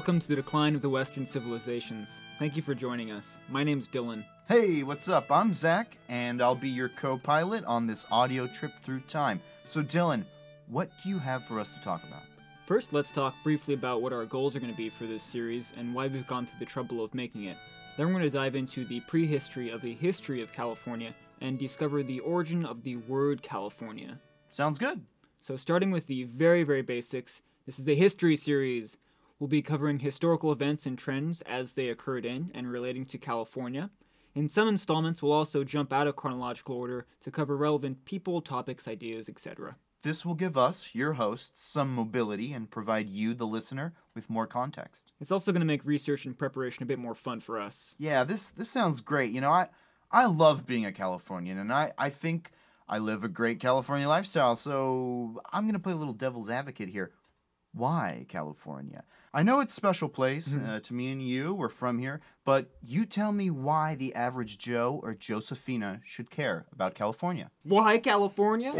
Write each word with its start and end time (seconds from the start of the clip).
welcome 0.00 0.18
to 0.18 0.28
the 0.28 0.36
decline 0.36 0.74
of 0.74 0.80
the 0.80 0.88
Western 0.88 1.26
civilizations. 1.26 2.08
Thank 2.38 2.56
you 2.56 2.62
for 2.62 2.74
joining 2.74 3.10
us. 3.10 3.26
My 3.50 3.62
name's 3.62 3.86
Dylan. 3.86 4.24
Hey, 4.48 4.82
what's 4.82 5.08
up? 5.08 5.30
I'm 5.30 5.52
Zach, 5.52 5.98
and 6.08 6.40
I'll 6.40 6.54
be 6.54 6.70
your 6.70 6.88
co 6.88 7.18
pilot 7.18 7.66
on 7.66 7.86
this 7.86 8.06
audio 8.10 8.46
trip 8.46 8.72
through 8.80 9.00
time. 9.00 9.42
So, 9.68 9.82
Dylan, 9.82 10.24
what 10.68 10.90
do 11.02 11.10
you 11.10 11.18
have 11.18 11.44
for 11.44 11.60
us 11.60 11.74
to 11.74 11.82
talk 11.82 12.02
about? 12.04 12.22
First, 12.64 12.94
let's 12.94 13.12
talk 13.12 13.34
briefly 13.44 13.74
about 13.74 14.00
what 14.00 14.14
our 14.14 14.24
goals 14.24 14.56
are 14.56 14.58
going 14.58 14.72
to 14.72 14.76
be 14.76 14.88
for 14.88 15.04
this 15.04 15.22
series 15.22 15.74
and 15.76 15.94
why 15.94 16.06
we've 16.06 16.26
gone 16.26 16.46
through 16.46 16.60
the 16.60 16.64
trouble 16.64 17.04
of 17.04 17.14
making 17.14 17.44
it. 17.44 17.58
Then 17.98 18.06
we're 18.06 18.20
going 18.20 18.24
to 18.24 18.30
dive 18.30 18.54
into 18.54 18.86
the 18.86 19.00
prehistory 19.00 19.68
of 19.68 19.82
the 19.82 19.92
history 19.92 20.40
of 20.40 20.50
California 20.50 21.14
and 21.42 21.58
discover 21.58 22.02
the 22.02 22.20
origin 22.20 22.64
of 22.64 22.82
the 22.84 22.96
word 22.96 23.42
California. 23.42 24.18
Sounds 24.48 24.78
good. 24.78 25.04
So, 25.40 25.58
starting 25.58 25.90
with 25.90 26.06
the 26.06 26.24
very, 26.24 26.62
very 26.62 26.80
basics, 26.80 27.42
this 27.66 27.78
is 27.78 27.86
a 27.86 27.94
history 27.94 28.36
series. 28.36 28.96
We'll 29.40 29.48
be 29.48 29.62
covering 29.62 30.00
historical 30.00 30.52
events 30.52 30.84
and 30.84 30.98
trends 30.98 31.40
as 31.42 31.72
they 31.72 31.88
occurred 31.88 32.26
in 32.26 32.50
and 32.54 32.70
relating 32.70 33.06
to 33.06 33.16
California. 33.16 33.88
In 34.34 34.50
some 34.50 34.68
installments, 34.68 35.22
we'll 35.22 35.32
also 35.32 35.64
jump 35.64 35.94
out 35.94 36.06
of 36.06 36.14
chronological 36.14 36.76
order 36.76 37.06
to 37.22 37.30
cover 37.30 37.56
relevant 37.56 38.04
people, 38.04 38.42
topics, 38.42 38.86
ideas, 38.86 39.30
etc. 39.30 39.76
This 40.02 40.26
will 40.26 40.34
give 40.34 40.58
us, 40.58 40.90
your 40.92 41.14
hosts, 41.14 41.62
some 41.62 41.94
mobility 41.94 42.52
and 42.52 42.70
provide 42.70 43.08
you, 43.08 43.32
the 43.32 43.46
listener, 43.46 43.94
with 44.14 44.28
more 44.28 44.46
context. 44.46 45.12
It's 45.20 45.32
also 45.32 45.52
going 45.52 45.60
to 45.60 45.66
make 45.66 45.86
research 45.86 46.26
and 46.26 46.38
preparation 46.38 46.82
a 46.82 46.86
bit 46.86 46.98
more 46.98 47.14
fun 47.14 47.40
for 47.40 47.58
us. 47.58 47.94
Yeah, 47.96 48.24
this 48.24 48.50
this 48.50 48.70
sounds 48.70 49.00
great. 49.00 49.32
You 49.32 49.40
know, 49.40 49.52
I 49.52 49.68
I 50.10 50.26
love 50.26 50.66
being 50.66 50.84
a 50.84 50.92
Californian, 50.92 51.56
and 51.56 51.72
I 51.72 51.94
I 51.96 52.10
think 52.10 52.52
I 52.86 52.98
live 52.98 53.24
a 53.24 53.28
great 53.28 53.58
California 53.58 54.06
lifestyle. 54.06 54.54
So 54.56 55.40
I'm 55.50 55.64
gonna 55.64 55.78
play 55.78 55.94
a 55.94 55.96
little 55.96 56.12
devil's 56.12 56.50
advocate 56.50 56.90
here. 56.90 57.12
Why 57.72 58.26
California? 58.28 59.04
I 59.32 59.44
know 59.44 59.60
it's 59.60 59.72
a 59.72 59.76
special 59.76 60.08
place 60.08 60.52
uh, 60.52 60.80
to 60.82 60.92
me 60.92 61.12
and 61.12 61.22
you. 61.22 61.54
We're 61.54 61.68
from 61.68 62.00
here, 62.00 62.20
but 62.44 62.68
you 62.82 63.06
tell 63.06 63.30
me 63.30 63.48
why 63.48 63.94
the 63.94 64.12
average 64.16 64.58
Joe 64.58 64.98
or 65.04 65.14
Josephina 65.14 66.00
should 66.04 66.32
care 66.32 66.66
about 66.72 66.96
California. 66.96 67.48
Why 67.62 67.98
California? 67.98 68.72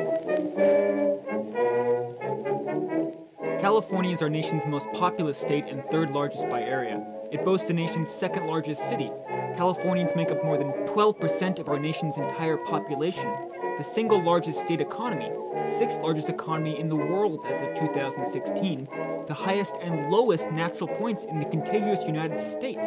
California 3.60 4.12
is 4.12 4.22
our 4.22 4.28
nation's 4.28 4.66
most 4.66 4.88
populous 4.92 5.38
state 5.38 5.66
and 5.68 5.84
third 5.84 6.10
largest 6.10 6.48
by 6.48 6.62
area. 6.62 7.06
It 7.30 7.44
boasts 7.44 7.68
the 7.68 7.72
nation's 7.72 8.08
second 8.08 8.48
largest 8.48 8.80
city. 8.88 9.12
Californians 9.54 10.16
make 10.16 10.32
up 10.32 10.44
more 10.44 10.58
than 10.58 10.72
12% 10.88 11.60
of 11.60 11.68
our 11.68 11.78
nation's 11.78 12.16
entire 12.16 12.56
population. 12.56 13.49
The 13.78 13.84
single 13.84 14.22
largest 14.22 14.60
state 14.60 14.80
economy, 14.80 15.30
sixth 15.78 16.00
largest 16.00 16.28
economy 16.28 16.78
in 16.78 16.88
the 16.88 16.96
world 16.96 17.44
as 17.46 17.62
of 17.62 17.74
2016, 17.74 18.88
the 19.26 19.34
highest 19.34 19.76
and 19.80 20.10
lowest 20.10 20.50
natural 20.50 20.88
points 20.88 21.24
in 21.24 21.38
the 21.38 21.46
contiguous 21.46 22.04
United 22.04 22.38
States, 22.38 22.86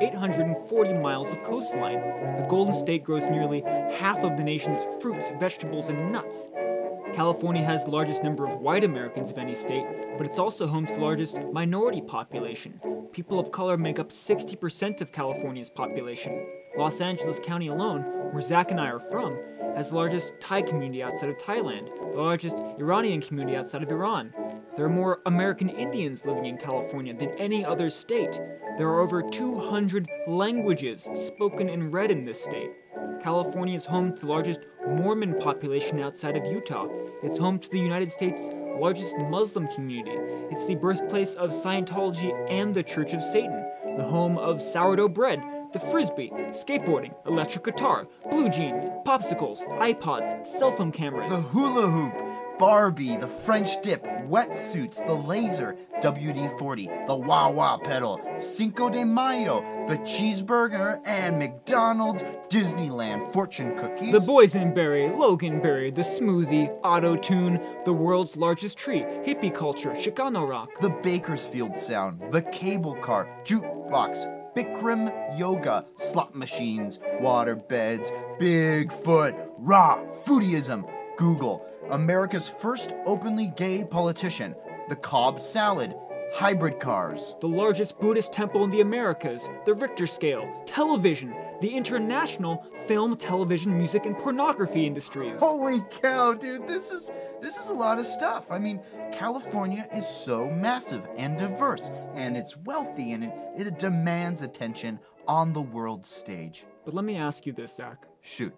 840 0.00 0.92
miles 0.94 1.30
of 1.30 1.42
coastline. 1.42 2.00
The 2.36 2.46
Golden 2.48 2.74
State 2.74 3.04
grows 3.04 3.26
nearly 3.26 3.62
half 3.98 4.18
of 4.18 4.36
the 4.36 4.42
nation's 4.42 4.84
fruits, 5.00 5.28
vegetables, 5.38 5.88
and 5.88 6.12
nuts. 6.12 6.34
California 7.14 7.64
has 7.64 7.84
the 7.84 7.90
largest 7.90 8.22
number 8.22 8.46
of 8.46 8.60
white 8.60 8.84
Americans 8.84 9.30
of 9.30 9.38
any 9.38 9.54
state, 9.54 9.86
but 10.18 10.26
it's 10.26 10.38
also 10.38 10.66
home 10.66 10.86
to 10.86 10.94
the 10.94 11.00
largest 11.00 11.38
minority 11.52 12.00
population. 12.00 12.80
People 13.12 13.38
of 13.38 13.50
color 13.52 13.78
make 13.78 13.98
up 13.98 14.10
60% 14.10 15.00
of 15.00 15.12
California's 15.12 15.70
population. 15.70 16.46
Los 16.76 17.00
Angeles 17.00 17.40
County 17.42 17.68
alone, 17.68 18.02
where 18.32 18.42
Zach 18.42 18.70
and 18.70 18.78
I 18.78 18.90
are 18.90 19.00
from, 19.00 19.38
has 19.76 19.90
the 19.90 19.94
largest 19.94 20.32
Thai 20.40 20.62
community 20.62 21.02
outside 21.02 21.28
of 21.28 21.36
Thailand, 21.36 21.94
the 22.10 22.16
largest 22.16 22.56
Iranian 22.78 23.20
community 23.20 23.56
outside 23.56 23.82
of 23.82 23.90
Iran. 23.90 24.32
There 24.74 24.86
are 24.86 24.90
more 24.90 25.20
American 25.26 25.68
Indians 25.68 26.24
living 26.24 26.46
in 26.46 26.56
California 26.56 27.12
than 27.14 27.30
any 27.38 27.62
other 27.62 27.90
state. 27.90 28.40
There 28.78 28.88
are 28.88 29.00
over 29.00 29.22
200 29.22 30.08
languages 30.26 31.08
spoken 31.12 31.68
and 31.68 31.92
read 31.92 32.10
in 32.10 32.24
this 32.24 32.42
state. 32.42 32.70
California 33.22 33.76
is 33.76 33.84
home 33.84 34.14
to 34.14 34.20
the 34.20 34.26
largest 34.26 34.60
Mormon 34.86 35.34
population 35.38 36.00
outside 36.00 36.36
of 36.38 36.46
Utah. 36.46 36.88
It's 37.22 37.36
home 37.36 37.58
to 37.58 37.68
the 37.68 37.78
United 37.78 38.10
States' 38.10 38.48
largest 38.78 39.14
Muslim 39.18 39.68
community. 39.68 40.16
It's 40.50 40.64
the 40.64 40.76
birthplace 40.76 41.34
of 41.34 41.50
Scientology 41.50 42.32
and 42.50 42.74
the 42.74 42.82
Church 42.82 43.12
of 43.12 43.22
Satan, 43.22 43.64
the 43.96 44.04
home 44.04 44.38
of 44.38 44.62
sourdough 44.62 45.08
bread, 45.08 45.42
the 45.76 45.90
frisbee, 45.90 46.30
skateboarding, 46.52 47.14
electric 47.26 47.64
guitar, 47.64 48.06
blue 48.30 48.48
jeans, 48.48 48.84
popsicles, 49.04 49.62
iPods, 49.78 50.46
cell 50.46 50.72
phone 50.72 50.90
cameras. 50.90 51.30
The 51.30 51.42
hula 51.42 51.86
hoop, 51.86 52.58
Barbie, 52.58 53.18
the 53.18 53.28
French 53.28 53.82
dip, 53.82 54.02
wetsuits, 54.26 55.06
the 55.06 55.12
laser, 55.12 55.76
WD 56.00 56.58
40, 56.58 56.90
the 57.06 57.14
wah 57.14 57.50
wah 57.50 57.76
pedal, 57.76 58.18
Cinco 58.38 58.88
de 58.88 59.04
Mayo, 59.04 59.60
the 59.86 59.98
cheeseburger, 59.98 60.98
and 61.04 61.38
McDonald's, 61.38 62.22
Disneyland, 62.48 63.30
fortune 63.34 63.78
cookies. 63.78 64.12
The 64.12 64.20
boysenberry, 64.20 65.14
Loganberry, 65.14 65.94
the 65.94 66.00
smoothie, 66.00 66.74
auto 66.84 67.16
tune, 67.16 67.60
the 67.84 67.92
world's 67.92 68.34
largest 68.34 68.78
tree, 68.78 69.02
hippie 69.26 69.54
culture, 69.54 69.90
Chicano 69.90 70.48
rock. 70.48 70.70
the 70.80 70.88
Bakersfield 70.88 71.78
sound, 71.78 72.22
the 72.32 72.40
cable 72.40 72.94
car, 72.94 73.28
jukebox, 73.44 74.32
Bikram 74.56 75.38
yoga, 75.38 75.84
slot 75.96 76.34
machines, 76.34 76.98
water 77.20 77.54
beds, 77.54 78.10
Bigfoot, 78.40 79.50
raw, 79.58 79.98
foodieism, 80.24 80.90
Google, 81.18 81.66
America's 81.90 82.48
first 82.48 82.94
openly 83.04 83.52
gay 83.58 83.84
politician, 83.84 84.54
the 84.88 84.96
Cobb 84.96 85.40
salad, 85.40 85.94
hybrid 86.32 86.80
cars. 86.80 87.34
the 87.42 87.46
largest 87.46 87.98
Buddhist 88.00 88.32
temple 88.32 88.64
in 88.64 88.70
the 88.70 88.80
Americas, 88.80 89.46
the 89.66 89.74
Richter 89.74 90.06
scale, 90.06 90.50
television, 90.64 91.34
the 91.60 91.74
international 91.74 92.66
film, 92.86 93.16
television, 93.16 93.76
music, 93.76 94.06
and 94.06 94.16
pornography 94.18 94.86
industries. 94.86 95.40
Holy 95.40 95.82
cow, 96.02 96.32
dude, 96.32 96.66
this 96.66 96.90
is 96.90 97.10
this 97.40 97.56
is 97.58 97.68
a 97.68 97.74
lot 97.74 97.98
of 97.98 98.06
stuff. 98.06 98.46
I 98.50 98.58
mean, 98.58 98.80
California 99.12 99.88
is 99.94 100.06
so 100.08 100.48
massive 100.50 101.06
and 101.16 101.38
diverse, 101.38 101.90
and 102.14 102.36
it's 102.36 102.56
wealthy 102.56 103.12
and 103.12 103.24
it, 103.24 103.32
it 103.56 103.78
demands 103.78 104.42
attention 104.42 104.98
on 105.28 105.52
the 105.52 105.62
world 105.62 106.06
stage. 106.06 106.64
But 106.84 106.94
let 106.94 107.04
me 107.04 107.16
ask 107.16 107.46
you 107.46 107.52
this, 107.52 107.76
Zach. 107.76 108.04
Shoot. 108.20 108.54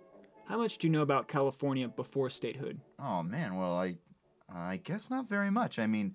How 0.46 0.58
much 0.58 0.78
do 0.78 0.86
you 0.86 0.92
know 0.92 1.02
about 1.02 1.28
California 1.28 1.88
before 1.88 2.30
statehood? 2.30 2.80
Oh 2.98 3.22
man, 3.22 3.56
well 3.56 3.78
I 3.78 3.96
I 4.52 4.78
guess 4.78 5.10
not 5.10 5.28
very 5.28 5.50
much. 5.50 5.78
I 5.78 5.86
mean, 5.86 6.14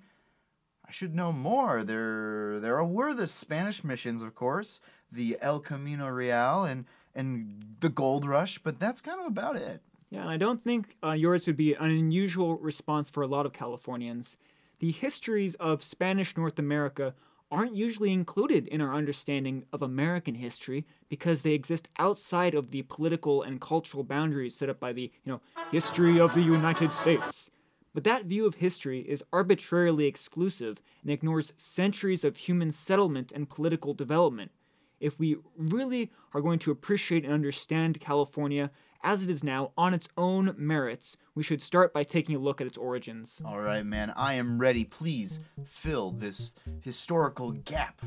I 0.87 0.91
should 0.91 1.15
know 1.15 1.31
more. 1.31 1.83
There 1.83 2.59
there 2.59 2.83
were 2.83 3.13
the 3.13 3.27
Spanish 3.27 3.83
missions, 3.83 4.21
of 4.21 4.35
course, 4.35 4.79
the 5.11 5.37
El 5.41 5.59
Camino 5.59 6.07
Real 6.07 6.63
and 6.65 6.85
and 7.15 7.75
the 7.79 7.89
gold 7.89 8.25
rush, 8.25 8.57
but 8.59 8.79
that's 8.79 9.01
kind 9.01 9.19
of 9.19 9.27
about 9.27 9.55
it. 9.55 9.81
Yeah, 10.09 10.21
and 10.21 10.29
I 10.29 10.37
don't 10.37 10.61
think 10.61 10.95
uh, 11.03 11.11
yours 11.11 11.47
would 11.47 11.57
be 11.57 11.73
an 11.73 11.89
unusual 11.89 12.57
response 12.57 13.09
for 13.09 13.23
a 13.23 13.27
lot 13.27 13.45
of 13.45 13.53
Californians. 13.53 14.37
The 14.79 14.91
histories 14.91 15.55
of 15.55 15.83
Spanish 15.83 16.35
North 16.37 16.59
America 16.59 17.15
aren't 17.51 17.75
usually 17.75 18.11
included 18.11 18.67
in 18.67 18.81
our 18.81 18.93
understanding 18.93 19.63
of 19.73 19.81
American 19.81 20.35
history 20.35 20.85
because 21.09 21.41
they 21.41 21.53
exist 21.53 21.87
outside 21.97 22.55
of 22.55 22.71
the 22.71 22.81
political 22.83 23.43
and 23.43 23.61
cultural 23.61 24.03
boundaries 24.03 24.55
set 24.55 24.69
up 24.69 24.79
by 24.79 24.91
the, 24.91 25.11
you 25.23 25.31
know, 25.31 25.41
history 25.71 26.19
of 26.19 26.33
the 26.33 26.41
United 26.41 26.91
States. 26.91 27.51
But 27.93 28.03
that 28.05 28.25
view 28.25 28.45
of 28.45 28.55
history 28.55 29.01
is 29.01 29.23
arbitrarily 29.31 30.05
exclusive 30.05 30.81
and 31.03 31.11
ignores 31.11 31.53
centuries 31.57 32.23
of 32.23 32.35
human 32.35 32.71
settlement 32.71 33.31
and 33.31 33.49
political 33.49 33.93
development. 33.93 34.51
If 34.99 35.19
we 35.19 35.37
really 35.57 36.11
are 36.33 36.41
going 36.41 36.59
to 36.59 36.71
appreciate 36.71 37.23
and 37.23 37.33
understand 37.33 37.99
California 37.99 38.71
as 39.03 39.21
it 39.21 39.29
is 39.29 39.43
now 39.43 39.71
on 39.77 39.93
its 39.93 40.07
own 40.17 40.55
merits, 40.57 41.17
we 41.35 41.43
should 41.43 41.61
start 41.61 41.93
by 41.93 42.03
taking 42.03 42.35
a 42.35 42.39
look 42.39 42.61
at 42.61 42.67
its 42.67 42.77
origins. 42.77 43.41
All 43.45 43.59
right, 43.59 43.85
man, 43.85 44.11
I 44.15 44.35
am 44.35 44.57
ready. 44.57 44.85
Please 44.85 45.41
fill 45.65 46.11
this 46.11 46.53
historical 46.79 47.51
gap. 47.51 48.01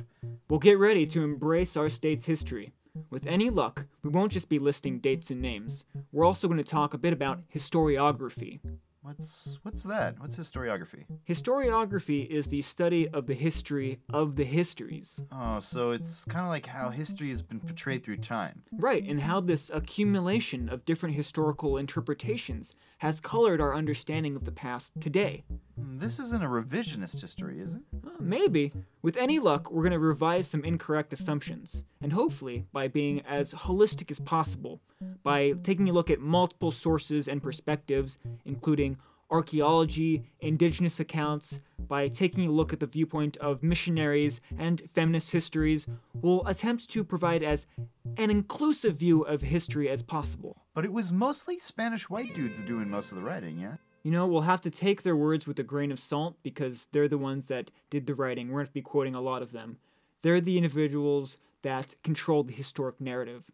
We'll 0.48 0.58
get 0.58 0.78
ready 0.78 1.06
to 1.08 1.22
embrace 1.22 1.76
our 1.76 1.90
state's 1.90 2.24
history. 2.24 2.72
With 3.10 3.26
any 3.26 3.50
luck, 3.50 3.84
we 4.02 4.08
won't 4.08 4.32
just 4.32 4.48
be 4.48 4.58
listing 4.58 5.00
dates 5.00 5.30
and 5.30 5.42
names. 5.42 5.84
We're 6.12 6.24
also 6.24 6.48
going 6.48 6.56
to 6.56 6.64
talk 6.64 6.94
a 6.94 6.98
bit 6.98 7.12
about 7.12 7.46
historiography. 7.54 8.58
What's 9.06 9.60
what's 9.62 9.84
that? 9.84 10.18
What's 10.18 10.36
historiography? 10.36 11.04
Historiography 11.28 12.26
is 12.26 12.48
the 12.48 12.60
study 12.60 13.08
of 13.10 13.28
the 13.28 13.34
history 13.34 14.00
of 14.12 14.34
the 14.34 14.42
histories. 14.42 15.22
Oh, 15.30 15.60
so 15.60 15.92
it's 15.92 16.24
kind 16.24 16.44
of 16.44 16.48
like 16.50 16.66
how 16.66 16.90
history 16.90 17.28
has 17.28 17.40
been 17.40 17.60
portrayed 17.60 18.02
through 18.02 18.16
time. 18.16 18.64
Right, 18.72 19.04
and 19.06 19.20
how 19.20 19.40
this 19.40 19.70
accumulation 19.72 20.68
of 20.68 20.84
different 20.84 21.14
historical 21.14 21.76
interpretations 21.76 22.74
has 22.98 23.20
colored 23.20 23.60
our 23.60 23.74
understanding 23.74 24.36
of 24.36 24.44
the 24.44 24.52
past 24.52 24.92
today. 25.00 25.44
Hmm, 25.78 25.98
This 25.98 26.18
isn't 26.18 26.42
a 26.42 26.48
revisionist 26.48 27.20
history, 27.20 27.60
is 27.60 27.74
it? 27.74 27.82
Uh, 28.06 28.10
maybe. 28.18 28.72
With 29.02 29.16
any 29.16 29.38
luck, 29.38 29.70
we're 29.70 29.82
going 29.82 29.92
to 29.92 29.98
revise 29.98 30.48
some 30.48 30.64
incorrect 30.64 31.12
assumptions, 31.12 31.84
and 32.00 32.12
hopefully, 32.12 32.64
by 32.72 32.88
being 32.88 33.20
as 33.22 33.52
holistic 33.52 34.10
as 34.10 34.20
possible, 34.20 34.80
by 35.22 35.52
taking 35.62 35.88
a 35.88 35.92
look 35.92 36.10
at 36.10 36.20
multiple 36.20 36.70
sources 36.70 37.28
and 37.28 37.42
perspectives, 37.42 38.18
including 38.46 38.96
archaeology, 39.30 40.22
indigenous 40.40 41.00
accounts, 41.00 41.60
by 41.88 42.08
taking 42.08 42.46
a 42.48 42.50
look 42.52 42.72
at 42.72 42.80
the 42.80 42.86
viewpoint 42.86 43.36
of 43.38 43.62
missionaries 43.62 44.40
and 44.58 44.82
feminist 44.94 45.30
histories, 45.30 45.86
we'll 46.22 46.46
attempt 46.46 46.88
to 46.90 47.04
provide 47.04 47.42
as 47.42 47.66
an 48.16 48.30
inclusive 48.30 48.96
view 48.96 49.22
of 49.22 49.42
history 49.42 49.88
as 49.90 50.00
possible. 50.02 50.56
But 50.76 50.84
it 50.84 50.92
was 50.92 51.10
mostly 51.10 51.58
Spanish 51.58 52.10
white 52.10 52.34
dudes 52.34 52.62
doing 52.66 52.90
most 52.90 53.10
of 53.10 53.16
the 53.16 53.24
writing, 53.24 53.58
yeah? 53.58 53.76
You 54.02 54.10
know, 54.10 54.26
we'll 54.26 54.42
have 54.42 54.60
to 54.60 54.70
take 54.70 55.00
their 55.00 55.16
words 55.16 55.46
with 55.46 55.58
a 55.58 55.62
grain 55.62 55.90
of 55.90 55.98
salt 55.98 56.36
because 56.42 56.86
they're 56.92 57.08
the 57.08 57.16
ones 57.16 57.46
that 57.46 57.70
did 57.88 58.06
the 58.06 58.14
writing. 58.14 58.48
We're 58.48 58.58
going 58.58 58.66
to 58.66 58.72
be 58.74 58.82
quoting 58.82 59.14
a 59.14 59.20
lot 59.22 59.40
of 59.40 59.52
them. 59.52 59.78
They're 60.20 60.42
the 60.42 60.58
individuals 60.58 61.38
that 61.62 61.94
control 62.04 62.42
the 62.42 62.52
historic 62.52 63.00
narrative. 63.00 63.50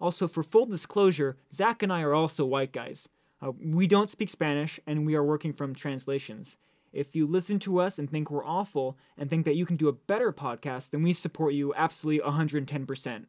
Also, 0.00 0.26
for 0.26 0.42
full 0.42 0.64
disclosure, 0.64 1.36
Zach 1.52 1.82
and 1.82 1.92
I 1.92 2.00
are 2.00 2.14
also 2.14 2.46
white 2.46 2.72
guys. 2.72 3.06
Uh, 3.42 3.52
we 3.62 3.86
don't 3.86 4.08
speak 4.08 4.30
Spanish, 4.30 4.80
and 4.86 5.04
we 5.04 5.14
are 5.14 5.22
working 5.22 5.52
from 5.52 5.74
translations. 5.74 6.56
If 6.94 7.14
you 7.14 7.26
listen 7.26 7.58
to 7.60 7.80
us 7.80 7.98
and 7.98 8.10
think 8.10 8.30
we're 8.30 8.46
awful 8.46 8.96
and 9.18 9.28
think 9.28 9.44
that 9.44 9.56
you 9.56 9.66
can 9.66 9.76
do 9.76 9.88
a 9.88 9.92
better 9.92 10.32
podcast, 10.32 10.88
then 10.88 11.02
we 11.02 11.12
support 11.12 11.52
you 11.52 11.74
absolutely 11.74 12.26
110%. 12.26 13.26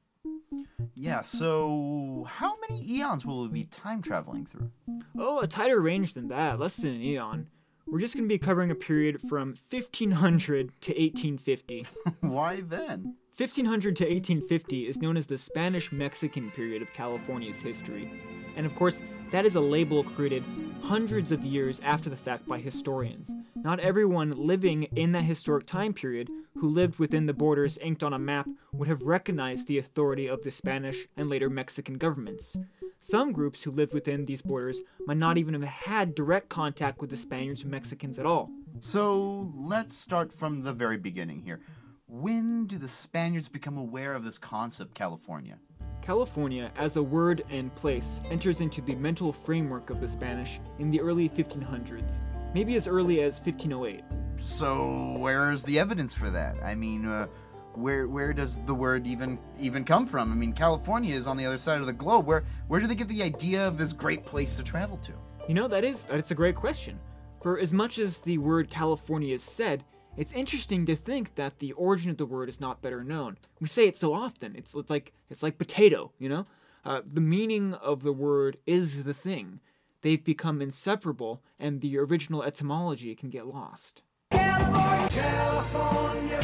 Yeah, 0.95 1.21
so 1.21 2.25
how 2.29 2.53
many 2.67 2.81
eons 2.97 3.25
will 3.25 3.43
we 3.43 3.47
be 3.49 3.63
time 3.65 4.01
traveling 4.01 4.45
through? 4.45 4.71
Oh, 5.17 5.39
a 5.39 5.47
tighter 5.47 5.81
range 5.81 6.13
than 6.13 6.27
that, 6.29 6.59
less 6.59 6.75
than 6.75 6.95
an 6.95 7.01
eon. 7.01 7.47
We're 7.87 7.99
just 7.99 8.15
going 8.15 8.27
to 8.27 8.33
be 8.33 8.37
covering 8.37 8.71
a 8.71 8.75
period 8.75 9.19
from 9.27 9.55
1500 9.69 10.69
to 10.81 10.91
1850. 10.91 11.85
Why 12.21 12.61
then? 12.61 13.15
1500 13.37 13.95
to 13.97 14.03
1850 14.03 14.87
is 14.87 15.01
known 15.01 15.17
as 15.17 15.25
the 15.25 15.37
Spanish 15.37 15.91
Mexican 15.91 16.49
period 16.51 16.81
of 16.81 16.93
California's 16.93 17.59
history. 17.59 18.07
And 18.55 18.65
of 18.65 18.75
course, 18.75 19.01
that 19.33 19.47
is 19.47 19.55
a 19.55 19.59
label 19.59 20.03
created 20.03 20.43
hundreds 20.83 21.31
of 21.31 21.43
years 21.43 21.79
after 21.79 22.07
the 22.07 22.15
fact 22.15 22.47
by 22.47 22.59
historians. 22.59 23.31
Not 23.55 23.79
everyone 23.79 24.29
living 24.29 24.83
in 24.95 25.11
that 25.13 25.23
historic 25.23 25.65
time 25.65 25.91
period 25.91 26.29
who 26.55 26.69
lived 26.69 26.99
within 26.99 27.25
the 27.25 27.33
borders 27.33 27.79
inked 27.79 28.03
on 28.03 28.13
a 28.13 28.19
map 28.19 28.47
would 28.73 28.87
have 28.87 29.01
recognized 29.01 29.65
the 29.65 29.79
authority 29.79 30.27
of 30.27 30.43
the 30.43 30.51
Spanish 30.51 31.07
and 31.17 31.29
later 31.29 31.49
Mexican 31.49 31.97
governments. 31.97 32.55
Some 32.99 33.31
groups 33.31 33.63
who 33.63 33.71
lived 33.71 33.95
within 33.95 34.23
these 34.23 34.43
borders 34.43 34.81
might 35.07 35.17
not 35.17 35.39
even 35.39 35.55
have 35.55 35.63
had 35.63 36.13
direct 36.13 36.49
contact 36.49 37.01
with 37.01 37.09
the 37.09 37.17
Spaniards 37.17 37.63
and 37.63 37.71
Mexicans 37.71 38.19
at 38.19 38.27
all. 38.27 38.51
So 38.81 39.51
let's 39.55 39.97
start 39.97 40.31
from 40.31 40.61
the 40.61 40.73
very 40.73 40.97
beginning 40.97 41.41
here. 41.41 41.59
When 42.05 42.67
do 42.67 42.77
the 42.77 42.87
Spaniards 42.87 43.49
become 43.49 43.79
aware 43.79 44.13
of 44.13 44.23
this 44.23 44.37
concept, 44.37 44.93
California? 44.93 45.57
California, 46.03 46.69
as 46.77 46.97
a 46.97 47.03
word 47.03 47.45
and 47.49 47.73
place, 47.75 48.21
enters 48.29 48.59
into 48.59 48.81
the 48.81 48.93
mental 48.95 49.31
framework 49.31 49.89
of 49.89 50.01
the 50.01 50.07
Spanish 50.07 50.59
in 50.77 50.91
the 50.91 50.99
early 50.99 51.29
1500s, 51.29 52.19
maybe 52.53 52.75
as 52.75 52.87
early 52.87 53.21
as 53.21 53.35
1508. 53.35 54.03
So 54.37 55.15
where 55.17 55.51
is 55.51 55.63
the 55.63 55.79
evidence 55.79 56.13
for 56.13 56.29
that? 56.29 56.57
I 56.61 56.75
mean, 56.75 57.05
uh, 57.05 57.27
where 57.75 58.07
where 58.07 58.33
does 58.33 58.59
the 58.65 58.75
word 58.75 59.07
even 59.07 59.39
even 59.57 59.85
come 59.85 60.05
from? 60.05 60.31
I 60.31 60.35
mean, 60.35 60.51
California 60.51 61.15
is 61.15 61.25
on 61.25 61.37
the 61.37 61.45
other 61.45 61.57
side 61.57 61.79
of 61.79 61.85
the 61.85 61.93
globe. 61.93 62.25
Where 62.25 62.43
where 62.67 62.81
do 62.81 62.87
they 62.87 62.95
get 62.95 63.07
the 63.07 63.23
idea 63.23 63.65
of 63.65 63.77
this 63.77 63.93
great 63.93 64.25
place 64.25 64.55
to 64.55 64.63
travel 64.63 64.97
to? 64.97 65.13
You 65.47 65.53
know, 65.53 65.69
that 65.69 65.85
is 65.85 66.01
that's 66.01 66.31
a 66.31 66.35
great 66.35 66.55
question. 66.55 66.99
For 67.41 67.59
as 67.59 67.71
much 67.71 67.97
as 67.97 68.19
the 68.19 68.37
word 68.37 68.69
California 68.69 69.33
is 69.33 69.43
said, 69.43 69.83
it's 70.15 70.31
interesting 70.31 70.85
to 70.85 70.95
think 70.95 71.35
that 71.35 71.59
the 71.59 71.73
origin 71.73 72.11
of 72.11 72.17
the 72.17 72.25
word 72.25 72.49
is 72.49 72.61
not 72.61 72.81
better 72.81 73.03
known. 73.03 73.37
We 73.59 73.67
say 73.67 73.87
it 73.87 73.95
so 73.95 74.13
often. 74.13 74.55
It's, 74.55 74.73
it's 74.75 74.89
like 74.89 75.13
it's 75.29 75.43
like 75.43 75.57
potato, 75.57 76.11
you 76.19 76.29
know. 76.29 76.45
Uh, 76.85 77.01
the 77.05 77.21
meaning 77.21 77.73
of 77.75 78.03
the 78.03 78.11
word 78.11 78.57
is 78.65 79.05
the 79.05 79.13
thing. 79.13 79.61
They've 80.01 80.23
become 80.23 80.61
inseparable, 80.61 81.41
and 81.57 81.79
the 81.79 81.97
original 81.97 82.43
etymology 82.43 83.15
can 83.15 83.29
get 83.29 83.47
lost. 83.47 84.03
California. 84.31 86.39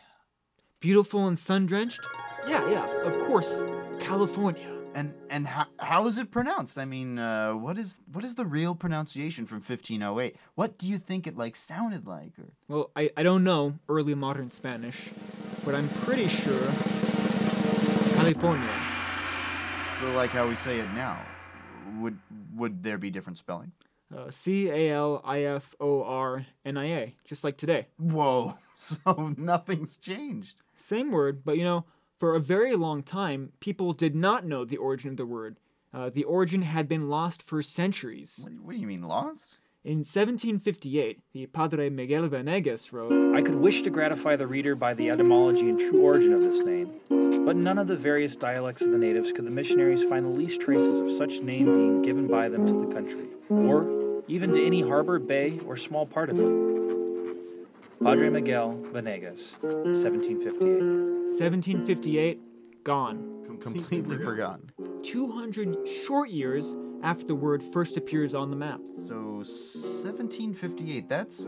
Beautiful 0.79 1.27
and 1.27 1.37
sun 1.37 1.65
drenched? 1.65 1.99
Yeah, 2.47 2.67
yeah, 2.69 2.85
of 3.03 3.19
course, 3.27 3.63
California. 3.99 4.67
And 4.93 5.13
and 5.29 5.47
how, 5.47 5.67
how 5.77 6.05
is 6.07 6.17
it 6.17 6.31
pronounced? 6.31 6.77
I 6.77 6.83
mean, 6.83 7.17
uh, 7.17 7.53
what 7.53 7.77
is 7.77 7.99
what 8.11 8.25
is 8.25 8.35
the 8.35 8.45
real 8.45 8.75
pronunciation 8.75 9.45
from 9.45 9.57
1508? 9.59 10.35
What 10.55 10.77
do 10.77 10.87
you 10.87 10.97
think 10.97 11.27
it 11.27 11.37
like 11.37 11.55
sounded 11.55 12.07
like? 12.07 12.33
Or 12.37 12.45
Well, 12.67 12.91
I, 12.95 13.09
I 13.15 13.23
don't 13.23 13.45
know 13.45 13.75
early 13.87 14.15
modern 14.15 14.49
Spanish, 14.49 15.09
but 15.63 15.75
I'm 15.75 15.87
pretty 16.03 16.27
sure 16.27 16.67
California. 18.15 18.69
so 20.01 20.11
like 20.11 20.31
how 20.31 20.47
we 20.47 20.55
say 20.57 20.79
it 20.79 20.91
now? 20.93 21.21
Would 22.01 22.17
would 22.55 22.83
there 22.83 22.97
be 22.97 23.09
different 23.09 23.37
spelling? 23.37 23.71
Uh, 24.13 24.29
C 24.29 24.69
A 24.69 24.91
L 24.91 25.21
I 25.23 25.43
F 25.43 25.73
O 25.79 26.03
R 26.03 26.45
N 26.65 26.75
I 26.75 26.85
A, 26.85 27.15
just 27.23 27.45
like 27.45 27.55
today. 27.57 27.87
Whoa! 27.97 28.57
So 28.81 29.31
nothing's 29.37 29.95
changed. 29.97 30.55
Same 30.75 31.11
word, 31.11 31.43
but 31.45 31.55
you 31.55 31.63
know, 31.63 31.85
for 32.21 32.35
a 32.35 32.39
very 32.39 32.75
long 32.75 33.01
time, 33.01 33.51
people 33.61 33.93
did 33.93 34.15
not 34.15 34.45
know 34.45 34.63
the 34.63 34.77
origin 34.77 35.09
of 35.09 35.17
the 35.17 35.25
word. 35.25 35.57
Uh, 35.91 36.11
the 36.11 36.23
origin 36.25 36.61
had 36.61 36.87
been 36.87 37.09
lost 37.09 37.41
for 37.41 37.63
centuries. 37.63 38.39
What, 38.43 38.49
do 38.49 38.55
you- 38.55 38.61
what 38.61 38.73
do 38.73 38.77
you 38.77 38.85
mean 38.85 39.01
lost? 39.01 39.55
In 39.83 40.03
1758, 40.03 41.17
the 41.33 41.47
Padre 41.47 41.89
Miguel 41.89 42.27
Venegas 42.27 42.93
wrote, 42.93 43.35
I 43.35 43.41
could 43.41 43.55
wish 43.55 43.81
to 43.81 43.89
gratify 43.89 44.35
the 44.35 44.45
reader 44.45 44.75
by 44.75 44.93
the 44.93 45.09
etymology 45.09 45.67
and 45.67 45.79
true 45.79 46.01
origin 46.03 46.33
of 46.33 46.43
this 46.43 46.59
name, 46.59 46.91
but 47.09 47.55
none 47.55 47.79
of 47.79 47.87
the 47.87 47.95
various 47.95 48.35
dialects 48.35 48.83
of 48.83 48.91
the 48.91 48.99
natives 48.99 49.31
could 49.31 49.45
the 49.47 49.49
missionaries 49.49 50.03
find 50.03 50.23
the 50.23 50.29
least 50.29 50.61
traces 50.61 50.99
of 50.99 51.11
such 51.11 51.41
name 51.41 51.65
being 51.65 52.01
given 52.03 52.27
by 52.27 52.49
them 52.49 52.67
to 52.67 52.85
the 52.85 52.93
country, 52.93 53.25
or 53.49 54.21
even 54.27 54.53
to 54.53 54.63
any 54.63 54.81
harbor, 54.81 55.17
bay, 55.17 55.57
or 55.65 55.75
small 55.75 56.05
part 56.05 56.29
of 56.29 56.37
it. 56.37 57.00
Padre 58.03 58.31
Miguel 58.31 58.77
Venegas, 58.91 59.57
1758. 59.61 60.61
1758, 61.39 62.83
gone. 62.83 63.27
Completely 63.61 64.17
forgotten. 64.17 64.71
200 65.03 65.87
short 65.87 66.31
years 66.31 66.73
after 67.03 67.25
the 67.25 67.35
word 67.35 67.63
first 67.71 67.97
appears 67.97 68.33
on 68.33 68.49
the 68.49 68.55
map. 68.55 68.81
So 69.07 69.43
1758. 69.43 71.07
That's 71.07 71.47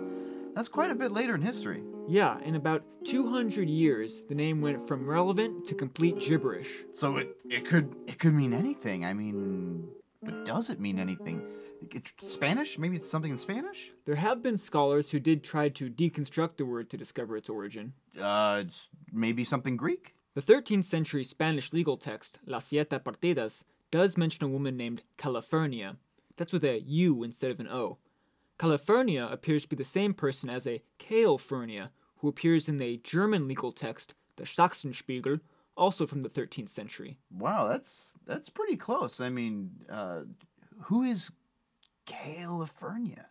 that's 0.56 0.68
quite 0.68 0.92
a 0.92 0.96
bit 0.96 1.12
later 1.12 1.34
in 1.34 1.42
history. 1.42 1.82
Yeah, 2.08 2.40
in 2.42 2.54
about 2.54 2.84
200 3.06 3.68
years, 3.68 4.22
the 4.30 4.36
name 4.36 4.62
went 4.62 4.88
from 4.88 5.08
relevant 5.10 5.66
to 5.66 5.74
complete 5.74 6.20
gibberish. 6.20 6.86
So 6.94 7.18
it 7.18 7.36
it 7.50 7.66
could 7.66 7.96
it 8.06 8.20
could 8.20 8.36
mean 8.36 8.54
anything. 8.54 9.06
I 9.06 9.14
mean, 9.14 9.88
but 10.22 10.46
does 10.46 10.70
it 10.70 10.80
mean 10.80 11.00
anything? 11.00 11.42
It's 11.92 12.14
Spanish? 12.22 12.78
Maybe 12.78 12.96
it's 12.98 13.10
something 13.10 13.32
in 13.32 13.38
Spanish? 13.38 13.92
There 14.06 14.16
have 14.16 14.42
been 14.42 14.58
scholars 14.58 15.12
who 15.12 15.20
did 15.20 15.44
try 15.44 15.70
to 15.70 15.90
deconstruct 15.90 16.58
the 16.58 16.66
word 16.66 16.90
to 16.90 16.98
discover 16.98 17.38
its 17.38 17.50
origin. 17.50 17.94
Uh, 18.20 18.64
it's 18.66 18.90
maybe 19.12 19.44
something 19.44 19.78
Greek. 19.78 20.16
The 20.36 20.42
13th 20.42 20.86
century 20.86 21.24
Spanish 21.24 21.74
legal 21.74 21.98
text, 21.98 22.40
Las 22.46 22.68
Siete 22.68 23.00
Partidas, 23.04 23.64
does 23.92 24.18
mention 24.18 24.44
a 24.46 24.48
woman 24.48 24.76
named 24.76 25.04
Califurnia. 25.18 25.98
That's 26.38 26.54
with 26.54 26.64
a 26.64 26.80
U 26.80 27.24
instead 27.24 27.52
of 27.52 27.60
an 27.60 27.68
O. 27.68 27.98
Califurnia 28.58 29.28
appears 29.32 29.64
to 29.64 29.70
be 29.70 29.76
the 29.76 29.84
same 29.84 30.14
person 30.14 30.50
as 30.50 30.66
a 30.66 30.82
Kaelfurnia, 31.00 31.90
who 32.18 32.28
appears 32.28 32.70
in 32.70 32.78
the 32.78 32.98
German 33.04 33.48
legal 33.48 33.72
text, 33.72 34.14
the 34.38 34.44
Sachsenspiegel, 34.44 35.40
also 35.76 36.08
from 36.08 36.22
the 36.22 36.30
13th 36.30 36.70
century. 36.70 37.18
Wow, 37.32 37.68
that's 37.68 38.14
that's 38.26 38.50
pretty 38.50 38.78
close. 38.78 39.20
I 39.20 39.30
mean, 39.30 39.72
uh, 39.90 40.22
who 40.82 41.04
is 41.04 41.32
California? 42.06 43.28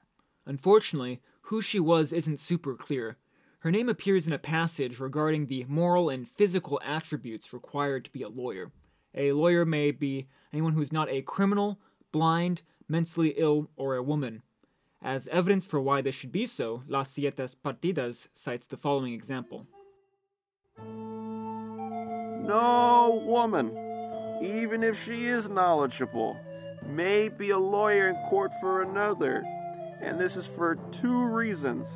Unfortunately, 0.46 1.20
who 1.42 1.62
she 1.62 1.78
was 1.80 2.12
isn't 2.12 2.38
super 2.38 2.74
clear. 2.74 3.16
Her 3.60 3.70
name 3.70 3.88
appears 3.88 4.26
in 4.26 4.32
a 4.32 4.38
passage 4.38 4.98
regarding 4.98 5.46
the 5.46 5.64
moral 5.68 6.10
and 6.10 6.28
physical 6.28 6.80
attributes 6.84 7.52
required 7.52 8.04
to 8.04 8.10
be 8.10 8.22
a 8.22 8.28
lawyer. 8.28 8.72
A 9.14 9.32
lawyer 9.32 9.64
may 9.64 9.90
be 9.90 10.26
anyone 10.52 10.72
who's 10.72 10.92
not 10.92 11.08
a 11.10 11.22
criminal, 11.22 11.78
blind, 12.10 12.62
mentally 12.88 13.34
ill, 13.36 13.70
or 13.76 13.94
a 13.94 14.02
woman. 14.02 14.42
As 15.02 15.28
evidence 15.28 15.64
for 15.64 15.80
why 15.80 16.00
this 16.00 16.14
should 16.14 16.32
be 16.32 16.46
so, 16.46 16.82
Las 16.88 17.10
Siete 17.10 17.56
Partidas 17.64 18.28
cites 18.32 18.66
the 18.66 18.76
following 18.76 19.12
example. 19.12 19.66
No 22.44 23.22
woman, 23.24 23.70
even 24.42 24.82
if 24.82 25.02
she 25.04 25.26
is 25.26 25.48
knowledgeable, 25.48 26.36
may 26.88 27.28
be 27.28 27.50
a 27.50 27.58
lawyer 27.58 28.08
in 28.08 28.16
court 28.28 28.52
for 28.60 28.82
another. 28.82 29.44
And 30.00 30.18
this 30.18 30.36
is 30.36 30.46
for 30.46 30.76
two 31.00 31.24
reasons. 31.24 31.86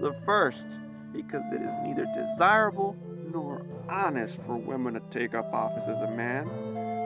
The 0.00 0.14
first, 0.24 0.64
because 1.12 1.42
it 1.52 1.62
is 1.62 1.74
neither 1.84 2.06
desirable 2.16 2.96
nor 3.32 3.64
honest 3.88 4.36
for 4.46 4.56
women 4.56 4.94
to 4.94 5.02
take 5.10 5.34
up 5.34 5.52
office 5.52 5.84
as 5.86 6.00
a 6.02 6.10
man 6.10 6.46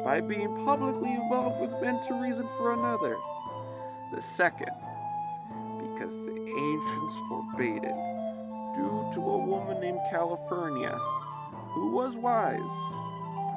by 0.04 0.20
being 0.20 0.64
publicly 0.64 1.12
involved 1.12 1.60
with 1.60 1.82
men 1.82 2.00
to 2.06 2.14
reason 2.14 2.46
for 2.58 2.72
another. 2.72 3.16
The 4.12 4.22
second, 4.36 4.70
because 5.78 6.14
the 6.14 6.36
ancients 6.36 7.16
forbade 7.28 7.82
it 7.82 7.96
due 8.76 9.10
to 9.14 9.20
a 9.20 9.38
woman 9.38 9.80
named 9.80 10.00
California, 10.10 10.96
who 11.70 11.90
was 11.90 12.14
wise, 12.14 12.60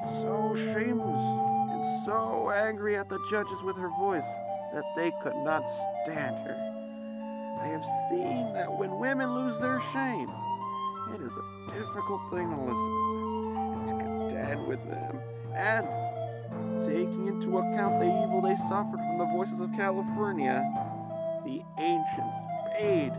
but 0.04 0.22
so 0.22 0.56
shameless 0.74 1.49
so 2.10 2.50
angry 2.50 2.98
at 2.98 3.08
the 3.08 3.20
judges 3.30 3.62
with 3.62 3.78
her 3.78 3.92
voice 4.00 4.26
that 4.74 4.84
they 4.96 5.12
could 5.22 5.36
not 5.46 5.64
stand 6.04 6.36
her. 6.48 6.58
I 7.62 7.68
have 7.68 7.86
seen 8.10 8.52
that 8.54 8.72
when 8.80 9.00
women 9.00 9.32
lose 9.36 9.60
their 9.62 9.80
shame, 9.94 10.30
it 11.14 11.22
is 11.22 11.32
a 11.32 11.72
difficult 11.78 12.22
thing 12.32 12.50
to 12.50 12.58
listen 12.66 12.90
and 13.78 14.00
to 14.00 14.06
contend 14.06 14.68
with 14.68 14.84
them. 14.90 15.20
And 15.54 15.86
taking 16.84 17.28
into 17.28 17.60
account 17.60 18.00
the 18.00 18.10
evil 18.10 18.42
they 18.42 18.58
suffered 18.70 18.98
from 18.98 19.18
the 19.20 19.26
voices 19.26 19.60
of 19.60 19.72
California, 19.78 20.66
the 21.46 21.62
ancients 21.78 22.38
bade 22.74 23.14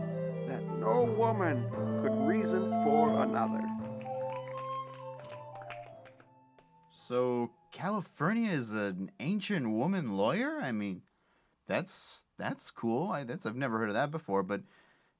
that 0.49 0.63
no 0.79 1.03
woman 1.17 1.63
could 2.01 2.27
reason 2.27 2.69
for 2.83 3.23
another. 3.23 3.63
So 7.07 7.51
California 7.71 8.51
is 8.51 8.71
an 8.71 9.11
ancient 9.19 9.69
woman 9.69 10.17
lawyer? 10.17 10.59
I 10.61 10.71
mean, 10.71 11.01
that's 11.67 12.23
that's 12.37 12.71
cool. 12.71 13.09
I 13.09 13.23
that's 13.23 13.45
I've 13.45 13.55
never 13.55 13.77
heard 13.77 13.89
of 13.89 13.95
that 13.95 14.11
before, 14.11 14.43
but 14.43 14.61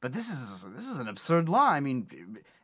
but 0.02 0.14
this 0.14 0.30
is 0.30 0.66
this 0.76 0.88
is 0.88 0.98
an 0.98 1.08
absurd 1.08 1.50
law. 1.50 1.70
I 1.70 1.80
mean, 1.80 2.08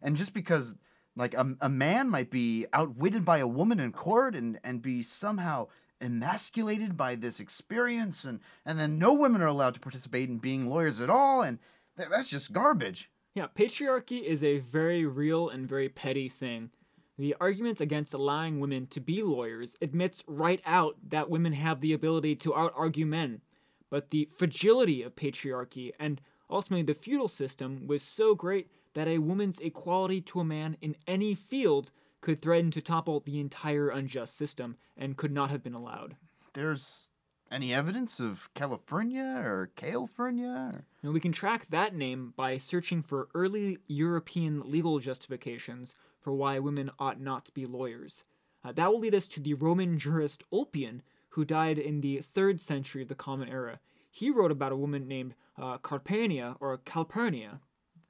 and 0.01 0.15
just 0.15 0.34
because 0.34 0.75
like 1.15 1.34
a, 1.34 1.56
a 1.62 1.70
man 1.70 2.10
might 2.10 2.29
be 2.29 2.65
outwitted 2.74 3.25
by 3.25 3.39
a 3.39 3.48
woman 3.48 3.79
in 3.79 3.91
court 3.91 4.36
and 4.36 4.60
and 4.63 4.82
be 4.82 5.03
somehow 5.03 5.67
emasculated 6.00 6.96
by 6.96 7.15
this 7.15 7.39
experience 7.39 8.24
and 8.24 8.39
and 8.65 8.79
then 8.79 9.00
no 9.00 9.13
women 9.13 9.41
are 9.41 9.48
allowed 9.48 9.74
to 9.74 9.79
participate 9.79 10.29
in 10.29 10.38
being 10.38 10.67
lawyers 10.67 11.01
at 11.01 11.10
all 11.10 11.41
and 11.41 11.58
th- 11.98 12.10
that's 12.10 12.29
just 12.29 12.53
garbage. 12.53 13.10
Yeah, 13.34 13.48
patriarchy 13.56 14.24
is 14.24 14.44
a 14.44 14.60
very 14.60 15.06
real 15.06 15.50
and 15.50 15.67
very 15.67 15.89
petty 15.89 16.29
thing. 16.29 16.72
The 17.19 17.36
argument 17.41 17.81
against 17.81 18.13
allowing 18.13 18.59
women 18.59 18.86
to 18.88 19.00
be 19.00 19.24
lawyers 19.24 19.75
admits 19.81 20.24
right 20.27 20.62
out 20.65 20.97
that 21.09 21.31
women 21.31 21.53
have 21.53 21.81
the 21.81 21.93
ability 21.93 22.36
to 22.38 22.55
out 22.55 22.74
argue 22.75 23.07
men. 23.07 23.41
But 23.89 24.12
the 24.12 24.29
fragility 24.38 25.01
of 25.01 25.15
patriarchy 25.15 25.93
and 26.00 26.21
ultimately 26.50 26.83
the 26.83 26.93
feudal 26.93 27.27
system 27.27 27.88
was 27.88 28.03
so 28.03 28.36
great 28.36 28.69
that 28.93 29.07
a 29.07 29.17
woman's 29.17 29.59
equality 29.59 30.21
to 30.21 30.41
a 30.41 30.45
man 30.45 30.77
in 30.81 30.95
any 31.07 31.33
field 31.33 31.91
could 32.21 32.41
threaten 32.41 32.69
to 32.71 32.81
topple 32.81 33.21
the 33.21 33.39
entire 33.39 33.89
unjust 33.89 34.36
system 34.36 34.77
and 34.95 35.17
could 35.17 35.31
not 35.31 35.50
have 35.50 35.63
been 35.63 35.74
allowed. 35.74 36.15
There's 36.53 37.09
any 37.51 37.74
evidence 37.74 38.19
of 38.19 38.50
California 38.53 39.24
or 39.24 39.71
California? 39.75 40.83
Or... 41.03 41.12
We 41.12 41.19
can 41.19 41.31
track 41.31 41.67
that 41.69 41.95
name 41.95 42.33
by 42.36 42.57
searching 42.57 43.01
for 43.01 43.29
early 43.33 43.79
European 43.88 44.69
legal 44.69 45.00
justifications 45.00 45.95
for 46.19 46.33
why 46.33 46.59
women 46.59 46.91
ought 47.00 47.19
not 47.19 47.45
to 47.45 47.51
be 47.51 47.65
lawyers. 47.65 48.24
Uh, 48.63 48.71
that 48.71 48.91
will 48.91 49.00
lead 49.00 49.15
us 49.15 49.27
to 49.29 49.39
the 49.39 49.53
Roman 49.53 49.97
jurist 49.97 50.43
Ulpian, 50.51 51.01
who 51.29 51.45
died 51.45 51.77
in 51.77 52.01
the 52.01 52.24
3rd 52.36 52.59
century 52.59 53.01
of 53.01 53.07
the 53.07 53.15
Common 53.15 53.50
Era. 53.50 53.79
He 54.09 54.31
wrote 54.31 54.51
about 54.51 54.71
a 54.71 54.77
woman 54.77 55.07
named 55.07 55.36
uh, 55.57 55.77
Carpania 55.77 56.57
or 56.59 56.77
Calpurnia. 56.77 57.62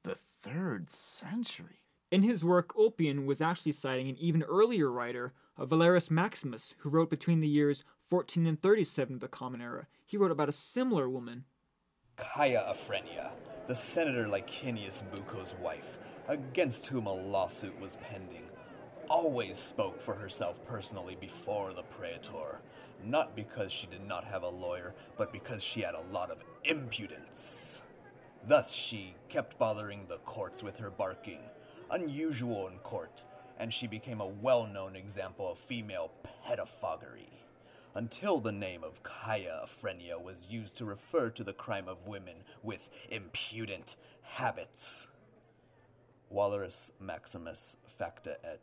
The 0.03 0.17
3rd 0.43 0.89
century? 0.89 1.81
In 2.09 2.23
his 2.23 2.43
work, 2.43 2.73
Ulpian 2.77 3.25
was 3.25 3.41
actually 3.41 3.73
citing 3.73 4.07
an 4.09 4.17
even 4.17 4.43
earlier 4.43 4.89
writer, 4.89 5.33
uh, 5.57 5.65
Valerius 5.65 6.09
Maximus, 6.09 6.73
who 6.77 6.89
wrote 6.89 7.09
between 7.09 7.41
the 7.41 7.47
years 7.47 7.83
14 8.09 8.47
and 8.47 8.61
37 8.61 9.15
of 9.15 9.19
the 9.19 9.27
Common 9.27 9.61
Era. 9.61 9.87
He 10.05 10.15
wrote 10.15 10.31
about 10.31 10.47
a 10.47 10.53
similar 10.53 11.09
woman. 11.09 11.43
Caia 12.17 12.71
Afrenia, 12.71 13.31
the 13.67 13.75
Senator 13.75 14.27
Licinius 14.27 15.03
Bucco's 15.11 15.53
wife, 15.61 15.97
against 16.27 16.87
whom 16.87 17.07
a 17.07 17.13
lawsuit 17.13 17.79
was 17.79 17.97
pending, 18.01 18.43
always 19.09 19.57
spoke 19.57 20.01
for 20.01 20.13
herself 20.13 20.57
personally 20.65 21.15
before 21.19 21.73
the 21.73 21.83
praetor, 21.83 22.59
not 23.05 23.35
because 23.35 23.71
she 23.71 23.87
did 23.87 24.05
not 24.05 24.23
have 24.25 24.43
a 24.43 24.49
lawyer, 24.49 24.93
but 25.17 25.31
because 25.31 25.63
she 25.63 25.81
had 25.81 25.95
a 25.95 26.13
lot 26.13 26.29
of 26.29 26.43
impudence. 26.65 27.81
Thus 28.47 28.71
she 28.71 29.15
kept 29.29 29.57
bothering 29.57 30.05
the 30.07 30.17
courts 30.19 30.63
with 30.63 30.77
her 30.77 30.89
barking, 30.89 31.39
unusual 31.91 32.67
in 32.67 32.77
court, 32.79 33.23
and 33.59 33.73
she 33.73 33.87
became 33.87 34.21
a 34.21 34.27
well-known 34.27 34.95
example 34.95 35.51
of 35.51 35.57
female 35.57 36.11
pettifoggery 36.45 37.29
until 37.95 38.39
the 38.39 38.51
name 38.51 38.83
of 38.83 39.01
Caia 39.01 39.63
Afrenia 39.63 40.21
was 40.21 40.47
used 40.49 40.75
to 40.75 40.85
refer 40.85 41.29
to 41.31 41.43
the 41.43 41.53
crime 41.53 41.87
of 41.87 42.05
women 42.05 42.35
with 42.61 42.89
impudent 43.09 43.95
habits. 44.21 45.07
Valerius 46.31 46.91
Maximus 46.99 47.77
facta 47.97 48.37
et 48.43 48.61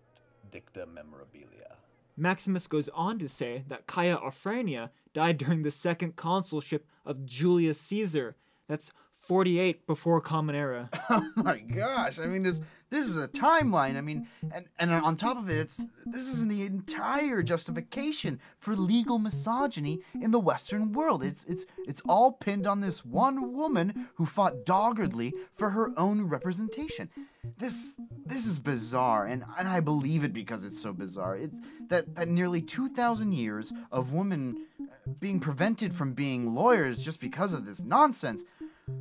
dicta 0.50 0.87
memorabilia. 0.87 1.76
Maximus 2.16 2.66
goes 2.66 2.88
on 2.90 3.18
to 3.18 3.28
say 3.28 3.64
that 3.68 3.87
Caia 3.87 4.16
Afrania 4.23 4.90
died 5.12 5.38
during 5.38 5.62
the 5.62 5.71
second 5.71 6.14
consulship 6.16 6.87
of 7.04 7.26
Julius 7.26 7.80
Caesar. 7.80 8.37
That's 8.68 8.92
48 9.26 9.86
before 9.86 10.20
Common 10.20 10.54
Era. 10.54 10.90
Oh 11.10 11.30
my 11.36 11.58
gosh! 11.58 12.18
I 12.18 12.26
mean, 12.26 12.42
this 12.42 12.60
this 12.90 13.06
is 13.06 13.20
a 13.20 13.28
timeline. 13.28 13.96
I 13.96 14.00
mean, 14.00 14.26
and 14.52 14.66
and 14.78 14.90
on 14.90 15.16
top 15.16 15.36
of 15.36 15.50
it, 15.50 15.58
it's 15.58 15.80
this 16.06 16.28
is 16.28 16.46
the 16.46 16.64
entire 16.64 17.42
justification 17.42 18.40
for 18.58 18.74
legal 18.74 19.18
misogyny 19.18 20.00
in 20.20 20.30
the 20.30 20.40
Western 20.40 20.92
world. 20.92 21.22
It's 21.22 21.44
it's 21.44 21.66
it's 21.86 22.00
all 22.08 22.32
pinned 22.32 22.66
on 22.66 22.80
this 22.80 23.04
one 23.04 23.52
woman 23.52 24.08
who 24.14 24.24
fought 24.26 24.64
doggedly 24.64 25.34
for 25.56 25.70
her 25.70 25.92
own 25.98 26.22
representation. 26.22 27.10
This 27.58 27.94
this 28.24 28.46
is 28.46 28.58
bizarre, 28.58 29.26
and 29.26 29.44
and 29.58 29.68
I 29.68 29.80
believe 29.80 30.24
it 30.24 30.32
because 30.32 30.64
it's 30.64 30.80
so 30.80 30.92
bizarre. 30.92 31.36
It's 31.36 31.54
that 31.88 32.14
that 32.14 32.28
nearly 32.28 32.62
two 32.62 32.88
thousand 32.88 33.32
years 33.32 33.72
of 33.92 34.12
women 34.12 34.66
uh, 34.80 35.10
being 35.20 35.40
prevented 35.40 35.94
from 35.94 36.12
being 36.12 36.54
lawyers 36.54 37.00
just 37.00 37.20
because 37.20 37.52
of 37.52 37.66
this 37.66 37.80
nonsense. 37.80 38.44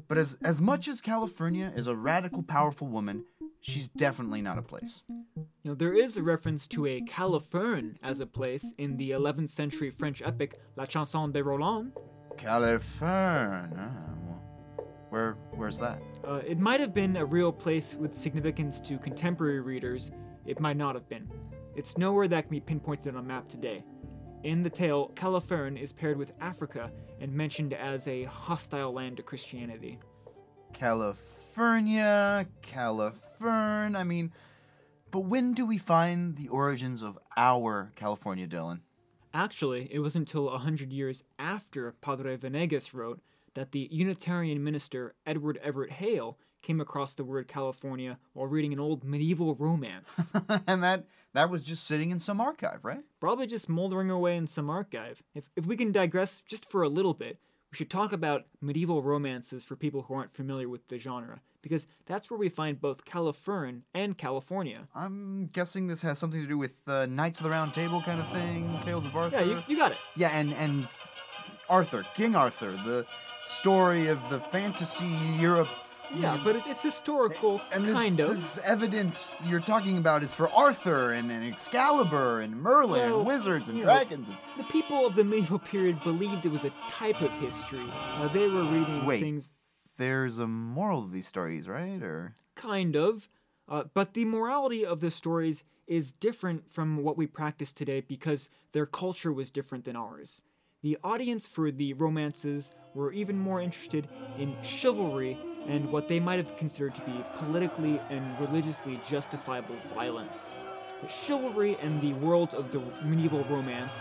But 0.07 0.17
as 0.17 0.37
as 0.43 0.61
much 0.61 0.87
as 0.87 1.01
California 1.01 1.71
is 1.75 1.87
a 1.87 1.95
radical, 1.95 2.43
powerful 2.43 2.87
woman, 2.87 3.25
she's 3.61 3.87
definitely 3.89 4.41
not 4.41 4.57
a 4.57 4.61
place. 4.61 5.03
You 5.09 5.45
know, 5.63 5.75
there 5.75 5.93
is 5.93 6.17
a 6.17 6.23
reference 6.23 6.67
to 6.67 6.85
a 6.85 7.01
Califerne 7.01 7.95
as 8.03 8.19
a 8.19 8.25
place 8.25 8.73
in 8.77 8.97
the 8.97 9.11
11th 9.11 9.49
century 9.49 9.89
French 9.89 10.21
epic 10.21 10.59
La 10.75 10.85
Chanson 10.85 11.31
de 11.31 11.43
Roland. 11.43 11.93
California. 12.37 13.69
Ah, 13.77 14.13
where 15.09 15.37
where's 15.51 15.77
that? 15.79 16.01
Uh, 16.27 16.41
it 16.45 16.59
might 16.59 16.79
have 16.79 16.93
been 16.93 17.17
a 17.17 17.25
real 17.25 17.51
place 17.51 17.95
with 17.95 18.15
significance 18.15 18.79
to 18.81 18.97
contemporary 18.97 19.61
readers. 19.61 20.11
It 20.45 20.59
might 20.59 20.77
not 20.77 20.95
have 20.95 21.07
been. 21.07 21.29
It's 21.75 21.97
nowhere 21.97 22.27
that 22.27 22.43
can 22.43 22.51
be 22.51 22.59
pinpointed 22.59 23.15
on 23.15 23.23
a 23.23 23.25
map 23.25 23.47
today. 23.47 23.83
In 24.43 24.62
the 24.62 24.69
tale, 24.69 25.09
Califerne 25.15 25.77
is 25.77 25.93
paired 25.93 26.17
with 26.17 26.33
Africa 26.41 26.91
and 27.21 27.31
mentioned 27.31 27.73
as 27.73 28.05
a 28.09 28.25
hostile 28.25 28.91
land 28.91 29.15
to 29.17 29.23
Christianity. 29.23 29.97
California, 30.73 32.45
Califerne. 32.62 33.95
I 33.95 34.03
mean, 34.03 34.33
but 35.12 35.21
when 35.21 35.53
do 35.53 35.65
we 35.65 35.77
find 35.77 36.35
the 36.35 36.50
origins 36.50 37.01
of 37.01 37.17
our 37.38 37.93
California, 37.95 38.45
Dylan? 38.45 38.81
Actually, 39.33 39.88
it 39.89 40.00
was 40.00 40.17
until 40.17 40.50
a 40.50 40.57
hundred 40.57 40.91
years 40.91 41.23
after 41.39 41.93
Padre 42.01 42.35
Venegas 42.35 42.93
wrote 42.93 43.21
that 43.53 43.71
the 43.71 43.88
Unitarian 43.91 44.62
minister 44.62 45.15
Edward 45.25 45.57
Everett 45.63 45.91
Hale 45.91 46.38
came 46.62 46.81
across 46.81 47.13
the 47.13 47.23
word 47.23 47.47
California 47.47 48.17
while 48.33 48.47
reading 48.47 48.73
an 48.73 48.79
old 48.79 49.05
medieval 49.05 49.55
romance. 49.55 50.09
and 50.67 50.83
that 50.83 51.05
that 51.33 51.49
was 51.49 51.63
just 51.63 51.85
sitting 51.85 52.11
in 52.11 52.19
some 52.19 52.39
archive, 52.39 52.79
right? 52.83 53.01
Probably 53.19 53.47
just 53.47 53.69
moldering 53.69 54.09
away 54.09 54.37
in 54.37 54.47
some 54.47 54.69
archive. 54.69 55.21
If, 55.33 55.49
if 55.55 55.65
we 55.65 55.75
can 55.75 55.91
digress 55.91 56.41
just 56.47 56.69
for 56.69 56.83
a 56.83 56.89
little 56.89 57.13
bit, 57.13 57.39
we 57.71 57.77
should 57.77 57.89
talk 57.89 58.13
about 58.13 58.45
medieval 58.61 59.01
romances 59.01 59.63
for 59.63 59.75
people 59.75 60.03
who 60.03 60.13
aren't 60.13 60.33
familiar 60.33 60.69
with 60.69 60.87
the 60.89 60.99
genre, 60.99 61.41
because 61.63 61.87
that's 62.05 62.29
where 62.29 62.37
we 62.37 62.49
find 62.49 62.79
both 62.79 63.03
Califerne 63.03 63.81
and 63.95 64.15
California. 64.15 64.87
I'm 64.93 65.47
guessing 65.53 65.87
this 65.87 66.03
has 66.03 66.19
something 66.19 66.41
to 66.41 66.47
do 66.47 66.57
with 66.59 66.73
uh, 66.85 67.07
Knights 67.07 67.39
of 67.39 67.45
the 67.45 67.49
Round 67.49 67.73
Table 67.73 68.01
kind 68.03 68.21
of 68.21 68.31
thing, 68.31 68.79
Tales 68.83 69.05
of 69.07 69.15
Arthur. 69.15 69.37
Yeah, 69.37 69.45
you, 69.45 69.63
you 69.67 69.77
got 69.77 69.91
it. 69.91 69.97
Yeah, 70.15 70.29
and 70.29 70.53
and 70.53 70.87
Arthur, 71.67 72.05
King 72.13 72.35
Arthur, 72.35 72.73
the 72.73 73.07
story 73.47 74.07
of 74.07 74.19
the 74.29 74.39
fantasy 74.51 75.07
Europe. 75.39 75.69
Yeah, 76.15 76.39
but 76.43 76.55
it, 76.55 76.63
it's 76.67 76.82
historical, 76.82 77.60
and 77.72 77.86
this, 77.86 77.93
kind 77.93 78.20
of. 78.20 78.29
this 78.29 78.60
evidence 78.63 79.36
you're 79.43 79.60
talking 79.60 79.98
about 79.98 80.24
is 80.24 80.34
for 80.34 80.50
Arthur 80.50 81.13
and, 81.13 81.32
and 81.32 81.43
Excalibur 81.43 82.41
and 82.41 82.55
Merlin 82.55 83.01
Well, 83.01 83.20
and 83.20 83.27
wizards 83.27 83.70
and 83.70 83.77
you 83.77 83.84
know, 83.84 83.89
dragons. 83.89 84.29
And... 84.29 84.38
The 84.58 84.63
people 84.72 85.05
of 85.05 85.15
the 85.15 85.24
medieval 85.24 85.60
period 85.60 86.01
believed 86.03 86.46
it 86.46 86.50
was 86.50 86.65
a 86.65 86.74
type 86.89 87.22
of 87.22 87.32
history. 87.34 87.86
Uh, 87.91 88.27
they 88.32 88.48
were 88.48 88.63
reading 88.63 89.05
Wait. 89.05 89.22
things 89.22 89.51
There's 89.98 90.39
a 90.39 90.48
moral 90.48 91.03
to 91.03 91.10
these 91.10 91.27
stories, 91.27 91.67
right? 91.67 92.01
Or 92.01 92.36
kind 92.55 92.96
of. 92.96 93.27
Uh, 93.67 93.84
but 93.93 94.13
the 94.13 94.25
morality 94.25 94.86
of 94.86 95.00
the 95.00 95.10
stories 95.10 95.63
is 95.88 96.13
different 96.13 96.72
from 96.72 96.98
what 96.98 97.17
we 97.17 97.27
practice 97.27 97.74
today 97.74 98.01
because 98.01 98.50
their 98.72 98.86
culture 98.86 99.34
was 99.34 99.51
different 99.51 99.86
than 99.86 99.96
ours. 99.96 100.41
The 100.82 100.98
audience 101.03 101.48
for 101.48 101.72
the 101.72 101.93
romances 101.93 102.72
were 102.93 103.13
even 103.13 103.38
more 103.38 103.62
interested 103.62 104.08
in 104.38 104.55
chivalry 104.62 105.39
and 105.67 105.89
what 105.91 106.08
they 106.08 106.20
might 106.20 106.38
have 106.38 106.55
considered 106.58 106.96
to 106.96 107.01
be 107.01 107.24
politically 107.38 108.00
and 108.10 108.39
religiously 108.39 109.00
justifiable 109.08 109.75
violence. 109.96 110.50
The 111.01 111.10
chivalry 111.10 111.77
and 111.82 112.01
the 112.01 112.13
world 112.13 112.53
of 112.53 112.72
the 112.72 112.82
medieval 113.03 113.43
romance 113.46 113.96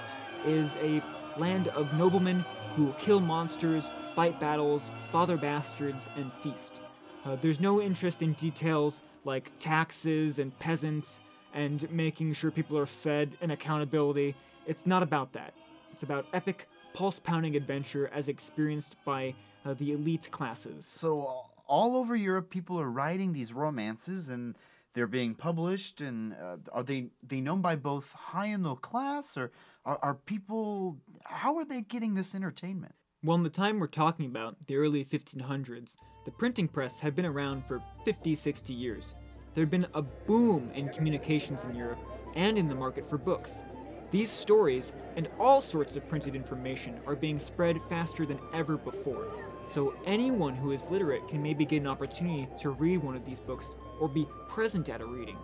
is 0.46 0.76
a 0.76 1.02
land 1.36 1.68
of 1.68 1.92
noblemen 1.98 2.44
who 2.76 2.92
kill 2.98 3.20
monsters, 3.20 3.90
fight 4.14 4.38
battles, 4.40 4.90
father 5.10 5.36
bastards, 5.36 6.08
and 6.16 6.32
feast. 6.42 6.80
Uh, 7.24 7.36
there's 7.40 7.60
no 7.60 7.80
interest 7.80 8.22
in 8.22 8.32
details 8.34 9.00
like 9.24 9.52
taxes 9.58 10.38
and 10.38 10.56
peasants 10.58 11.20
and 11.54 11.90
making 11.90 12.32
sure 12.32 12.50
people 12.50 12.78
are 12.78 12.86
fed 12.86 13.36
and 13.40 13.52
accountability. 13.52 14.34
It's 14.66 14.86
not 14.86 15.02
about 15.02 15.32
that. 15.32 15.52
It's 15.92 16.02
about 16.02 16.26
epic, 16.32 16.66
pulse 16.94 17.18
pounding 17.18 17.56
adventure 17.56 18.10
as 18.12 18.28
experienced 18.28 18.96
by 19.04 19.34
uh, 19.64 19.74
the 19.74 19.92
elite 19.92 20.28
classes. 20.30 20.86
So 20.86 21.44
all 21.66 21.96
over 21.96 22.14
Europe, 22.16 22.50
people 22.50 22.80
are 22.80 22.90
writing 22.90 23.32
these 23.32 23.52
romances, 23.52 24.28
and 24.28 24.56
they're 24.94 25.06
being 25.06 25.34
published. 25.34 26.00
And 26.00 26.34
uh, 26.34 26.56
are 26.72 26.82
they 26.82 27.08
they 27.26 27.40
known 27.40 27.60
by 27.60 27.76
both 27.76 28.10
high 28.12 28.46
and 28.46 28.64
low 28.64 28.76
class, 28.76 29.36
or 29.36 29.52
are, 29.84 29.98
are 30.02 30.14
people? 30.14 30.96
How 31.24 31.56
are 31.56 31.64
they 31.64 31.82
getting 31.82 32.14
this 32.14 32.34
entertainment? 32.34 32.94
Well, 33.24 33.36
in 33.36 33.44
the 33.44 33.50
time 33.50 33.78
we're 33.78 33.86
talking 33.86 34.26
about, 34.26 34.56
the 34.66 34.76
early 34.76 35.04
1500s, 35.04 35.94
the 36.24 36.32
printing 36.32 36.66
press 36.66 36.98
had 36.98 37.14
been 37.14 37.26
around 37.26 37.64
for 37.66 37.80
50, 38.04 38.34
60 38.34 38.72
years. 38.72 39.14
There 39.54 39.62
had 39.62 39.70
been 39.70 39.86
a 39.94 40.02
boom 40.02 40.70
in 40.74 40.88
communications 40.88 41.62
in 41.62 41.76
Europe 41.76 42.00
and 42.34 42.58
in 42.58 42.68
the 42.68 42.74
market 42.74 43.08
for 43.08 43.18
books. 43.18 43.62
These 44.10 44.30
stories 44.30 44.92
and 45.16 45.28
all 45.38 45.60
sorts 45.60 45.96
of 45.96 46.08
printed 46.08 46.34
information 46.34 47.00
are 47.06 47.14
being 47.14 47.38
spread 47.38 47.80
faster 47.88 48.26
than 48.26 48.40
ever 48.52 48.76
before. 48.76 49.26
So 49.66 49.94
anyone 50.04 50.54
who 50.54 50.72
is 50.72 50.90
literate 50.90 51.26
can 51.28 51.42
maybe 51.42 51.64
get 51.64 51.80
an 51.80 51.86
opportunity 51.86 52.48
to 52.60 52.70
read 52.70 52.98
one 52.98 53.16
of 53.16 53.24
these 53.24 53.40
books 53.40 53.70
or 54.00 54.08
be 54.08 54.26
present 54.48 54.88
at 54.88 55.00
a 55.00 55.06
reading. 55.06 55.38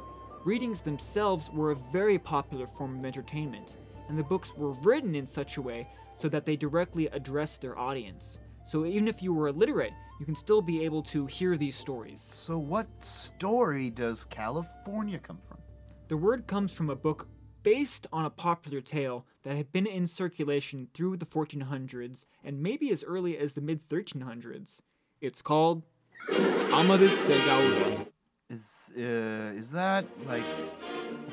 Readings 0.45 0.81
themselves 0.81 1.51
were 1.51 1.73
a 1.73 1.93
very 1.93 2.19
popular 2.19 2.67
form 2.67 2.99
of 2.99 3.05
entertainment, 3.05 3.77
and 4.09 4.19
the 4.19 4.23
books 4.23 4.55
were 4.57 4.73
written 4.83 5.15
in 5.15 5.27
such 5.27 5.57
a 5.57 5.63
way 5.63 5.89
so 6.15 6.29
that 6.29 6.45
they 6.45 6.57
directly 6.57 7.07
addressed 7.09 7.61
their 7.61 7.79
audience. 7.79 8.39
So 8.65 8.85
even 8.85 9.09
if 9.09 9.23
you 9.23 9.33
were 9.33 9.49
illiterate, 9.49 9.93
you 10.21 10.27
can 10.27 10.35
still 10.35 10.61
be 10.61 10.85
able 10.85 11.03
to 11.05 11.27
hear 11.27 11.57
these 11.57 11.77
stories. 11.77 12.21
So 12.21 12.59
what 12.59 12.87
story 13.03 13.89
does 13.89 14.25
California 14.25 15.19
come 15.19 15.39
from? 15.39 15.59
The 16.09 16.17
word 16.17 16.47
comes 16.47 16.73
from 16.73 16.91
a 16.91 16.97
book 16.97 17.29
based 17.63 18.07
on 18.13 18.25
a 18.25 18.31
popular 18.31 18.81
tale 18.81 19.27
that 19.43 19.57
had 19.57 19.73
been 19.73 19.87
in 19.87 20.07
circulation 20.07 20.89
through 20.95 21.17
the 21.17 21.27
1400s 21.27 22.27
and 22.45 22.63
maybe 22.63 22.91
as 22.91 23.05
early 23.05 23.39
as 23.39 23.53
the 23.53 23.61
mid 23.61 23.87
1300s. 23.89 24.81
It's 25.21 25.43
called 25.43 25.83
Amadis 26.31 27.23
de 27.23 27.39
Gaula. 27.41 28.07
Is 28.51 28.91
uh, 28.97 29.53
is 29.57 29.71
that 29.73 30.07
like 30.27 30.45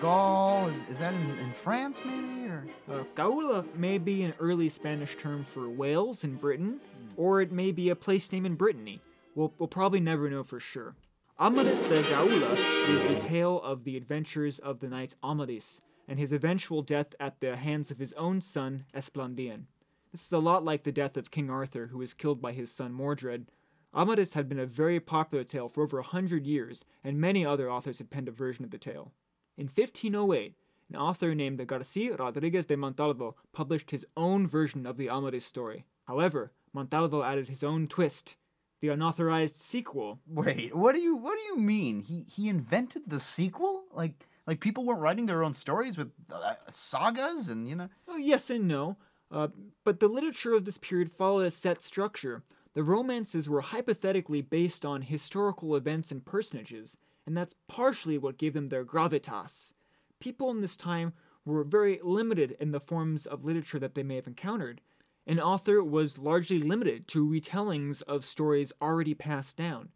Gaul? 0.01 0.67
Is, 0.67 0.83
is 0.89 0.99
that 0.99 1.13
in, 1.13 1.29
in 1.37 1.53
France 1.53 2.01
maybe 2.03 2.47
or? 2.47 2.65
Uh, 2.91 3.03
Gaula 3.15 3.65
may 3.75 3.97
be 3.97 4.23
an 4.23 4.33
early 4.39 4.69
Spanish 4.69 5.15
term 5.15 5.45
for 5.45 5.69
Wales 5.69 6.23
in 6.23 6.35
Britain, 6.35 6.81
or 7.15 7.41
it 7.41 7.51
may 7.51 7.71
be 7.71 7.89
a 7.89 7.95
place 7.95 8.31
name 8.31 8.45
in 8.45 8.55
Brittany. 8.55 8.99
We'll, 9.35 9.53
we'll 9.57 9.67
probably 9.67 9.99
never 9.99 10.29
know 10.29 10.43
for 10.43 10.59
sure. 10.59 10.95
Amadis 11.39 11.81
de 11.83 12.03
Gaula 12.03 12.53
is 12.87 13.01
the 13.01 13.27
tale 13.27 13.61
of 13.61 13.83
the 13.83 13.97
adventures 13.97 14.59
of 14.59 14.79
the 14.79 14.87
knight 14.87 15.15
Amadis 15.23 15.81
and 16.07 16.19
his 16.19 16.31
eventual 16.31 16.81
death 16.81 17.15
at 17.19 17.39
the 17.39 17.55
hands 17.55 17.91
of 17.91 17.99
his 17.99 18.13
own 18.13 18.41
son 18.41 18.85
Esplandian. 18.93 19.67
This 20.11 20.25
is 20.25 20.31
a 20.31 20.39
lot 20.39 20.63
like 20.63 20.83
the 20.83 20.91
death 20.91 21.17
of 21.17 21.31
King 21.31 21.49
Arthur, 21.49 21.87
who 21.87 21.97
was 21.97 22.13
killed 22.13 22.41
by 22.41 22.53
his 22.53 22.71
son 22.71 22.93
Mordred. 22.93 23.47
Amadis 23.93 24.33
had 24.33 24.47
been 24.47 24.59
a 24.59 24.65
very 24.65 24.99
popular 24.99 25.43
tale 25.43 25.69
for 25.69 25.83
over 25.83 25.99
a 25.99 26.03
hundred 26.03 26.45
years, 26.45 26.85
and 27.03 27.19
many 27.19 27.45
other 27.45 27.71
authors 27.71 27.97
had 27.97 28.09
penned 28.09 28.27
a 28.27 28.31
version 28.31 28.63
of 28.63 28.71
the 28.71 28.77
tale. 28.77 29.13
In 29.57 29.67
1508, 29.67 30.55
an 30.89 30.95
author 30.95 31.33
named 31.33 31.65
Garcia 31.65 32.15
Rodriguez 32.15 32.65
de 32.65 32.77
Montalvo 32.77 33.35
published 33.51 33.91
his 33.91 34.05
own 34.15 34.47
version 34.47 34.85
of 34.85 34.97
the 34.97 35.09
Amadis 35.09 35.45
story. 35.45 35.85
However, 36.05 36.51
Montalvo 36.73 37.23
added 37.23 37.47
his 37.47 37.63
own 37.63 37.87
twist, 37.87 38.35
the 38.81 38.89
unauthorized 38.89 39.55
sequel. 39.55 40.19
Wait, 40.27 40.75
what 40.75 40.93
do 40.93 41.01
you 41.01 41.15
what 41.15 41.37
do 41.37 41.43
you 41.43 41.57
mean? 41.57 42.01
He 42.01 42.25
he 42.29 42.49
invented 42.49 43.03
the 43.07 43.19
sequel? 43.19 43.85
Like 43.91 44.27
like 44.47 44.59
people 44.59 44.85
weren't 44.85 45.01
writing 45.01 45.25
their 45.25 45.43
own 45.43 45.53
stories 45.53 45.97
with 45.97 46.11
uh, 46.31 46.55
sagas 46.69 47.49
and 47.49 47.67
you 47.67 47.75
know. 47.75 47.89
Oh, 48.07 48.17
yes 48.17 48.49
and 48.49 48.67
no. 48.67 48.97
Uh, 49.31 49.47
but 49.83 49.99
the 49.99 50.07
literature 50.07 50.53
of 50.53 50.65
this 50.65 50.77
period 50.77 51.11
followed 51.11 51.47
a 51.47 51.51
set 51.51 51.81
structure. 51.81 52.43
The 52.73 52.83
romances 52.83 53.49
were 53.49 53.61
hypothetically 53.61 54.41
based 54.41 54.85
on 54.85 55.01
historical 55.01 55.75
events 55.75 56.11
and 56.11 56.23
personages, 56.25 56.97
and 57.25 57.35
that's 57.35 57.55
partially 57.67 58.17
what 58.17 58.37
gave 58.37 58.53
them 58.53 58.69
their 58.69 58.85
gravitas. 58.85 59.73
People 60.19 60.51
in 60.51 60.61
this 60.61 60.77
time 60.77 61.13
were 61.45 61.63
very 61.63 61.99
limited 62.03 62.51
in 62.59 62.71
the 62.71 62.79
forms 62.79 63.25
of 63.25 63.45
literature 63.45 63.79
that 63.79 63.95
they 63.95 64.03
may 64.03 64.15
have 64.15 64.27
encountered. 64.27 64.81
An 65.27 65.39
author 65.39 65.83
was 65.83 66.17
largely 66.17 66.59
limited 66.59 67.07
to 67.07 67.27
retellings 67.27 68.01
of 68.03 68.25
stories 68.25 68.71
already 68.81 69.13
passed 69.13 69.57
down. 69.57 69.89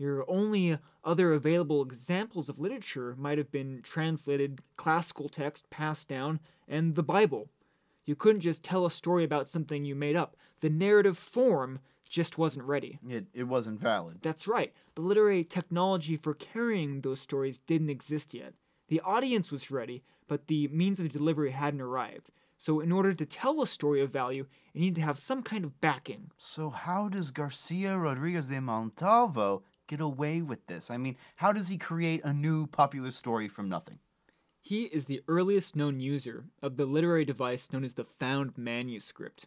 Your 0.00 0.24
only 0.30 0.78
other 1.04 1.34
available 1.34 1.82
examples 1.82 2.48
of 2.48 2.58
literature 2.58 3.14
might 3.18 3.36
have 3.36 3.52
been 3.52 3.82
translated 3.82 4.62
classical 4.78 5.28
text 5.28 5.68
passed 5.68 6.08
down 6.08 6.40
and 6.66 6.94
the 6.94 7.02
Bible. 7.02 7.50
You 8.06 8.16
couldn't 8.16 8.40
just 8.40 8.64
tell 8.64 8.86
a 8.86 8.90
story 8.90 9.24
about 9.24 9.46
something 9.46 9.84
you 9.84 9.94
made 9.94 10.16
up. 10.16 10.38
The 10.60 10.70
narrative 10.70 11.18
form 11.18 11.80
just 12.08 12.38
wasn't 12.38 12.64
ready. 12.64 12.98
It 13.06 13.26
it 13.34 13.44
wasn't 13.44 13.78
valid. 13.78 14.22
That's 14.22 14.48
right. 14.48 14.72
The 14.94 15.02
literary 15.02 15.44
technology 15.44 16.16
for 16.16 16.32
carrying 16.32 17.02
those 17.02 17.20
stories 17.20 17.58
didn't 17.58 17.90
exist 17.90 18.32
yet. 18.32 18.54
The 18.88 19.00
audience 19.00 19.50
was 19.50 19.70
ready, 19.70 20.02
but 20.28 20.46
the 20.46 20.66
means 20.68 20.98
of 20.98 21.12
delivery 21.12 21.50
hadn't 21.50 21.82
arrived. 21.82 22.30
So, 22.56 22.80
in 22.80 22.90
order 22.90 23.12
to 23.12 23.26
tell 23.26 23.60
a 23.60 23.66
story 23.66 24.00
of 24.00 24.10
value, 24.10 24.46
you 24.72 24.80
need 24.80 24.94
to 24.94 25.02
have 25.02 25.18
some 25.18 25.42
kind 25.42 25.64
of 25.64 25.78
backing. 25.80 26.30
So 26.38 26.70
how 26.70 27.08
does 27.08 27.30
Garcia 27.30 27.98
Rodriguez 27.98 28.46
de 28.46 28.60
Montalvo 28.60 29.62
get 29.90 30.00
away 30.00 30.40
with 30.40 30.64
this? 30.68 30.88
I 30.88 30.96
mean, 30.96 31.16
how 31.34 31.52
does 31.52 31.68
he 31.68 31.76
create 31.76 32.24
a 32.24 32.32
new 32.32 32.68
popular 32.68 33.10
story 33.10 33.48
from 33.48 33.68
nothing? 33.68 33.98
He 34.62 34.84
is 34.84 35.04
the 35.04 35.22
earliest 35.26 35.74
known 35.74 35.98
user 35.98 36.44
of 36.62 36.76
the 36.76 36.86
literary 36.86 37.24
device 37.24 37.72
known 37.72 37.82
as 37.82 37.94
the 37.94 38.04
found 38.04 38.56
manuscript. 38.56 39.46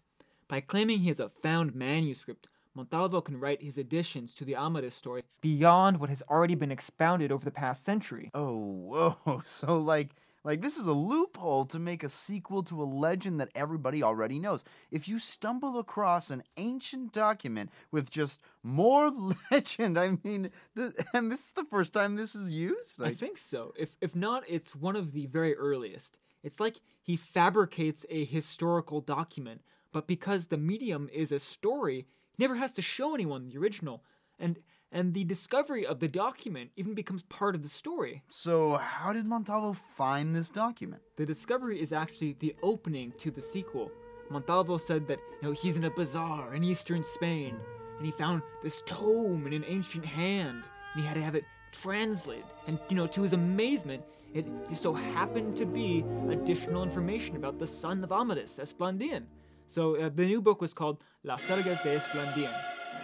By 0.50 0.60
claiming 0.60 1.00
he 1.00 1.08
has 1.08 1.22
a 1.22 1.30
found 1.30 1.74
manuscript, 1.74 2.50
Montalvo 2.76 3.22
can 3.22 3.40
write 3.40 3.62
his 3.62 3.78
additions 3.78 4.34
to 4.34 4.44
the 4.44 4.56
Amadis 4.56 4.96
story 4.96 5.24
beyond 5.40 6.00
what 6.00 6.10
has 6.10 6.22
already 6.24 6.56
been 6.56 6.72
expounded 6.72 7.32
over 7.32 7.46
the 7.46 7.52
past 7.52 7.86
century. 7.86 8.30
Oh, 8.34 9.16
whoa. 9.26 9.42
So 9.46 9.80
like 9.80 10.16
like 10.44 10.62
this 10.62 10.78
is 10.78 10.86
a 10.86 10.94
loophole 10.94 11.66
to 11.66 11.80
make 11.80 12.04
a 12.04 12.10
sequel 12.10 12.64
to 12.64 12.82
a 12.82 12.86
legend 12.86 13.40
that 13.40 13.50
everybody 13.56 14.04
already 14.04 14.40
knows. 14.40 14.64
If 14.92 15.08
you 15.08 15.20
stumble 15.20 15.80
across 15.80 16.30
an 16.30 16.44
ancient 16.58 17.14
document 17.14 17.72
with 17.92 18.10
just 18.10 18.42
more 18.62 19.12
legend, 19.52 19.98
I 19.98 20.18
mean, 20.24 20.52
this, 20.76 20.94
and 21.14 21.32
this 21.32 21.42
is 21.42 21.52
the 21.52 21.66
first 21.66 21.94
time 21.94 22.16
this 22.16 22.36
is 22.36 22.50
used. 22.50 23.02
I 23.02 23.14
think 23.14 23.38
so. 23.38 23.74
If 23.78 23.96
if 24.02 24.16
not, 24.16 24.44
it's 24.48 24.76
one 24.76 24.96
of 24.96 25.14
the 25.14 25.28
very 25.28 25.56
earliest. 25.56 26.18
It's 26.44 26.60
like 26.60 26.78
he 27.02 27.16
fabricates 27.16 28.06
a 28.10 28.26
historical 28.26 29.00
document, 29.00 29.62
but 29.94 30.08
because 30.08 30.48
the 30.48 30.58
medium 30.58 31.10
is 31.14 31.32
a 31.32 31.40
story, 31.40 32.06
he 32.34 32.44
never 32.44 32.56
has 32.56 32.74
to 32.76 32.82
show 32.82 33.14
anyone 33.14 33.48
the 33.48 33.58
original. 33.58 34.04
And 34.40 34.60
and 34.94 35.14
the 35.14 35.24
discovery 35.24 35.86
of 35.86 36.00
the 36.00 36.08
document 36.08 36.70
even 36.78 36.94
becomes 36.94 37.24
part 37.24 37.56
of 37.56 37.64
the 37.64 37.70
story. 37.70 38.24
so 38.30 38.78
how 38.78 39.12
did 39.12 39.26
Montalvo 39.26 39.74
find 39.74 40.36
this 40.36 40.50
document? 40.50 41.02
The 41.18 41.26
discovery 41.26 41.82
is 41.82 41.92
actually 41.92 42.38
the 42.40 42.56
opening 42.62 43.12
to 43.18 43.32
the 43.32 43.42
sequel. 43.42 43.92
Montalvo 44.30 44.78
said 44.78 45.08
that 45.08 45.20
you 45.42 45.48
know 45.48 45.52
he's 45.52 45.78
in 45.78 45.84
a 45.84 45.90
bazaar 45.90 46.54
in 46.54 46.64
eastern 46.64 47.04
Spain, 47.04 47.56
and 47.98 48.06
he 48.06 48.12
found 48.12 48.42
this 48.62 48.84
tome 48.86 49.46
in 49.48 49.54
an 49.54 49.66
ancient 49.68 50.06
hand, 50.06 50.64
and 50.94 51.02
he 51.02 51.08
had 51.08 51.16
to 51.16 51.22
have 51.22 51.36
it 51.36 51.44
translated. 51.72 52.46
And 52.68 52.80
you 52.90 52.96
know, 52.96 53.08
to 53.08 53.22
his 53.24 53.34
amazement, 53.34 54.04
it 54.34 54.46
just 54.70 54.82
so 54.82 54.94
happened 54.94 55.56
to 55.58 55.66
be 55.66 56.06
additional 56.30 56.84
information 56.84 57.36
about 57.36 57.60
the 57.60 57.68
son 57.68 58.04
of 58.04 58.12
Amadis, 58.12 58.60
Esplandian. 58.60 59.26
So 59.66 59.96
uh, 59.96 60.10
the 60.14 60.26
new 60.26 60.42
book 60.42 60.62
was 60.62 60.74
called 60.74 61.04
Las 61.24 61.42
Sergas 61.44 61.82
de 61.84 62.00
Esplandian, 62.00 62.54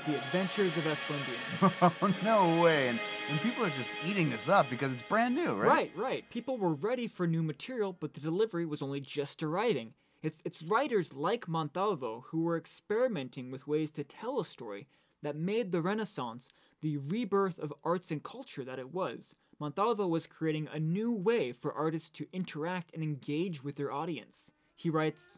The 0.05 0.15
Adventures 0.15 0.75
of 0.77 0.83
Esplandian. 0.85 1.73
oh 2.01 2.13
no 2.23 2.62
way! 2.62 2.88
And, 2.88 2.99
and 3.29 3.39
people 3.41 3.65
are 3.65 3.69
just 3.69 3.91
eating 4.05 4.29
this 4.29 4.47
up 4.47 4.69
because 4.69 4.93
it's 4.93 5.03
brand 5.03 5.35
new, 5.35 5.53
right? 5.53 5.67
Right, 5.67 5.91
right. 5.95 6.29
People 6.29 6.57
were 6.57 6.73
ready 6.73 7.07
for 7.07 7.27
new 7.27 7.43
material, 7.43 7.93
but 7.99 8.13
the 8.13 8.21
delivery 8.21 8.65
was 8.65 8.81
only 8.81 9.01
just 9.01 9.43
arriving. 9.43 9.93
It's, 10.21 10.41
it's 10.45 10.62
writers 10.62 11.13
like 11.13 11.47
Montalvo 11.47 12.25
who 12.27 12.43
were 12.43 12.57
experimenting 12.57 13.51
with 13.51 13.67
ways 13.67 13.91
to 13.91 14.03
tell 14.03 14.39
a 14.39 14.45
story 14.45 14.88
that 15.21 15.35
made 15.35 15.71
the 15.71 15.81
Renaissance 15.81 16.49
the 16.81 16.97
rebirth 16.97 17.59
of 17.59 17.73
arts 17.83 18.12
and 18.12 18.23
culture 18.23 18.63
that 18.63 18.79
it 18.79 18.93
was. 18.93 19.35
Montalvo 19.59 20.07
was 20.07 20.25
creating 20.25 20.69
a 20.71 20.79
new 20.79 21.12
way 21.12 21.51
for 21.51 21.73
artists 21.73 22.09
to 22.12 22.27
interact 22.31 22.93
and 22.93 23.03
engage 23.03 23.63
with 23.63 23.75
their 23.75 23.91
audience. 23.91 24.51
He 24.75 24.89
writes, 24.89 25.38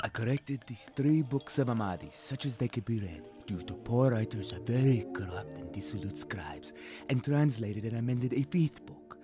I 0.00 0.08
corrected 0.08 0.62
these 0.66 0.90
three 0.94 1.22
books 1.22 1.58
of 1.58 1.70
Amadis, 1.70 2.16
such 2.16 2.44
as 2.44 2.56
they 2.56 2.68
could 2.68 2.84
be 2.84 3.00
read, 3.00 3.22
due 3.46 3.62
to 3.62 3.74
poor 3.74 4.10
writers 4.10 4.52
are 4.52 4.60
very 4.60 5.06
corrupt 5.14 5.54
and 5.54 5.72
dissolute 5.72 6.18
scribes, 6.18 6.74
and 7.08 7.24
translated 7.24 7.84
and 7.84 7.96
amended 7.96 8.34
a 8.34 8.42
fifth 8.42 8.84
book, 8.84 9.18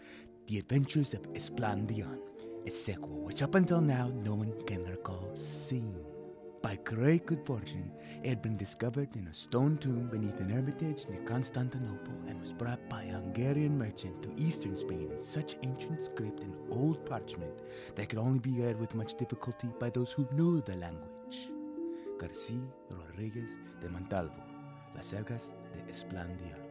The 0.47 0.59
Adventures 0.59 1.13
of 1.13 1.23
Esplandian, 1.35 2.19
a 2.67 2.71
sequel 2.71 3.21
which 3.21 3.43
up 3.43 3.55
until 3.55 3.83
now 3.83 4.09
no 4.09 4.35
one 4.35 4.59
can 4.67 4.83
recall 4.85 5.37
seeing. 5.37 6.12
By 6.63 6.79
great 6.85 7.27
good 7.27 7.45
fortune, 7.45 7.91
it 8.23 8.29
had 8.29 8.41
been 8.41 8.57
discovered 8.57 9.17
in 9.17 9.27
a 9.27 9.35
stone 9.35 9.79
tomb 9.79 10.09
beneath 10.09 10.39
an 10.39 10.49
hermitage 10.49 11.09
near 11.09 11.21
Constantinople 11.23 12.15
and 12.29 12.41
was 12.41 12.53
brought 12.53 12.89
by 12.89 13.03
a 13.03 13.15
Hungarian 13.15 13.77
merchant 13.77 14.23
to 14.23 14.43
eastern 14.43 14.77
Spain 14.77 15.11
in 15.11 15.21
such 15.21 15.57
ancient 15.65 16.01
script 16.01 16.41
and 16.41 16.55
old 16.71 17.05
parchment 17.05 17.53
that 17.97 18.09
could 18.09 18.21
only 18.21 18.39
be 18.39 18.63
read 18.63 18.79
with 18.79 18.95
much 18.95 19.15
difficulty 19.15 19.71
by 19.81 19.91
those 19.91 20.13
who 20.13 20.29
knew 20.33 20.61
the 20.63 20.77
language. 20.77 21.49
Garcia 22.19 22.63
Rodriguez 22.91 23.59
de 23.81 23.89
Montalvo, 23.89 24.45
Las 24.95 25.13
Sergas 25.13 25.51
de 25.75 25.91
Esplandian. 25.91 26.62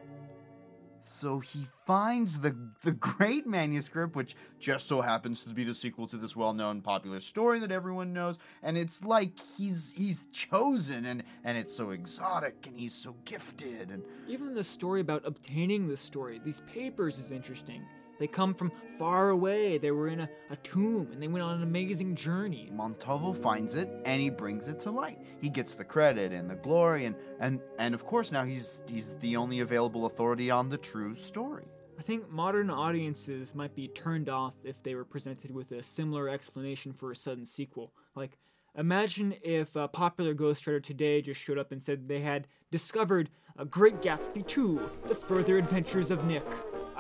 So 1.04 1.40
he 1.40 1.68
finds 1.86 2.40
the 2.40 2.56
the 2.84 2.92
great 2.92 3.48
manuscript, 3.48 4.16
which 4.16 4.36
just 4.60 4.88
so 4.88 5.02
happens 5.02 5.44
to 5.44 5.50
be 5.50 5.64
the 5.64 5.74
sequel 5.74 6.08
to 6.08 6.18
this 6.18 6.36
well-known 6.36 6.82
popular 6.82 7.20
story 7.20 7.60
that 7.60 7.72
everyone 7.72 8.14
knows, 8.14 8.38
and 8.64 8.78
it's 8.78 9.04
like 9.04 9.32
he's 9.58 9.92
he's 9.96 10.28
chosen, 10.32 11.06
and 11.06 11.24
and 11.44 11.58
it's 11.58 11.76
so 11.76 11.92
exotic, 11.92 12.68
and 12.68 12.78
he's 12.78 12.94
so 12.94 13.16
gifted, 13.26 13.90
and 13.90 14.04
Even 14.28 14.54
the 14.54 14.64
story 14.64 15.02
about 15.02 15.26
obtaining 15.26 15.88
the 15.88 15.98
story, 15.98 16.40
these 16.44 16.62
papers, 16.62 17.18
is 17.20 17.32
interesting. 17.32 17.84
They 18.22 18.28
come 18.28 18.54
from 18.54 18.72
far 19.00 19.32
away. 19.32 19.80
They 19.80 19.90
were 19.90 20.08
in 20.08 20.20
a, 20.20 20.30
a 20.52 20.56
tomb 20.58 21.10
and 21.12 21.20
they 21.20 21.28
went 21.28 21.44
on 21.44 21.58
an 21.58 21.64
amazing 21.64 22.14
journey. 22.14 22.70
Montalvo 22.72 23.34
finds 23.34 23.74
it 23.74 23.90
and 24.06 24.22
he 24.22 24.30
brings 24.30 24.68
it 24.68 24.78
to 24.82 24.92
light. 24.92 25.18
He 25.42 25.50
gets 25.50 25.74
the 25.74 25.84
credit 25.84 26.32
and 26.32 26.48
the 26.48 26.54
glory, 26.54 27.06
and 27.06 27.16
and 27.40 27.60
and 27.80 27.96
of 27.96 28.06
course 28.06 28.32
now 28.32 28.44
he's 28.44 28.84
he's 28.86 29.16
the 29.22 29.36
only 29.38 29.62
available 29.62 30.06
authority 30.06 30.52
on 30.52 30.70
the 30.70 30.78
true 30.78 31.16
story. 31.16 31.66
I 31.98 32.04
think 32.04 32.30
modern 32.30 32.70
audiences 32.70 33.56
might 33.56 33.74
be 33.74 33.88
turned 33.88 34.30
off 34.30 34.54
if 34.64 34.76
they 34.84 34.94
were 34.94 35.04
presented 35.04 35.50
with 35.50 35.72
a 35.72 35.82
similar 35.82 36.30
explanation 36.30 36.94
for 36.94 37.10
a 37.10 37.16
sudden 37.16 37.44
sequel. 37.48 37.92
Like, 38.16 38.38
imagine 38.78 39.34
if 39.42 39.76
a 39.76 39.88
popular 39.88 40.36
ghostwriter 40.36 40.84
today 40.84 41.24
just 41.24 41.42
showed 41.42 41.58
up 41.58 41.72
and 41.72 41.82
said 41.82 42.08
they 42.08 42.22
had 42.22 42.46
discovered 42.70 43.32
a 43.58 43.66
Great 43.66 44.00
Gatsby 44.00 44.46
2, 44.46 44.92
The 45.08 45.16
Further 45.16 45.58
Adventures 45.58 46.12
of 46.12 46.24
Nick. 46.26 46.46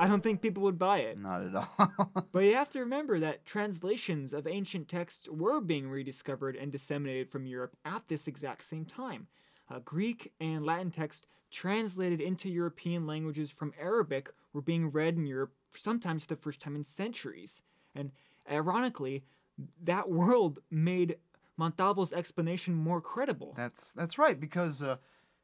I 0.01 0.07
don't 0.07 0.23
think 0.23 0.41
people 0.41 0.63
would 0.63 0.79
buy 0.79 0.99
it. 0.99 1.19
Not 1.19 1.43
at 1.43 1.55
all. 1.55 2.23
But 2.31 2.45
you 2.45 2.55
have 2.55 2.69
to 2.69 2.79
remember 2.79 3.19
that 3.19 3.45
translations 3.45 4.33
of 4.33 4.47
ancient 4.47 4.87
texts 4.87 5.29
were 5.29 5.61
being 5.61 5.87
rediscovered 5.87 6.55
and 6.55 6.71
disseminated 6.71 7.29
from 7.29 7.45
Europe 7.45 7.75
at 7.85 8.07
this 8.07 8.27
exact 8.27 8.65
same 8.65 8.85
time. 8.85 9.27
Uh, 9.69 9.79
Greek 9.85 10.33
and 10.39 10.65
Latin 10.65 10.89
texts 10.89 11.27
translated 11.51 12.19
into 12.19 12.49
European 12.49 13.05
languages 13.05 13.51
from 13.51 13.73
Arabic 13.79 14.31
were 14.53 14.61
being 14.61 14.89
read 14.89 15.17
in 15.17 15.25
Europe 15.27 15.53
sometimes 15.71 16.23
for 16.23 16.29
the 16.35 16.41
first 16.41 16.59
time 16.59 16.75
in 16.75 16.83
centuries. 16.83 17.61
And 17.93 18.11
ironically, 18.49 19.23
that 19.83 20.09
world 20.09 20.59
made 20.71 21.17
Montalvo's 21.59 22.11
explanation 22.11 22.73
more 22.73 23.01
credible. 23.01 23.53
That's 23.55 23.91
that's 23.91 24.17
right 24.17 24.39
because 24.39 24.81
uh, 24.81 24.97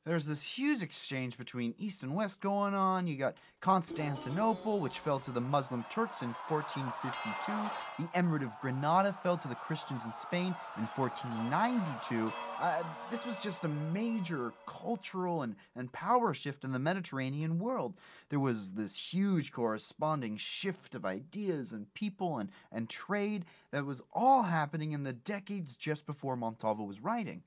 there's 0.07 0.25
this 0.25 0.41
huge 0.41 0.81
exchange 0.81 1.37
between 1.37 1.75
East 1.77 2.01
and 2.01 2.15
West 2.15 2.39
going 2.39 2.73
on. 2.73 3.07
You 3.07 3.17
got 3.17 3.35
Constantinople, 3.59 4.79
which 4.79 4.99
fell 4.99 5.19
to 5.19 5.31
the 5.31 5.41
Muslim 5.41 5.83
Turks 5.89 6.21
in 6.21 6.29
1452. 6.29 8.01
The 8.01 8.09
Emirate 8.17 8.43
of 8.43 8.57
Granada 8.61 9.11
fell 9.21 9.37
to 9.37 9.49
the 9.49 9.55
Christians 9.55 10.05
in 10.05 10.13
Spain 10.13 10.55
in 10.77 10.83
1492. 10.83 12.31
Uh, 12.61 12.83
this 13.11 13.25
was 13.25 13.37
just 13.39 13.65
a 13.65 13.67
major 13.67 14.53
cultural 14.65 15.41
and, 15.41 15.55
and 15.75 15.91
power 15.91 16.33
shift 16.33 16.63
in 16.63 16.71
the 16.71 16.79
Mediterranean 16.79 17.59
world. 17.59 17.93
There 18.29 18.39
was 18.39 18.71
this 18.71 18.97
huge 18.97 19.51
corresponding 19.51 20.37
shift 20.37 20.95
of 20.95 21.05
ideas 21.05 21.73
and 21.73 21.93
people 21.93 22.37
and, 22.37 22.49
and 22.71 22.89
trade 22.89 23.43
that 23.71 23.85
was 23.85 24.01
all 24.13 24.43
happening 24.43 24.93
in 24.93 25.03
the 25.03 25.13
decades 25.13 25.75
just 25.75 26.05
before 26.05 26.37
Montalvo 26.37 26.83
was 26.83 27.03
writing. 27.03 27.43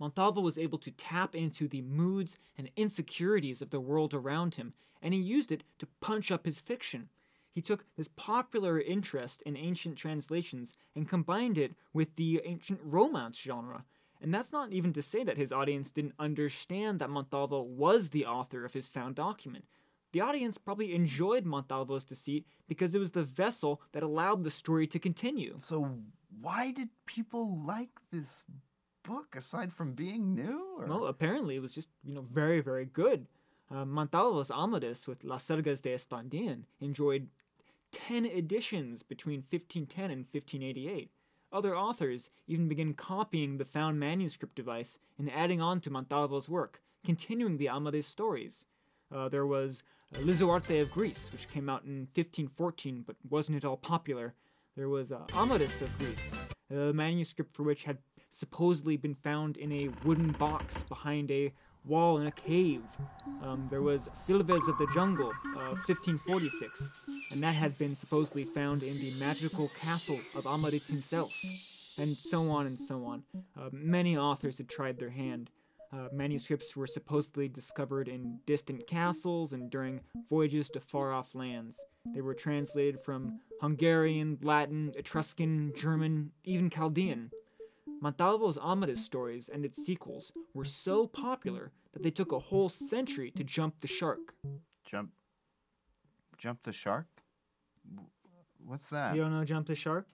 Montalvo 0.00 0.40
was 0.40 0.56
able 0.56 0.78
to 0.78 0.90
tap 0.90 1.36
into 1.36 1.68
the 1.68 1.82
moods 1.82 2.38
and 2.56 2.70
insecurities 2.74 3.60
of 3.60 3.68
the 3.68 3.80
world 3.80 4.14
around 4.14 4.54
him, 4.54 4.72
and 5.02 5.12
he 5.12 5.20
used 5.20 5.52
it 5.52 5.62
to 5.78 5.86
punch 6.00 6.30
up 6.30 6.46
his 6.46 6.58
fiction. 6.58 7.10
He 7.52 7.60
took 7.60 7.84
this 7.96 8.08
popular 8.16 8.80
interest 8.80 9.42
in 9.42 9.58
ancient 9.58 9.98
translations 9.98 10.72
and 10.96 11.06
combined 11.06 11.58
it 11.58 11.74
with 11.92 12.16
the 12.16 12.40
ancient 12.44 12.80
romance 12.82 13.38
genre. 13.38 13.84
And 14.22 14.32
that's 14.32 14.52
not 14.52 14.72
even 14.72 14.92
to 14.94 15.02
say 15.02 15.22
that 15.24 15.36
his 15.36 15.52
audience 15.52 15.90
didn't 15.90 16.14
understand 16.18 16.98
that 16.98 17.10
Montalvo 17.10 17.62
was 17.62 18.08
the 18.08 18.24
author 18.24 18.64
of 18.64 18.72
his 18.72 18.88
found 18.88 19.16
document. 19.16 19.66
The 20.12 20.22
audience 20.22 20.58
probably 20.58 20.94
enjoyed 20.94 21.44
Montalvo's 21.44 22.04
deceit 22.04 22.46
because 22.68 22.94
it 22.94 22.98
was 22.98 23.12
the 23.12 23.22
vessel 23.22 23.82
that 23.92 24.02
allowed 24.02 24.44
the 24.44 24.50
story 24.50 24.86
to 24.88 24.98
continue. 24.98 25.56
So 25.58 25.90
why 26.40 26.70
did 26.72 26.88
people 27.06 27.60
like 27.66 27.90
this 28.10 28.44
book 29.02 29.34
aside 29.36 29.72
from 29.72 29.92
being 29.92 30.34
new? 30.34 30.76
Or? 30.78 30.86
Well, 30.86 31.06
apparently 31.06 31.56
it 31.56 31.62
was 31.62 31.74
just, 31.74 31.88
you 32.04 32.14
know, 32.14 32.24
very, 32.32 32.60
very 32.60 32.86
good. 32.86 33.26
Uh, 33.70 33.84
Montalvo's 33.84 34.50
Amadis 34.50 35.06
with 35.06 35.22
Las 35.22 35.46
Sergas 35.46 35.80
de 35.80 35.94
Esplandian 35.94 36.64
enjoyed 36.80 37.28
10 37.92 38.26
editions 38.26 39.02
between 39.02 39.44
1510 39.50 40.10
and 40.10 40.26
1588. 40.32 41.10
Other 41.52 41.76
authors 41.76 42.30
even 42.46 42.68
began 42.68 42.94
copying 42.94 43.56
the 43.58 43.64
found 43.64 43.98
manuscript 43.98 44.54
device 44.54 44.98
and 45.18 45.30
adding 45.30 45.60
on 45.60 45.80
to 45.80 45.90
Montalvo's 45.90 46.48
work, 46.48 46.80
continuing 47.04 47.56
the 47.56 47.68
Amadis 47.68 48.06
stories. 48.06 48.64
Uh, 49.12 49.28
there 49.28 49.46
was 49.46 49.82
uh, 50.14 50.18
Lisuarte 50.18 50.80
of 50.80 50.90
Greece, 50.92 51.30
which 51.32 51.48
came 51.48 51.68
out 51.68 51.84
in 51.84 52.08
1514 52.14 53.02
but 53.06 53.16
wasn't 53.28 53.56
at 53.56 53.64
all 53.64 53.76
popular. 53.76 54.34
There 54.76 54.88
was 54.88 55.10
uh, 55.10 55.26
Amadis 55.34 55.82
of 55.82 55.98
Greece, 55.98 56.30
the 56.68 56.92
manuscript 56.92 57.52
for 57.54 57.64
which 57.64 57.82
had 57.82 57.98
supposedly 58.30 58.96
been 58.96 59.14
found 59.14 59.56
in 59.56 59.72
a 59.72 59.88
wooden 60.04 60.30
box 60.32 60.82
behind 60.84 61.30
a 61.30 61.52
wall 61.84 62.18
in 62.18 62.26
a 62.26 62.30
cave. 62.30 62.82
Um, 63.42 63.66
there 63.70 63.82
was 63.82 64.08
Silves 64.14 64.68
of 64.68 64.78
the 64.78 64.86
Jungle, 64.94 65.30
uh, 65.56 65.74
1546, 65.86 66.88
and 67.32 67.42
that 67.42 67.54
had 67.54 67.76
been 67.78 67.96
supposedly 67.96 68.44
found 68.44 68.82
in 68.82 68.98
the 68.98 69.12
magical 69.18 69.68
castle 69.80 70.18
of 70.36 70.46
Amadis 70.46 70.86
himself, 70.86 71.32
and 71.98 72.16
so 72.16 72.50
on 72.50 72.66
and 72.66 72.78
so 72.78 73.04
on. 73.04 73.22
Uh, 73.58 73.70
many 73.72 74.16
authors 74.16 74.58
had 74.58 74.68
tried 74.68 74.98
their 74.98 75.10
hand. 75.10 75.50
Uh, 75.92 76.08
manuscripts 76.12 76.76
were 76.76 76.86
supposedly 76.86 77.48
discovered 77.48 78.06
in 78.06 78.38
distant 78.46 78.86
castles 78.86 79.52
and 79.52 79.70
during 79.70 80.00
voyages 80.28 80.70
to 80.70 80.80
far 80.80 81.12
off 81.12 81.34
lands. 81.34 81.80
They 82.14 82.20
were 82.20 82.34
translated 82.34 83.00
from 83.00 83.40
Hungarian, 83.60 84.38
Latin, 84.40 84.92
Etruscan, 84.96 85.72
German, 85.76 86.30
even 86.44 86.70
Chaldean. 86.70 87.30
Montalvo's 88.02 88.58
Amadis 88.58 89.04
stories 89.04 89.48
and 89.52 89.64
its 89.64 89.84
sequels 89.84 90.32
were 90.54 90.64
so 90.64 91.06
popular 91.06 91.70
that 91.92 92.02
they 92.02 92.10
took 92.10 92.32
a 92.32 92.38
whole 92.38 92.68
century 92.68 93.30
to 93.32 93.44
jump 93.44 93.74
the 93.80 93.88
shark. 93.88 94.34
Jump, 94.84 95.10
jump 96.38 96.62
the 96.62 96.72
shark. 96.72 97.06
What's 98.64 98.88
that? 98.90 99.14
You 99.14 99.22
don't 99.22 99.32
know 99.32 99.44
Jump 99.44 99.66
the 99.66 99.74
Shark? 99.74 100.06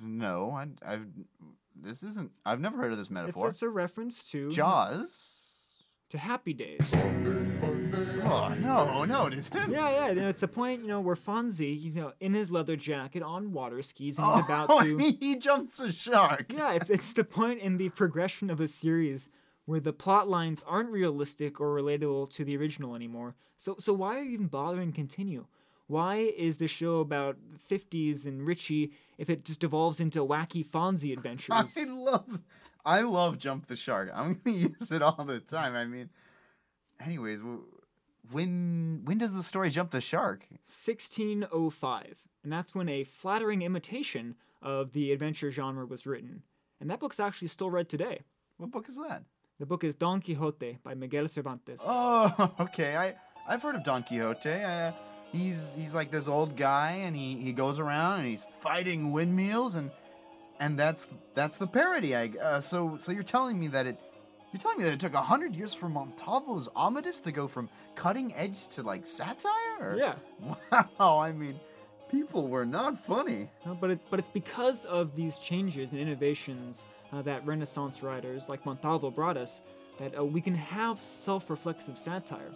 No, 0.00 0.50
I, 0.52 0.66
I've. 0.92 1.06
This 1.74 2.02
isn't. 2.02 2.30
I've 2.44 2.60
never 2.60 2.76
heard 2.78 2.92
of 2.92 2.98
this 2.98 3.06
It's, 3.08 3.12
metaphor. 3.12 3.48
it's 3.48 3.62
a 3.62 3.68
reference 3.68 4.24
to 4.30 4.50
Jaws. 4.50 5.42
to 6.10 6.18
Happy 6.18 6.54
Days. 6.54 6.94
Oh 8.28 8.54
no, 8.60 9.04
no, 9.04 9.26
it 9.26 9.34
isn't. 9.34 9.70
Yeah, 9.70 9.90
yeah. 9.90 10.08
you 10.08 10.14
know, 10.20 10.28
It's 10.28 10.40
the 10.40 10.48
point, 10.48 10.82
you 10.82 10.88
know, 10.88 11.00
where 11.00 11.16
Fonzie, 11.16 11.78
he's 11.80 11.96
you 11.96 12.02
know 12.02 12.12
in 12.20 12.34
his 12.34 12.50
leather 12.50 12.76
jacket 12.76 13.22
on 13.22 13.52
water 13.52 13.82
skis 13.82 14.18
and 14.18 14.26
he's 14.34 14.44
about 14.44 14.68
Oh, 14.70 14.82
to. 14.82 14.96
he 14.98 15.36
jumps 15.36 15.78
a 15.80 15.92
shark. 15.92 16.52
Yeah, 16.52 16.72
it's 16.72 16.90
it's 16.90 17.12
the 17.12 17.24
point 17.24 17.60
in 17.60 17.76
the 17.76 17.88
progression 17.90 18.50
of 18.50 18.60
a 18.60 18.68
series 18.68 19.28
where 19.66 19.80
the 19.80 19.92
plot 19.92 20.28
lines 20.28 20.62
aren't 20.66 20.90
realistic 20.90 21.60
or 21.60 21.74
relatable 21.74 22.30
to 22.34 22.44
the 22.44 22.56
original 22.56 22.94
anymore. 22.94 23.34
So 23.56 23.76
so 23.78 23.92
why 23.92 24.16
are 24.18 24.22
you 24.22 24.32
even 24.32 24.46
bothering 24.48 24.92
continue? 24.92 25.46
Why 25.88 26.16
is 26.16 26.56
the 26.56 26.66
show 26.66 26.98
about 26.98 27.36
the 27.52 27.74
50s 27.76 28.26
and 28.26 28.44
Richie 28.44 28.90
if 29.18 29.30
it 29.30 29.44
just 29.44 29.62
evolves 29.62 30.00
into 30.00 30.18
wacky 30.26 30.66
Fonzie 30.66 31.12
adventures? 31.16 31.76
I 31.76 31.84
love, 31.84 32.40
I 32.84 33.00
love 33.02 33.38
jump 33.38 33.66
the 33.66 33.76
shark. 33.76 34.10
I'm 34.12 34.40
gonna 34.44 34.56
use 34.80 34.90
it 34.90 35.00
all 35.02 35.24
the 35.24 35.38
time. 35.38 35.76
I 35.76 35.84
mean, 35.84 36.10
anyways, 37.04 37.38
when 38.30 39.02
when 39.04 39.18
does 39.18 39.32
the 39.32 39.42
story 39.42 39.70
jump 39.70 39.90
the 39.90 40.00
shark? 40.00 40.46
1605, 40.50 42.16
and 42.42 42.52
that's 42.52 42.74
when 42.74 42.88
a 42.88 43.04
flattering 43.04 43.62
imitation 43.62 44.34
of 44.62 44.92
the 44.92 45.12
adventure 45.12 45.50
genre 45.50 45.86
was 45.86 46.06
written. 46.06 46.42
And 46.80 46.90
that 46.90 47.00
book's 47.00 47.20
actually 47.20 47.48
still 47.48 47.70
read 47.70 47.88
today. 47.88 48.20
What 48.58 48.70
book 48.70 48.88
is 48.88 48.96
that? 48.96 49.22
The 49.58 49.66
book 49.66 49.84
is 49.84 49.94
Don 49.94 50.20
Quixote 50.20 50.78
by 50.82 50.94
Miguel 50.94 51.28
Cervantes. 51.28 51.80
Oh, 51.84 52.52
okay. 52.60 52.96
I 52.96 53.14
I've 53.48 53.62
heard 53.62 53.74
of 53.74 53.84
Don 53.84 54.02
Quixote. 54.02 54.50
Uh, 54.50 54.92
he's 55.32 55.74
he's 55.74 55.94
like 55.94 56.10
this 56.10 56.28
old 56.28 56.56
guy, 56.56 56.92
and 56.92 57.16
he 57.16 57.36
he 57.36 57.52
goes 57.52 57.78
around 57.78 58.20
and 58.20 58.28
he's 58.28 58.44
fighting 58.60 59.12
windmills, 59.12 59.74
and 59.74 59.90
and 60.60 60.78
that's 60.78 61.08
that's 61.34 61.58
the 61.58 61.66
parody. 61.66 62.14
I 62.14 62.28
uh, 62.42 62.60
so 62.60 62.96
so 62.98 63.12
you're 63.12 63.22
telling 63.22 63.58
me 63.58 63.68
that 63.68 63.86
it 63.86 63.98
you're 64.52 64.60
telling 64.60 64.78
me 64.78 64.84
that 64.84 64.92
it 64.92 65.00
took 65.00 65.14
hundred 65.14 65.54
years 65.54 65.74
for 65.74 65.88
Montalvo's 65.88 66.68
Amadis 66.76 67.20
to 67.20 67.32
go 67.32 67.48
from 67.48 67.68
cutting 67.96 68.32
edge 68.34 68.68
to 68.68 68.82
like 68.82 69.06
satire? 69.06 69.96
Yeah. 69.96 70.14
Wow. 71.00 71.18
I 71.18 71.32
mean, 71.32 71.58
people 72.10 72.48
were 72.48 72.66
not 72.66 72.98
funny. 73.04 73.50
Uh, 73.64 73.74
but 73.74 73.90
it, 73.90 73.98
but 74.10 74.20
it's 74.20 74.28
because 74.30 74.84
of 74.84 75.16
these 75.16 75.38
changes 75.38 75.92
and 75.92 76.00
innovations 76.00 76.84
uh, 77.12 77.22
that 77.22 77.44
Renaissance 77.46 78.02
writers 78.02 78.48
like 78.48 78.64
Montalvo 78.64 79.10
brought 79.10 79.36
us 79.36 79.60
that 79.98 80.16
uh, 80.16 80.24
we 80.24 80.40
can 80.40 80.54
have 80.54 81.02
self-reflexive 81.02 81.98
satire. 81.98 82.52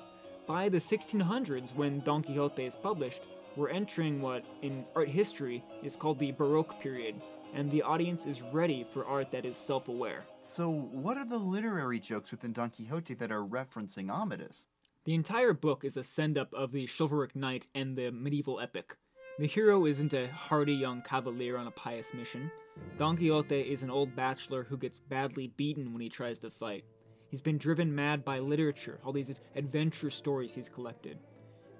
By 0.46 0.68
the 0.68 0.78
1600s, 0.78 1.74
when 1.74 2.00
Don 2.00 2.22
Quixote 2.22 2.64
is 2.64 2.74
published, 2.74 3.22
we're 3.56 3.70
entering 3.70 4.20
what 4.20 4.44
in 4.62 4.84
art 4.94 5.08
history 5.08 5.62
is 5.82 5.96
called 5.96 6.18
the 6.18 6.32
Baroque 6.32 6.78
period, 6.80 7.20
and 7.54 7.70
the 7.70 7.82
audience 7.82 8.26
is 8.26 8.42
ready 8.42 8.84
for 8.92 9.04
art 9.06 9.30
that 9.30 9.44
is 9.44 9.56
self-aware. 9.56 10.24
So, 10.42 10.70
what 10.70 11.16
are 11.16 11.24
the 11.24 11.38
literary 11.38 12.00
jokes 12.00 12.30
within 12.30 12.52
Don 12.52 12.70
Quixote 12.70 13.14
that 13.14 13.32
are 13.32 13.42
referencing 13.44 14.10
Amadis? 14.10 14.68
The 15.10 15.16
entire 15.16 15.52
book 15.52 15.84
is 15.84 15.96
a 15.96 16.04
send-up 16.04 16.54
of 16.54 16.70
the 16.70 16.86
chivalric 16.86 17.34
knight 17.34 17.66
and 17.74 17.96
the 17.96 18.12
medieval 18.12 18.60
epic. 18.60 18.96
The 19.40 19.46
hero 19.48 19.84
isn't 19.86 20.12
a 20.12 20.28
hardy 20.28 20.72
young 20.72 21.02
cavalier 21.02 21.56
on 21.56 21.66
a 21.66 21.72
pious 21.72 22.14
mission. 22.14 22.48
Don 22.96 23.16
Quixote 23.16 23.60
is 23.60 23.82
an 23.82 23.90
old 23.90 24.14
bachelor 24.14 24.62
who 24.62 24.76
gets 24.76 25.00
badly 25.00 25.48
beaten 25.56 25.92
when 25.92 26.00
he 26.00 26.08
tries 26.08 26.38
to 26.38 26.50
fight. 26.52 26.84
He's 27.28 27.42
been 27.42 27.58
driven 27.58 27.92
mad 27.92 28.24
by 28.24 28.38
literature, 28.38 29.00
all 29.04 29.12
these 29.12 29.34
adventure 29.56 30.10
stories 30.10 30.54
he's 30.54 30.68
collected. 30.68 31.18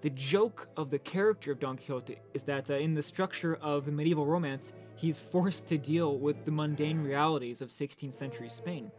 The 0.00 0.10
joke 0.10 0.68
of 0.76 0.90
the 0.90 0.98
character 0.98 1.52
of 1.52 1.60
Don 1.60 1.76
Quixote 1.76 2.18
is 2.34 2.42
that 2.42 2.68
uh, 2.68 2.78
in 2.78 2.94
the 2.94 3.00
structure 3.00 3.60
of 3.62 3.86
the 3.86 3.92
medieval 3.92 4.26
romance, 4.26 4.72
he's 4.96 5.20
forced 5.20 5.68
to 5.68 5.78
deal 5.78 6.18
with 6.18 6.44
the 6.44 6.50
mundane 6.50 7.04
realities 7.04 7.62
of 7.62 7.70
16th 7.70 8.14
century 8.14 8.48
Spain. 8.48 8.90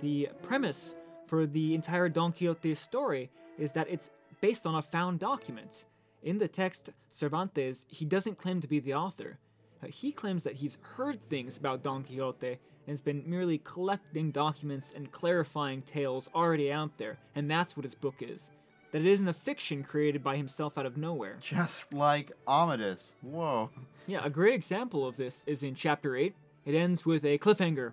The 0.00 0.30
premise 0.40 0.94
for 1.26 1.44
the 1.44 1.74
entire 1.74 2.08
Don 2.08 2.32
Quixote 2.32 2.74
story 2.74 3.30
is 3.58 3.72
that 3.72 3.88
it's 3.90 4.10
based 4.40 4.66
on 4.66 4.74
a 4.74 4.82
found 4.82 5.18
document. 5.18 5.84
In 6.22 6.38
the 6.38 6.48
text, 6.48 6.90
Cervantes, 7.10 7.84
he 7.88 8.04
doesn't 8.04 8.38
claim 8.38 8.60
to 8.60 8.68
be 8.68 8.80
the 8.80 8.94
author. 8.94 9.38
Uh, 9.82 9.86
he 9.88 10.12
claims 10.12 10.42
that 10.42 10.54
he's 10.54 10.78
heard 10.80 11.20
things 11.28 11.56
about 11.56 11.82
Don 11.82 12.02
Quixote 12.02 12.48
and 12.48 12.58
has 12.88 13.00
been 13.00 13.22
merely 13.26 13.58
collecting 13.58 14.30
documents 14.30 14.92
and 14.94 15.12
clarifying 15.12 15.82
tales 15.82 16.28
already 16.34 16.72
out 16.72 16.96
there, 16.98 17.18
and 17.34 17.50
that's 17.50 17.76
what 17.76 17.84
his 17.84 17.94
book 17.94 18.16
is. 18.20 18.50
That 18.92 19.02
it 19.02 19.08
isn't 19.08 19.28
a 19.28 19.32
fiction 19.32 19.82
created 19.82 20.22
by 20.22 20.36
himself 20.36 20.78
out 20.78 20.86
of 20.86 20.96
nowhere. 20.96 21.36
Just 21.40 21.92
like 21.92 22.32
Amadis. 22.48 23.14
Whoa. 23.22 23.70
Yeah, 24.06 24.20
a 24.24 24.30
great 24.30 24.54
example 24.54 25.06
of 25.06 25.16
this 25.16 25.42
is 25.46 25.62
in 25.62 25.74
chapter 25.74 26.16
8. 26.16 26.34
It 26.64 26.74
ends 26.74 27.04
with 27.04 27.24
a 27.24 27.38
cliffhanger. 27.38 27.92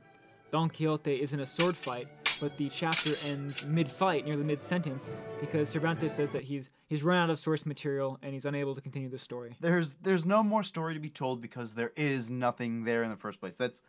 Don 0.51 0.69
Quixote 0.69 1.13
is 1.15 1.33
in 1.33 1.39
a 1.39 1.45
sword 1.45 1.75
fight, 1.75 2.07
but 2.43 2.57
the 2.57 2.67
chapter 2.67 3.11
ends 3.29 3.65
mid-fight, 3.65 4.25
near 4.25 4.35
the 4.35 4.43
mid-sentence, 4.43 5.09
because 5.39 5.69
Cervantes 5.69 6.13
says 6.13 6.29
that 6.31 6.43
he's 6.43 6.69
he's 6.87 7.01
run 7.01 7.15
out 7.15 7.29
of 7.29 7.39
source 7.39 7.65
material 7.65 8.19
and 8.21 8.33
he's 8.33 8.43
unable 8.43 8.75
to 8.75 8.81
continue 8.81 9.07
the 9.07 9.17
story. 9.17 9.55
There's 9.61 9.93
there's 10.01 10.25
no 10.25 10.43
more 10.43 10.61
story 10.61 10.93
to 10.93 10.99
be 10.99 11.09
told 11.09 11.39
because 11.39 11.73
there 11.73 11.93
is 11.95 12.29
nothing 12.29 12.83
there 12.83 13.01
in 13.03 13.09
the 13.09 13.15
first 13.15 13.39
place. 13.39 13.55
That's 13.55 13.81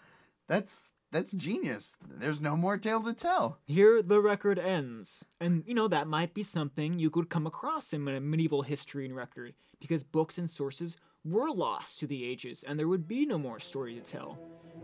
that's 0.46 0.88
that's 1.10 1.32
genius. 1.32 1.94
There's 2.08 2.40
no 2.40 2.56
more 2.56 2.78
tale 2.78 3.02
to 3.02 3.12
tell. 3.12 3.58
Here 3.66 4.02
the 4.02 4.20
record 4.20 4.60
ends. 4.60 5.24
And, 5.40 5.64
you 5.66 5.74
know, 5.74 5.88
that 5.88 6.06
might 6.06 6.32
be 6.32 6.44
something 6.44 6.98
you 6.98 7.10
could 7.10 7.28
come 7.28 7.48
across 7.48 7.92
in 7.92 8.06
a 8.06 8.20
medieval 8.20 8.62
history 8.62 9.04
and 9.04 9.16
record, 9.16 9.54
because 9.80 10.04
books 10.04 10.38
and 10.38 10.48
sources 10.48 10.96
were 11.24 11.50
lost 11.50 11.98
to 12.00 12.06
the 12.06 12.24
ages, 12.24 12.64
and 12.66 12.78
there 12.78 12.88
would 12.88 13.08
be 13.08 13.26
no 13.26 13.38
more 13.38 13.58
story 13.58 13.94
to 13.94 14.00
tell. 14.00 14.38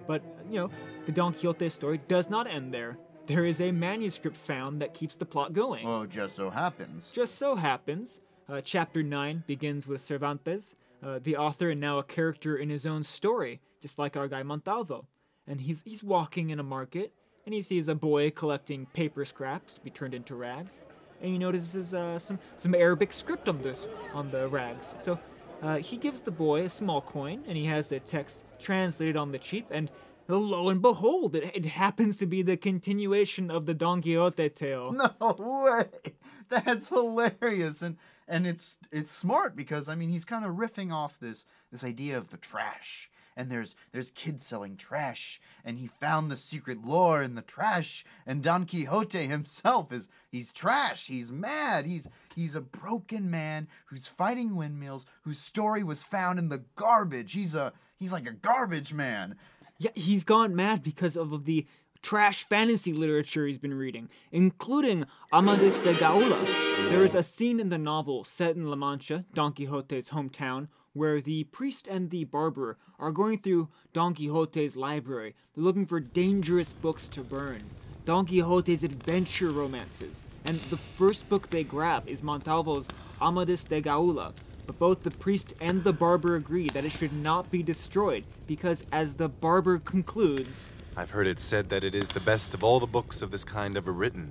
But, 0.07 0.23
you 0.49 0.57
know, 0.57 0.71
the 1.05 1.13
Don 1.13 1.33
Quixote 1.33 1.69
story 1.69 2.01
does 2.09 2.31
not 2.31 2.47
end 2.47 2.73
there. 2.73 2.97
There 3.31 3.45
is 3.45 3.61
a 3.61 3.71
manuscript 3.71 4.37
found 4.37 4.83
that 4.83 4.93
keeps 4.93 5.15
the 5.15 5.25
plot 5.25 5.53
going. 5.53 5.87
Oh, 5.87 6.05
just 6.05 6.35
so 6.35 6.51
happens. 6.51 7.11
Just 7.13 7.37
so 7.37 7.55
happens, 7.55 8.21
uh, 8.49 8.61
chapter 8.61 9.05
9 9.05 9.45
begins 9.47 9.87
with 9.87 10.01
Cervantes, 10.01 10.75
uh, 11.01 11.21
the 11.23 11.37
author 11.37 11.71
and 11.71 11.81
now 11.81 12.01
a 12.01 12.03
character 12.03 12.57
in 12.57 12.69
his 12.69 12.87
own 12.87 13.05
story, 13.05 13.61
just 13.81 14.01
like 14.01 14.17
our 14.17 14.27
guy 14.27 14.43
Montalvo 14.43 15.07
and 15.51 15.61
he's 15.61 15.83
he's 15.85 16.03
walking 16.03 16.51
in 16.51 16.61
a 16.61 16.63
market 16.63 17.13
and 17.45 17.55
he 17.55 17.61
sees 17.61 17.89
a 17.89 17.95
boy 17.95 18.31
collecting 18.31 18.87
paper 18.87 19.25
scraps 19.25 19.75
to 19.75 19.81
be 19.81 19.91
turned 19.91 20.15
into 20.15 20.35
rags 20.35 20.81
and 21.21 21.33
he 21.33 21.39
notices 21.39 21.93
uh, 21.93 22.19
some 22.19 22.39
some 22.57 22.75
Arabic 22.75 23.13
script 23.13 23.49
on 23.49 23.61
this 23.61 23.89
on 24.15 24.31
the 24.31 24.49
rags 24.49 24.95
so 25.03 25.19
uh, 25.63 25.77
he 25.77 25.97
gives 25.97 26.23
the 26.23 26.31
boy 26.31 26.63
a 26.63 26.69
small 26.69 27.03
coin 27.03 27.43
and 27.47 27.57
he 27.57 27.65
has 27.65 27.87
the 27.87 28.01
text 28.01 28.45
translated 28.59 29.17
on 29.17 29.33
the 29.33 29.39
cheap 29.39 29.67
and 29.71 29.91
lo 30.39 30.69
and 30.69 30.83
behold 30.83 31.35
it, 31.35 31.51
it 31.55 31.67
happens 31.67 32.17
to 32.19 32.27
be 32.27 32.43
the 32.43 32.57
continuation 32.57 33.51
of 33.51 33.67
the 33.67 33.75
Don 33.75 34.03
Quixote 34.03 34.49
tale. 34.51 34.93
No 35.21 35.37
way. 35.39 36.15
That's 36.49 36.89
hilarious. 36.89 37.83
And 37.83 37.97
and 38.29 38.47
it's 38.47 38.79
it's 38.93 39.11
smart 39.11 39.57
because 39.57 39.89
I 39.89 39.95
mean 39.95 40.11
he's 40.11 40.25
kind 40.25 40.45
of 40.45 40.57
riffing 40.57 40.93
off 40.93 41.19
this 41.19 41.47
this 41.73 41.85
idea 41.85 42.17
of 42.17 42.31
the 42.31 42.37
trash. 42.37 43.11
And 43.37 43.51
there's 43.51 43.75
there's 43.93 44.11
kids 44.11 44.45
selling 44.45 44.77
trash. 44.77 45.41
And 45.65 45.79
he 45.79 45.87
found 45.87 46.31
the 46.31 46.37
secret 46.37 46.85
lore 46.85 47.23
in 47.23 47.35
the 47.35 47.43
trash. 47.43 48.05
And 48.27 48.43
Don 48.43 48.67
Quixote 48.67 49.27
himself 49.27 49.93
is 49.93 50.09
he's 50.31 50.53
trash. 50.53 51.07
He's 51.07 51.33
mad. 51.33 51.87
He's 51.87 52.09
he's 52.35 52.55
a 52.55 52.61
broken 52.61 53.31
man 53.31 53.69
who's 53.87 54.07
fighting 54.07 54.57
windmills 54.57 55.07
whose 55.23 55.39
story 55.39 55.83
was 55.83 56.03
found 56.03 56.39
in 56.39 56.49
the 56.49 56.65
garbage. 56.77 57.33
He's 57.33 57.55
a 57.55 57.73
he's 57.97 58.13
like 58.13 58.27
a 58.27 58.33
garbage 58.33 58.93
man 58.93 59.37
yeah 59.81 59.91
he's 59.95 60.23
gone 60.23 60.55
mad 60.55 60.83
because 60.85 61.17
of 61.17 61.45
the 61.47 61.67
trash 62.03 62.45
fantasy 62.45 62.93
literature 62.93 63.47
he's 63.47 63.59
been 63.59 63.75
reading, 63.75 64.09
including 64.33 65.05
Amadis 65.33 65.81
de 65.81 65.95
Gaula. 65.95 66.47
There 66.91 67.05
is 67.05 67.15
a 67.15 67.23
scene 67.23 67.61
in 67.61 67.69
the 67.69 67.79
novel 67.79 68.25
set 68.25 68.57
in 68.57 68.69
La 68.69 68.77
Mancha, 68.77 69.25
Don 69.35 69.53
Quixote's 69.53 70.09
hometown, 70.09 70.69
where 70.93 71.21
the 71.21 71.45
priest 71.45 71.87
and 71.89 72.11
the 72.11 72.25
barber 72.25 72.79
are 72.99 73.13
going 73.13 73.39
through 73.39 73.69
Don 73.93 74.15
Quixote's 74.15 74.77
library. 74.77 75.35
They're 75.55 75.65
looking 75.65 75.87
for 75.87 76.01
dangerous 76.01 76.73
books 76.73 77.09
to 77.09 77.23
burn, 77.23 77.63
Don 78.05 78.27
Quixote's 78.27 78.83
adventure 78.83 79.51
romances. 79.51 80.25
And 80.47 80.59
the 80.63 80.79
first 80.79 81.29
book 81.29 81.51
they 81.51 81.65
grab 81.65 82.09
is 82.09 82.23
Montalvo's 82.23 82.89
Amadis 83.21 83.65
de 83.65 83.83
Gaula. 83.83 84.33
But 84.71 84.79
both 84.79 85.03
the 85.03 85.11
priest 85.11 85.53
and 85.61 85.83
the 85.83 85.93
barber 85.93 86.37
agree 86.37 86.69
that 86.69 86.85
it 86.85 86.93
should 86.93 87.13
not 87.13 87.51
be 87.51 87.61
destroyed 87.61 88.23
because, 88.47 88.87
as 88.93 89.15
the 89.15 89.29
barber 89.29 89.81
concludes, 89.81 90.71
I've 90.97 91.11
heard 91.11 91.27
it 91.27 91.41
said 91.41 91.69
that 91.71 91.83
it 91.83 91.93
is 91.93 92.07
the 92.07 92.21
best 92.21 92.55
of 92.55 92.63
all 92.63 92.79
the 92.79 92.87
books 92.87 93.21
of 93.21 93.33
this 93.33 93.43
kind 93.43 93.77
ever 93.77 93.91
written, 93.91 94.31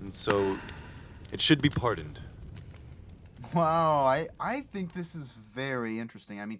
and 0.00 0.12
so 0.12 0.58
it 1.30 1.40
should 1.40 1.62
be 1.62 1.70
pardoned. 1.70 2.18
Wow, 3.54 4.04
I, 4.06 4.26
I 4.40 4.62
think 4.62 4.92
this 4.92 5.14
is 5.14 5.34
very 5.54 6.00
interesting. 6.00 6.40
I 6.40 6.46
mean, 6.46 6.58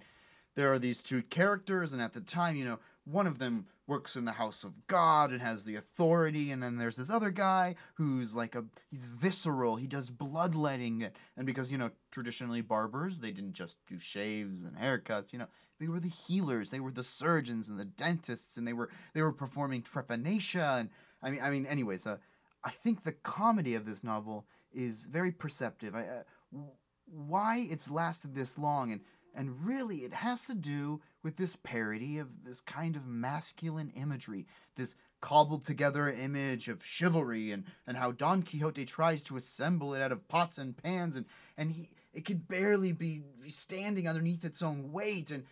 there 0.55 0.73
are 0.73 0.79
these 0.79 1.03
two 1.03 1.23
characters, 1.23 1.92
and 1.92 2.01
at 2.01 2.12
the 2.12 2.20
time, 2.20 2.55
you 2.55 2.64
know, 2.64 2.79
one 3.07 3.27
of 3.27 3.40
them 3.40 3.66
works 3.90 4.14
in 4.14 4.24
the 4.24 4.31
house 4.31 4.62
of 4.62 4.87
God 4.87 5.33
and 5.33 5.42
has 5.42 5.64
the 5.64 5.74
authority, 5.74 6.53
and 6.53 6.62
then 6.62 6.79
there's 6.79 6.94
this 6.94 7.11
other 7.11 7.31
guy 7.31 7.74
who's 7.94 8.37
like 8.37 8.55
a 8.55 8.64
he's 8.88 9.07
visceral. 9.07 9.74
He 9.74 9.88
does 9.88 10.09
bloodletting, 10.09 11.11
and 11.37 11.44
because 11.44 11.72
you 11.72 11.76
know 11.76 11.90
traditionally 12.12 12.61
barbers 12.61 13.18
they 13.18 13.33
didn't 13.33 13.55
just 13.55 13.74
do 13.88 13.98
shaves 13.98 14.62
and 14.62 14.76
haircuts. 14.76 15.33
You 15.33 15.40
know, 15.40 15.48
they 15.81 15.88
were 15.88 15.98
the 15.98 16.09
healers, 16.09 16.70
they 16.70 16.79
were 16.79 16.92
the 16.92 17.03
surgeons 17.03 17.68
and 17.68 17.81
the 17.81 17.85
dentists, 17.85 18.57
and 18.57 18.66
they 18.66 18.72
were 18.72 18.90
they 19.12 19.22
were 19.22 19.33
performing 19.33 19.83
trepanation. 19.83 20.79
And 20.81 20.90
I 21.20 21.31
mean, 21.31 21.40
I 21.42 21.50
mean, 21.50 21.66
anyways, 21.66 22.07
uh, 22.07 22.18
I 22.62 22.70
think 22.70 23.03
the 23.03 23.12
comedy 23.12 23.74
of 23.74 23.87
this 23.87 24.05
novel 24.05 24.46
is 24.72 25.05
very 25.07 25.33
perceptive. 25.33 25.96
I, 25.96 26.03
uh, 26.03 26.59
why 27.07 27.66
it's 27.68 27.90
lasted 27.90 28.37
this 28.37 28.57
long 28.57 28.92
and 28.92 29.00
and 29.35 29.66
really 29.66 29.98
it 29.98 30.12
has 30.12 30.46
to 30.46 30.55
do 30.55 31.00
with 31.22 31.37
this 31.37 31.56
parody 31.62 32.18
of 32.18 32.28
this 32.44 32.61
kind 32.61 32.96
of 32.96 33.06
masculine 33.06 33.90
imagery 33.96 34.46
this 34.76 34.94
cobbled 35.20 35.64
together 35.64 36.11
image 36.11 36.68
of 36.68 36.85
chivalry 36.85 37.52
and 37.52 37.64
and 37.87 37.96
how 37.96 38.12
Don 38.12 38.42
Quixote 38.42 38.85
tries 38.85 39.22
to 39.22 39.37
assemble 39.37 39.94
it 39.94 40.00
out 40.00 40.12
of 40.12 40.26
pots 40.28 40.59
and 40.59 40.76
pans 40.76 41.16
and 41.16 41.26
and 41.56 41.72
he 41.72 41.90
it 42.12 42.24
could 42.24 42.48
barely 42.48 42.90
be, 42.90 43.22
standing 43.46 44.09
underneath 44.09 44.44
its 44.44 44.62
own 44.62 44.90
weight 44.90 45.30
and 45.30 45.44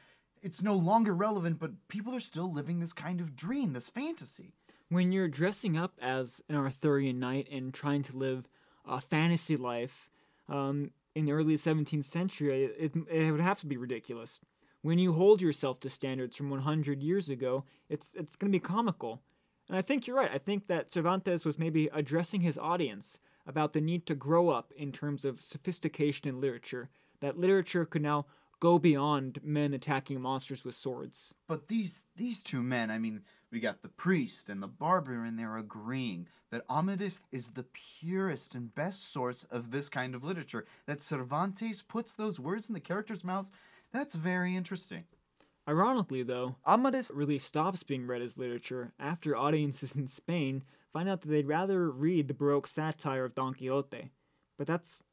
it's 0.42 0.62
no 0.62 0.74
longer 0.74 1.14
relevant 1.14 1.58
but 1.58 1.88
people 1.88 2.14
are 2.14 2.20
still 2.20 2.52
living 2.52 2.80
this 2.80 2.92
kind 2.92 3.20
of 3.20 3.36
dream 3.36 3.72
this 3.72 3.88
fantasy 3.88 4.52
when 4.88 5.12
you're 5.12 5.28
dressing 5.28 5.76
up 5.76 5.92
as 6.00 6.42
an 6.48 6.56
Arthurian 6.56 7.18
knight 7.18 7.48
and 7.50 7.72
trying 7.74 8.02
to 8.04 8.16
live 8.16 8.48
a 8.86 9.00
fantasy 9.00 9.56
life, 9.56 10.10
um, 10.48 10.90
in 11.14 11.26
the 11.26 11.32
early 11.32 11.56
17th 11.56 12.04
century, 12.04 12.64
it, 12.64 12.92
it 13.10 13.30
would 13.30 13.40
have 13.40 13.60
to 13.60 13.66
be 13.66 13.76
ridiculous. 13.76 14.40
When 14.82 14.98
you 14.98 15.12
hold 15.12 15.40
yourself 15.40 15.80
to 15.80 15.90
standards 15.90 16.36
from 16.36 16.50
100 16.50 17.02
years 17.02 17.28
ago, 17.28 17.64
it's 17.88 18.14
it's 18.14 18.36
going 18.36 18.52
to 18.52 18.56
be 18.56 18.62
comical. 18.62 19.22
And 19.68 19.76
I 19.76 19.82
think 19.82 20.06
you're 20.06 20.16
right. 20.16 20.30
I 20.32 20.38
think 20.38 20.66
that 20.68 20.90
Cervantes 20.90 21.44
was 21.44 21.58
maybe 21.58 21.88
addressing 21.92 22.40
his 22.40 22.56
audience 22.56 23.18
about 23.46 23.72
the 23.72 23.80
need 23.80 24.06
to 24.06 24.14
grow 24.14 24.48
up 24.48 24.72
in 24.76 24.92
terms 24.92 25.24
of 25.24 25.40
sophistication 25.40 26.28
in 26.28 26.40
literature. 26.40 26.88
That 27.20 27.38
literature 27.38 27.84
could 27.84 28.02
now 28.02 28.26
go 28.60 28.78
beyond 28.78 29.40
men 29.42 29.74
attacking 29.74 30.20
monsters 30.20 30.64
with 30.64 30.74
swords. 30.74 31.34
But 31.46 31.68
these 31.68 32.04
these 32.16 32.42
two 32.42 32.62
men, 32.62 32.90
I 32.90 32.98
mean, 32.98 33.22
we 33.50 33.60
got 33.60 33.82
the 33.82 33.88
priest 33.88 34.48
and 34.48 34.62
the 34.62 34.68
barber, 34.68 35.24
and 35.24 35.38
they're 35.38 35.58
agreeing 35.58 36.28
that 36.50 36.64
Amadis 36.68 37.20
is 37.30 37.48
the 37.48 37.66
purest 38.00 38.54
and 38.54 38.74
best 38.74 39.12
source 39.12 39.44
of 39.44 39.70
this 39.70 39.88
kind 39.88 40.14
of 40.14 40.24
literature. 40.24 40.66
That 40.86 41.02
Cervantes 41.02 41.82
puts 41.82 42.12
those 42.12 42.40
words 42.40 42.68
in 42.68 42.74
the 42.74 42.80
characters' 42.80 43.24
mouths. 43.24 43.50
That's 43.92 44.14
very 44.14 44.54
interesting. 44.54 45.04
Ironically, 45.68 46.22
though, 46.22 46.56
Amadis 46.66 47.10
really 47.10 47.38
stops 47.38 47.82
being 47.82 48.06
read 48.06 48.22
as 48.22 48.38
literature 48.38 48.92
after 48.98 49.36
audiences 49.36 49.96
in 49.96 50.06
Spain 50.06 50.62
find 50.92 51.08
out 51.08 51.20
that 51.20 51.28
they'd 51.28 51.46
rather 51.46 51.90
read 51.90 52.28
the 52.28 52.34
Baroque 52.34 52.66
satire 52.66 53.24
of 53.24 53.34
Don 53.34 53.54
Quixote. 53.54 54.10
But 54.56 54.66
that's 54.66 55.04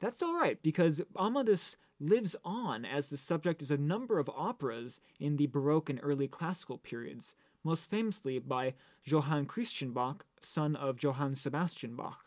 that's 0.00 0.22
all 0.22 0.34
right 0.34 0.60
because 0.62 1.00
Amadis 1.16 1.76
lives 2.00 2.34
on 2.44 2.84
as 2.84 3.08
the 3.08 3.16
subject 3.16 3.62
of 3.62 3.70
a 3.70 3.76
number 3.76 4.18
of 4.18 4.28
operas 4.28 5.00
in 5.20 5.36
the 5.36 5.46
Baroque 5.46 5.88
and 5.88 6.00
early 6.02 6.28
classical 6.28 6.78
periods, 6.78 7.34
most 7.64 7.88
famously 7.88 8.38
by 8.38 8.74
Johann 9.04 9.46
Christian 9.46 9.92
Bach, 9.92 10.26
son 10.40 10.74
of 10.76 11.02
Johann 11.02 11.36
Sebastian 11.36 11.94
Bach. 11.96 12.26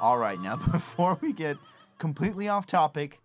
All 0.00 0.16
right, 0.16 0.40
now 0.40 0.56
before 0.72 1.18
we 1.20 1.34
get 1.34 1.58
completely 1.98 2.48
off 2.48 2.66
topic, 2.66 3.20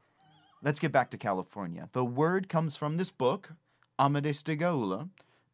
let's 0.62 0.78
get 0.78 0.92
back 0.92 1.10
to 1.12 1.18
California. 1.18 1.88
The 1.94 2.04
word 2.04 2.50
comes 2.50 2.76
from 2.76 2.98
this 2.98 3.12
book, 3.12 3.50
Amadis 3.98 4.44
de 4.44 4.58
Gaula, 4.58 5.08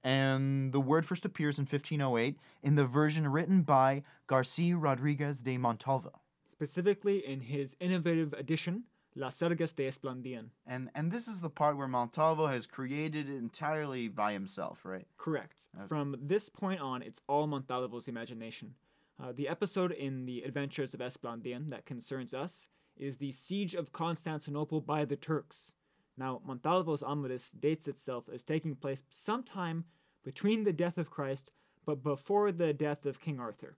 and 0.04 0.74
the 0.74 0.80
word 0.80 1.06
first 1.06 1.24
appears 1.24 1.60
in 1.60 1.66
1508 1.66 2.40
in 2.64 2.74
the 2.74 2.86
version 2.86 3.28
written 3.28 3.62
by 3.62 4.02
Garcia 4.26 4.76
Rodriguez 4.76 5.44
de 5.44 5.60
Montalvo. 5.60 6.20
Specifically 6.48 7.24
in 7.28 7.40
his 7.40 7.76
innovative 7.80 8.34
edition, 8.34 8.84
Las 9.16 9.38
Sergas 9.38 9.76
de 9.76 9.88
Esplandian. 9.88 10.50
And 10.66 10.90
and 10.96 11.12
this 11.12 11.28
is 11.28 11.40
the 11.40 11.52
part 11.52 11.78
where 11.78 11.88
Montalvo 11.88 12.48
has 12.48 12.66
created 12.66 13.30
it 13.30 13.36
entirely 13.36 14.08
by 14.08 14.34
himself, 14.34 14.80
right? 14.84 15.06
Correct. 15.20 15.68
Okay. 15.78 15.88
From 15.88 16.16
this 16.20 16.50
point 16.50 16.82
on, 16.82 17.04
it's 17.04 17.22
all 17.28 17.46
Montalvo's 17.46 18.08
imagination. 18.08 18.74
Uh, 19.22 19.32
the 19.34 19.48
episode 19.48 19.92
in 19.92 20.26
the 20.26 20.42
Adventures 20.42 20.96
of 20.96 21.00
Esplandian 21.00 21.70
that 21.70 21.86
concerns 21.86 22.34
us 22.34 22.66
is 22.98 23.18
the 23.18 23.32
Siege 23.32 23.76
of 23.76 23.94
Constantinople 23.94 24.82
by 24.82 25.06
the 25.06 25.16
Turks. 25.16 25.72
Now, 26.18 26.42
Montalvo's 26.44 27.04
Amadis 27.04 27.52
dates 27.52 27.88
itself 27.88 28.28
as 28.34 28.44
taking 28.44 28.76
place 28.76 29.04
sometime 29.10 29.86
between 30.24 30.64
the 30.64 30.74
death 30.74 30.98
of 30.98 31.12
Christ 31.12 31.52
but 31.86 32.02
before 32.02 32.52
the 32.52 32.74
death 32.74 33.06
of 33.06 33.20
King 33.20 33.40
Arthur. 33.40 33.78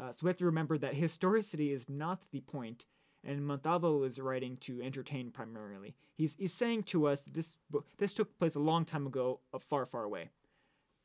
Uh, 0.00 0.12
so 0.12 0.24
we 0.24 0.30
have 0.30 0.38
to 0.38 0.46
remember 0.46 0.78
that 0.78 0.94
historicity 0.94 1.72
is 1.72 1.86
not 1.90 2.22
the 2.30 2.40
point, 2.40 2.86
and 3.22 3.46
Montalvo 3.46 4.02
is 4.04 4.18
writing 4.18 4.56
to 4.58 4.80
entertain 4.80 5.30
primarily. 5.30 5.94
He's, 6.16 6.34
he's 6.38 6.54
saying 6.54 6.84
to 6.84 7.06
us 7.06 7.20
that 7.22 7.34
this, 7.34 7.58
bo- 7.70 7.84
this 7.98 8.14
took 8.14 8.38
place 8.38 8.54
a 8.54 8.60
long 8.60 8.86
time 8.86 9.06
ago, 9.06 9.40
far, 9.68 9.84
far 9.84 10.04
away. 10.04 10.30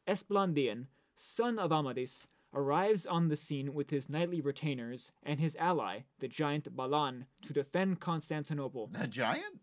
Esplandian, 0.07 0.85
son 1.15 1.59
of 1.59 1.73
Amadis, 1.73 2.25
arrives 2.55 3.05
on 3.05 3.27
the 3.27 3.35
scene 3.35 3.73
with 3.73 3.89
his 3.89 4.09
knightly 4.09 4.39
retainers 4.39 5.11
and 5.23 5.39
his 5.39 5.55
ally, 5.57 5.99
the 6.19 6.27
giant 6.27 6.73
Balan, 6.75 7.25
to 7.41 7.53
defend 7.53 7.99
Constantinople. 7.99 8.89
A 8.97 9.07
giant? 9.07 9.59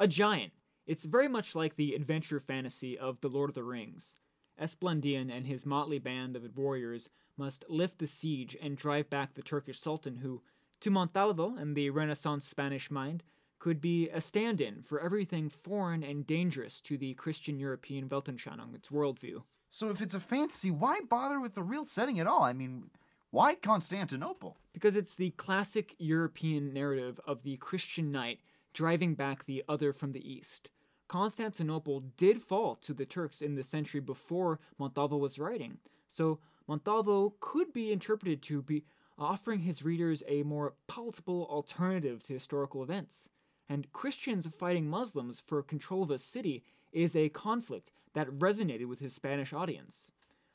A 0.00 0.08
giant. 0.08 0.52
It's 0.86 1.04
very 1.04 1.28
much 1.28 1.54
like 1.54 1.76
the 1.76 1.94
adventure 1.94 2.40
fantasy 2.40 2.98
of 2.98 3.20
The 3.20 3.28
Lord 3.28 3.50
of 3.50 3.54
the 3.54 3.62
Rings. 3.62 4.14
Esplandian 4.60 5.30
and 5.30 5.46
his 5.46 5.64
motley 5.64 5.98
band 5.98 6.36
of 6.36 6.56
warriors 6.56 7.08
must 7.36 7.64
lift 7.68 7.98
the 7.98 8.06
siege 8.06 8.56
and 8.60 8.76
drive 8.76 9.08
back 9.08 9.34
the 9.34 9.42
Turkish 9.42 9.80
Sultan, 9.80 10.16
who, 10.16 10.42
to 10.80 10.90
Montalvo 10.90 11.56
and 11.56 11.74
the 11.74 11.90
Renaissance 11.90 12.46
Spanish 12.46 12.90
mind, 12.90 13.22
could 13.58 13.80
be 13.80 14.08
a 14.10 14.20
stand 14.20 14.60
in 14.60 14.82
for 14.82 15.00
everything 15.00 15.48
foreign 15.48 16.02
and 16.02 16.26
dangerous 16.26 16.80
to 16.82 16.98
the 16.98 17.14
Christian 17.14 17.58
European 17.58 18.08
Weltanschauung, 18.08 18.74
its 18.74 18.88
worldview. 18.88 19.42
So 19.70 19.88
if 19.90 20.00
it's 20.00 20.14
a 20.14 20.20
fantasy, 20.20 20.70
why 20.70 21.00
bother 21.08 21.40
with 21.40 21.54
the 21.54 21.62
real 21.62 21.84
setting 21.84 22.20
at 22.20 22.26
all? 22.26 22.42
I 22.42 22.52
mean, 22.52 22.90
why 23.30 23.54
Constantinople? 23.54 24.58
Because 24.72 24.96
it's 24.96 25.14
the 25.14 25.30
classic 25.30 25.94
European 25.98 26.72
narrative 26.72 27.18
of 27.26 27.42
the 27.42 27.56
Christian 27.56 28.12
knight 28.12 28.38
driving 28.72 29.14
back 29.14 29.44
the 29.44 29.64
other 29.68 29.92
from 29.92 30.12
the 30.12 30.30
east. 30.30 30.68
Constantinople 31.08 32.00
did 32.16 32.42
fall 32.42 32.76
to 32.76 32.94
the 32.94 33.06
Turks 33.06 33.42
in 33.42 33.54
the 33.54 33.62
century 33.62 34.00
before 34.00 34.60
Montalvo 34.78 35.16
was 35.16 35.38
writing, 35.38 35.78
so 36.06 36.38
Montalvo 36.66 37.34
could 37.40 37.72
be 37.72 37.92
interpreted 37.92 38.42
to 38.42 38.62
be 38.62 38.84
offering 39.18 39.60
his 39.60 39.84
readers 39.84 40.22
a 40.26 40.42
more 40.42 40.74
palatable 40.86 41.46
alternative 41.50 42.22
to 42.22 42.32
historical 42.32 42.82
events. 42.82 43.28
And 43.68 43.90
Christians 43.92 44.46
fighting 44.58 44.88
Muslims 44.88 45.40
for 45.46 45.62
control 45.62 46.02
of 46.02 46.10
a 46.10 46.18
city 46.18 46.62
is 46.92 47.16
a 47.16 47.28
conflict 47.30 47.90
that 48.14 48.28
resonated 48.28 48.86
with 48.86 49.00
his 49.00 49.14
Spanish 49.14 49.52
audience. 49.52 50.12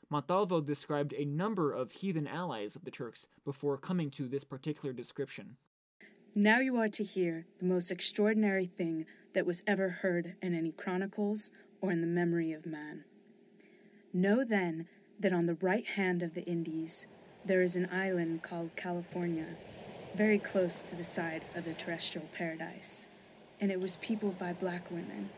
Montalvo 0.08 0.60
described 0.60 1.12
a 1.12 1.24
number 1.24 1.72
of 1.72 1.92
heathen 1.92 2.26
allies 2.26 2.74
of 2.74 2.84
the 2.84 2.90
Turks 2.90 3.26
before 3.44 3.76
coming 3.76 4.10
to 4.10 4.26
this 4.26 4.42
particular 4.42 4.92
description. 4.92 5.56
Now 6.34 6.60
you 6.60 6.76
are 6.76 6.88
to 6.88 7.04
hear 7.04 7.46
the 7.58 7.66
most 7.66 7.90
extraordinary 7.90 8.66
thing 8.66 9.06
that 9.34 9.46
was 9.46 9.62
ever 9.66 9.88
heard 9.88 10.34
in 10.42 10.54
any 10.54 10.72
chronicles 10.72 11.50
or 11.80 11.90
in 11.90 12.00
the 12.00 12.06
memory 12.06 12.52
of 12.52 12.66
man. 12.66 13.04
Know 14.12 14.44
then 14.44 14.88
that 15.20 15.32
on 15.32 15.46
the 15.46 15.58
right 15.60 15.86
hand 15.86 16.22
of 16.22 16.34
the 16.34 16.44
Indies 16.44 17.06
there 17.44 17.62
is 17.62 17.76
an 17.76 17.88
island 17.90 18.42
called 18.42 18.70
California, 18.76 19.46
very 20.14 20.38
close 20.38 20.82
to 20.88 20.96
the 20.96 21.04
side 21.04 21.44
of 21.54 21.64
the 21.64 21.74
terrestrial 21.74 22.26
paradise, 22.36 23.06
and 23.60 23.70
it 23.70 23.80
was 23.80 23.96
peopled 23.96 24.38
by 24.38 24.52
black 24.52 24.90
women, 24.90 25.30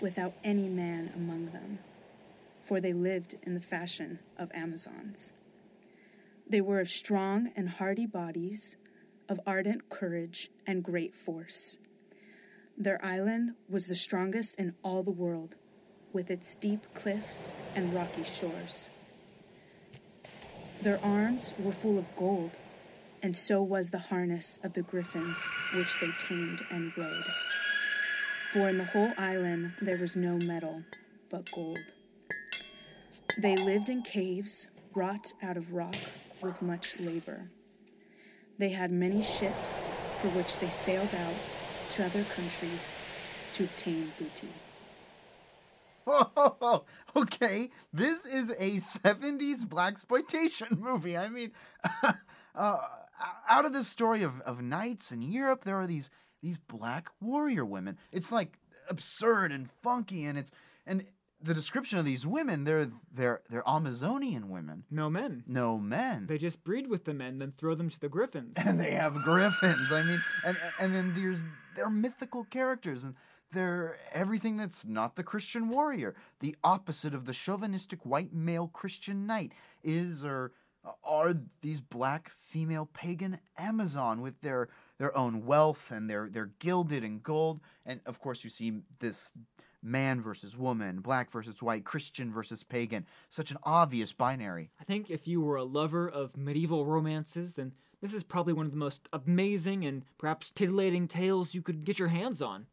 without 0.00 0.34
any 0.44 0.68
man 0.68 1.12
among 1.14 1.46
them, 1.46 1.78
for 2.66 2.80
they 2.80 2.92
lived 2.92 3.36
in 3.44 3.54
the 3.54 3.60
fashion 3.60 4.18
of 4.38 4.50
Amazons. 4.52 5.32
They 6.48 6.60
were 6.60 6.80
of 6.80 6.90
strong 6.90 7.50
and 7.56 7.68
hardy 7.68 8.06
bodies, 8.06 8.76
of 9.28 9.40
ardent 9.46 9.88
courage 9.88 10.50
and 10.66 10.82
great 10.82 11.14
force. 11.14 11.78
Their 12.76 13.02
island 13.04 13.54
was 13.68 13.86
the 13.86 13.94
strongest 13.94 14.56
in 14.56 14.74
all 14.82 15.02
the 15.02 15.10
world, 15.10 15.54
with 16.12 16.30
its 16.30 16.50
steep 16.50 16.80
cliffs 16.94 17.54
and 17.74 17.94
rocky 17.94 18.24
shores. 18.24 18.88
Their 20.82 21.02
arms 21.02 21.52
were 21.58 21.72
full 21.72 21.98
of 21.98 22.16
gold, 22.16 22.50
and 23.22 23.36
so 23.36 23.62
was 23.62 23.90
the 23.90 23.98
harness 23.98 24.58
of 24.64 24.72
the 24.72 24.82
griffins 24.82 25.38
which 25.74 25.92
they 26.00 26.10
tamed 26.18 26.64
and 26.70 26.92
rode. 26.96 27.24
For 28.52 28.68
in 28.68 28.78
the 28.78 28.84
whole 28.84 29.12
island 29.16 29.72
there 29.80 29.96
was 29.96 30.16
no 30.16 30.36
metal 30.38 30.82
but 31.30 31.50
gold. 31.52 31.78
They 33.38 33.56
lived 33.56 33.88
in 33.88 34.02
caves 34.02 34.66
wrought 34.94 35.32
out 35.42 35.56
of 35.56 35.72
rock 35.72 35.94
with 36.42 36.60
much 36.60 36.98
labor. 37.00 37.48
They 38.58 38.68
had 38.68 38.90
many 38.90 39.22
ships 39.22 39.88
for 40.20 40.28
which 40.28 40.58
they 40.58 40.70
sailed 40.84 41.14
out 41.14 41.34
to 41.92 42.04
other 42.04 42.24
countries 42.24 42.96
to 43.52 43.64
obtain 43.64 44.12
booty. 44.18 44.48
Oh, 46.04 46.84
okay. 47.14 47.70
This 47.92 48.26
is 48.26 48.50
a 48.58 48.80
70s 48.80 49.64
black 49.64 49.92
exploitation 49.92 50.66
movie. 50.80 51.16
I 51.16 51.28
mean, 51.28 51.52
uh, 52.56 52.78
out 53.48 53.64
of 53.64 53.72
this 53.72 53.88
story 53.88 54.22
of, 54.22 54.40
of 54.42 54.62
knights 54.62 55.12
in 55.12 55.22
Europe, 55.22 55.64
there 55.64 55.76
are 55.76 55.86
these 55.86 56.10
these 56.42 56.58
black 56.58 57.08
warrior 57.20 57.64
women. 57.64 57.96
It's 58.10 58.32
like 58.32 58.58
absurd 58.88 59.52
and 59.52 59.70
funky, 59.82 60.24
and 60.24 60.36
it's 60.36 60.50
and 60.86 61.04
the 61.42 61.54
description 61.54 61.98
of 61.98 62.04
these 62.04 62.26
women, 62.26 62.64
they're 62.64 62.88
they're 63.14 63.42
they're 63.50 63.68
Amazonian 63.68 64.48
women. 64.48 64.84
No 64.90 65.10
men. 65.10 65.44
No 65.46 65.78
men. 65.78 66.26
They 66.26 66.38
just 66.38 66.62
breed 66.64 66.86
with 66.86 67.04
the 67.04 67.14
men, 67.14 67.38
then 67.38 67.52
throw 67.56 67.74
them 67.74 67.90
to 67.90 68.00
the 68.00 68.08
griffins. 68.08 68.54
and 68.64 68.80
they 68.80 68.92
have 68.92 69.14
griffins. 69.22 69.92
I 69.92 70.02
mean, 70.02 70.22
and 70.44 70.56
and 70.80 70.94
then 70.94 71.12
there's 71.14 71.42
they're 71.76 71.90
mythical 71.90 72.44
characters, 72.44 73.04
and 73.04 73.14
they're 73.52 73.96
everything 74.12 74.56
that's 74.56 74.84
not 74.84 75.16
the 75.16 75.22
Christian 75.22 75.68
warrior. 75.68 76.14
The 76.40 76.56
opposite 76.64 77.14
of 77.14 77.24
the 77.24 77.32
chauvinistic 77.32 78.04
white 78.04 78.32
male 78.32 78.68
Christian 78.68 79.26
knight 79.26 79.52
is 79.82 80.24
or 80.24 80.52
are 81.04 81.34
these 81.60 81.80
black 81.80 82.30
female 82.30 82.88
pagan 82.92 83.38
Amazon 83.58 84.20
with 84.20 84.40
their 84.40 84.68
their 84.98 85.16
own 85.16 85.46
wealth 85.46 85.90
and 85.90 86.08
they're 86.08 86.28
they're 86.30 86.52
gilded 86.58 87.04
in 87.04 87.20
gold, 87.20 87.60
and 87.86 88.00
of 88.06 88.20
course 88.20 88.44
you 88.44 88.50
see 88.50 88.80
this 88.98 89.30
man 89.82 90.22
versus 90.22 90.56
woman, 90.56 91.00
black 91.00 91.30
versus 91.30 91.62
white, 91.62 91.84
Christian 91.84 92.32
versus 92.32 92.62
pagan. 92.62 93.04
Such 93.28 93.50
an 93.50 93.58
obvious 93.64 94.12
binary. 94.12 94.70
I 94.80 94.84
think 94.84 95.10
if 95.10 95.26
you 95.26 95.40
were 95.40 95.56
a 95.56 95.64
lover 95.64 96.08
of 96.08 96.36
medieval 96.36 96.86
romances, 96.86 97.54
then 97.54 97.72
this 98.00 98.14
is 98.14 98.22
probably 98.22 98.52
one 98.52 98.66
of 98.66 98.72
the 98.72 98.78
most 98.78 99.08
amazing 99.12 99.84
and 99.84 100.04
perhaps 100.18 100.50
titillating 100.50 101.08
tales 101.08 101.54
you 101.54 101.62
could 101.62 101.84
get 101.84 101.98
your 101.98 102.08
hands 102.08 102.40
on. 102.40 102.66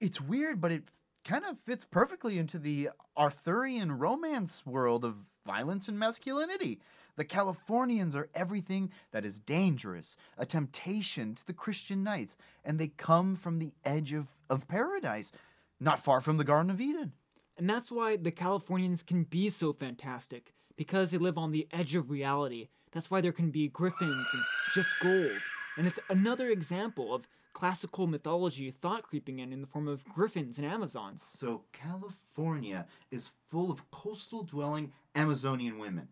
It's 0.00 0.20
weird, 0.20 0.60
but 0.60 0.72
it 0.72 0.84
kind 1.24 1.44
of 1.44 1.58
fits 1.60 1.84
perfectly 1.84 2.38
into 2.38 2.58
the 2.58 2.90
Arthurian 3.16 3.92
romance 3.92 4.64
world 4.66 5.04
of 5.04 5.16
violence 5.46 5.88
and 5.88 5.98
masculinity. 5.98 6.80
The 7.16 7.24
Californians 7.24 8.14
are 8.14 8.28
everything 8.34 8.90
that 9.10 9.24
is 9.24 9.40
dangerous, 9.40 10.16
a 10.36 10.44
temptation 10.44 11.34
to 11.34 11.46
the 11.46 11.54
Christian 11.54 12.04
knights, 12.04 12.36
and 12.64 12.78
they 12.78 12.88
come 12.88 13.34
from 13.34 13.58
the 13.58 13.72
edge 13.84 14.12
of, 14.12 14.26
of 14.50 14.68
paradise, 14.68 15.32
not 15.80 15.98
far 15.98 16.20
from 16.20 16.36
the 16.36 16.44
Garden 16.44 16.70
of 16.70 16.80
Eden. 16.80 17.12
And 17.56 17.68
that's 17.68 17.90
why 17.90 18.16
the 18.16 18.30
Californians 18.30 19.02
can 19.02 19.24
be 19.24 19.48
so 19.48 19.72
fantastic, 19.72 20.52
because 20.76 21.10
they 21.10 21.18
live 21.18 21.38
on 21.38 21.52
the 21.52 21.66
edge 21.72 21.94
of 21.94 22.10
reality. 22.10 22.68
That's 22.92 23.10
why 23.10 23.22
there 23.22 23.32
can 23.32 23.50
be 23.50 23.68
griffins 23.68 24.26
and 24.32 24.42
just 24.74 24.90
gold. 25.00 25.40
And 25.78 25.86
it's 25.86 25.98
another 26.10 26.50
example 26.50 27.14
of 27.14 27.26
classical 27.54 28.06
mythology 28.06 28.70
thought 28.70 29.02
creeping 29.02 29.38
in 29.38 29.54
in 29.54 29.62
the 29.62 29.66
form 29.66 29.88
of 29.88 30.04
griffins 30.04 30.58
and 30.58 30.66
Amazons. 30.66 31.22
So, 31.32 31.62
California 31.72 32.86
is 33.10 33.32
full 33.48 33.70
of 33.70 33.90
coastal 33.90 34.42
dwelling 34.42 34.92
Amazonian 35.14 35.78
women. 35.78 36.08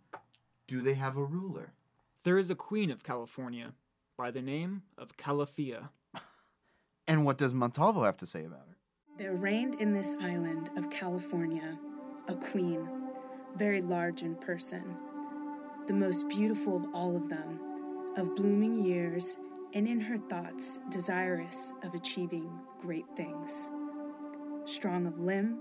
Do 0.67 0.81
they 0.81 0.95
have 0.95 1.17
a 1.17 1.25
ruler? 1.25 1.73
There 2.23 2.39
is 2.39 2.51
a 2.51 2.55
queen 2.55 2.91
of 2.91 3.03
California 3.03 3.73
by 4.17 4.31
the 4.31 4.41
name 4.41 4.83
of 4.97 5.17
Calafia. 5.17 5.91
And 7.07 7.27
what 7.27 7.37
does 7.37 7.53
Montalvo 7.53 8.05
have 8.05 8.17
to 8.19 8.27
say 8.27 8.45
about 8.45 8.67
her? 8.69 8.77
There 9.19 9.35
reigned 9.35 9.81
in 9.81 9.93
this 9.93 10.17
island 10.21 10.71
of 10.77 10.89
California 10.89 11.79
a 12.29 12.35
queen, 12.35 12.89
very 13.57 13.83
large 13.83 14.23
in 14.23 14.35
person, 14.37 14.97
the 15.87 15.93
most 15.93 16.27
beautiful 16.29 16.77
of 16.77 16.87
all 16.95 17.15
of 17.15 17.29
them, 17.29 17.61
of 18.17 18.35
blooming 18.35 18.83
years, 18.85 19.37
and 19.75 19.87
in 19.87 20.01
her 20.01 20.17
thoughts 20.31 20.79
desirous 20.89 21.73
of 21.83 21.95
achieving 21.95 22.51
great 22.81 23.05
things. 23.17 23.69
Strong 24.65 25.07
of 25.07 25.19
limb 25.21 25.59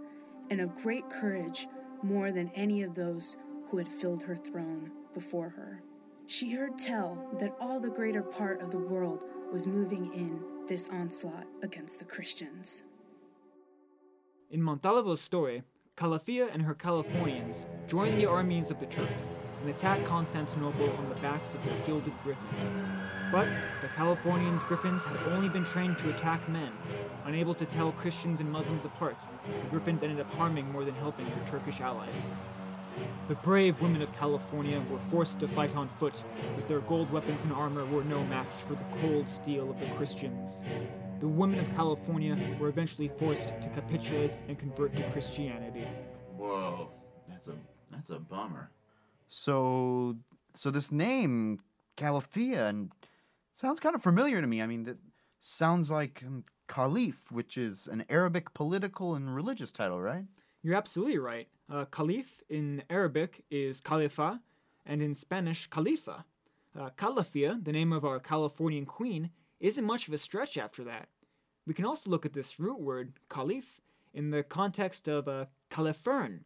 and 0.49 0.61
of 0.61 0.73
great 0.75 1.09
courage 1.09 1.67
more 2.03 2.31
than 2.31 2.49
any 2.55 2.83
of 2.83 2.95
those 2.95 3.35
had 3.77 3.87
filled 3.87 4.23
her 4.23 4.35
throne 4.35 4.91
before 5.13 5.49
her. 5.49 5.81
She 6.27 6.51
heard 6.51 6.77
tell 6.79 7.29
that 7.39 7.55
all 7.59 7.79
the 7.79 7.89
greater 7.89 8.21
part 8.21 8.61
of 8.61 8.71
the 8.71 8.77
world 8.77 9.23
was 9.51 9.67
moving 9.67 10.13
in 10.13 10.41
this 10.67 10.87
onslaught 10.89 11.45
against 11.61 11.99
the 11.99 12.05
Christians. 12.05 12.83
In 14.49 14.61
Montalvo's 14.61 15.21
story, 15.21 15.63
Calafia 15.97 16.51
and 16.51 16.61
her 16.61 16.73
Californians 16.73 17.65
join 17.87 18.17
the 18.17 18.25
armies 18.25 18.71
of 18.71 18.79
the 18.79 18.85
Turks 18.87 19.29
and 19.61 19.69
attack 19.69 20.03
Constantinople 20.05 20.89
on 20.97 21.09
the 21.09 21.21
backs 21.21 21.53
of 21.53 21.63
their 21.65 21.77
gilded 21.85 22.13
griffins. 22.23 22.89
But 23.31 23.47
the 23.81 23.87
Californians' 23.89 24.63
griffins 24.63 25.03
had 25.03 25.17
only 25.33 25.49
been 25.49 25.65
trained 25.65 25.97
to 25.99 26.09
attack 26.09 26.47
men. 26.49 26.71
Unable 27.25 27.55
to 27.55 27.65
tell 27.65 27.91
Christians 27.93 28.39
and 28.39 28.51
Muslims 28.51 28.85
apart, 28.85 29.17
the 29.45 29.69
griffins 29.69 30.03
ended 30.03 30.19
up 30.19 30.31
harming 30.33 30.71
more 30.71 30.85
than 30.85 30.95
helping 30.95 31.25
their 31.25 31.45
Turkish 31.49 31.81
allies. 31.81 32.13
The 33.27 33.35
brave 33.35 33.79
women 33.81 34.01
of 34.01 34.13
California 34.17 34.81
were 34.89 34.99
forced 35.09 35.39
to 35.39 35.47
fight 35.47 35.75
on 35.75 35.89
foot, 35.99 36.21
but 36.55 36.67
their 36.67 36.81
gold 36.81 37.11
weapons 37.11 37.43
and 37.43 37.53
armor 37.53 37.85
were 37.85 38.03
no 38.03 38.23
match 38.25 38.47
for 38.67 38.75
the 38.75 38.83
cold 39.01 39.29
steel 39.29 39.71
of 39.71 39.79
the 39.79 39.87
Christians. 39.95 40.61
The 41.19 41.27
women 41.27 41.59
of 41.59 41.73
California 41.75 42.37
were 42.59 42.67
eventually 42.67 43.09
forced 43.17 43.47
to 43.47 43.69
capitulate 43.73 44.37
and 44.47 44.59
convert 44.59 44.95
to 44.95 45.03
Christianity. 45.11 45.87
Whoa, 46.37 46.89
that's 47.29 47.47
a 47.47 47.55
that's 47.91 48.09
a 48.09 48.19
bummer. 48.19 48.69
So, 49.29 50.17
so 50.53 50.69
this 50.69 50.91
name 50.91 51.61
Calafia 51.97 52.69
and 52.69 52.91
sounds 53.53 53.79
kind 53.79 53.95
of 53.95 54.03
familiar 54.03 54.41
to 54.41 54.47
me. 54.47 54.61
I 54.61 54.67
mean, 54.67 54.83
that 54.83 54.97
sounds 55.39 55.89
like 55.91 56.23
um, 56.25 56.43
Caliph, 56.67 57.31
which 57.31 57.57
is 57.57 57.87
an 57.87 58.05
Arabic 58.09 58.53
political 58.53 59.15
and 59.15 59.33
religious 59.33 59.71
title, 59.71 60.01
right? 60.01 60.25
You're 60.61 60.75
absolutely 60.75 61.19
right. 61.19 61.47
Uh, 61.69 61.85
Caliph 61.85 62.43
in 62.49 62.83
Arabic 62.89 63.43
is 63.49 63.79
Khalifa, 63.79 64.41
and 64.85 65.01
in 65.01 65.13
Spanish, 65.13 65.67
Khalifa. 65.67 66.25
Uh, 66.77 66.89
Calafia, 66.97 67.63
the 67.63 67.71
name 67.71 67.93
of 67.93 68.03
our 68.03 68.19
Californian 68.19 68.85
queen, 68.85 69.29
isn't 69.59 69.85
much 69.85 70.07
of 70.07 70.13
a 70.13 70.17
stretch 70.17 70.57
after 70.57 70.83
that. 70.83 71.07
We 71.65 71.73
can 71.73 71.85
also 71.85 72.09
look 72.09 72.25
at 72.25 72.33
this 72.33 72.59
root 72.59 72.79
word, 72.79 73.13
Caliph, 73.29 73.79
in 74.13 74.29
the 74.29 74.43
context 74.43 75.07
of 75.07 75.27
uh, 75.27 75.45
Califerne. 75.69 76.41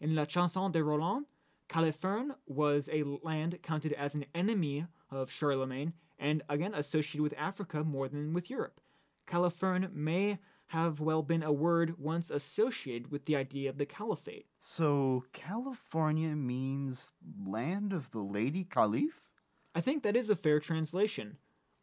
In 0.00 0.14
La 0.14 0.24
Chanson 0.24 0.72
de 0.72 0.82
Roland, 0.82 1.26
Califerne 1.68 2.34
was 2.46 2.88
a 2.90 3.02
land 3.22 3.58
counted 3.62 3.92
as 3.92 4.14
an 4.14 4.24
enemy 4.34 4.86
of 5.10 5.30
Charlemagne 5.30 5.92
and 6.18 6.42
again 6.48 6.74
associated 6.74 7.22
with 7.22 7.34
Africa 7.36 7.84
more 7.84 8.08
than 8.08 8.32
with 8.32 8.48
Europe. 8.48 8.80
Califerne 9.26 9.92
may 9.92 10.38
have 10.72 11.00
well 11.00 11.22
been 11.22 11.42
a 11.42 11.52
word 11.52 11.98
once 11.98 12.30
associated 12.30 13.10
with 13.10 13.26
the 13.26 13.36
idea 13.36 13.68
of 13.68 13.76
the 13.76 13.84
caliphate. 13.84 14.46
So, 14.58 15.22
California 15.34 16.34
means 16.34 17.12
land 17.46 17.92
of 17.92 18.10
the 18.10 18.20
Lady 18.20 18.64
Caliph? 18.64 19.28
I 19.74 19.82
think 19.82 20.02
that 20.02 20.16
is 20.16 20.30
a 20.30 20.34
fair 20.34 20.60
translation. 20.60 21.36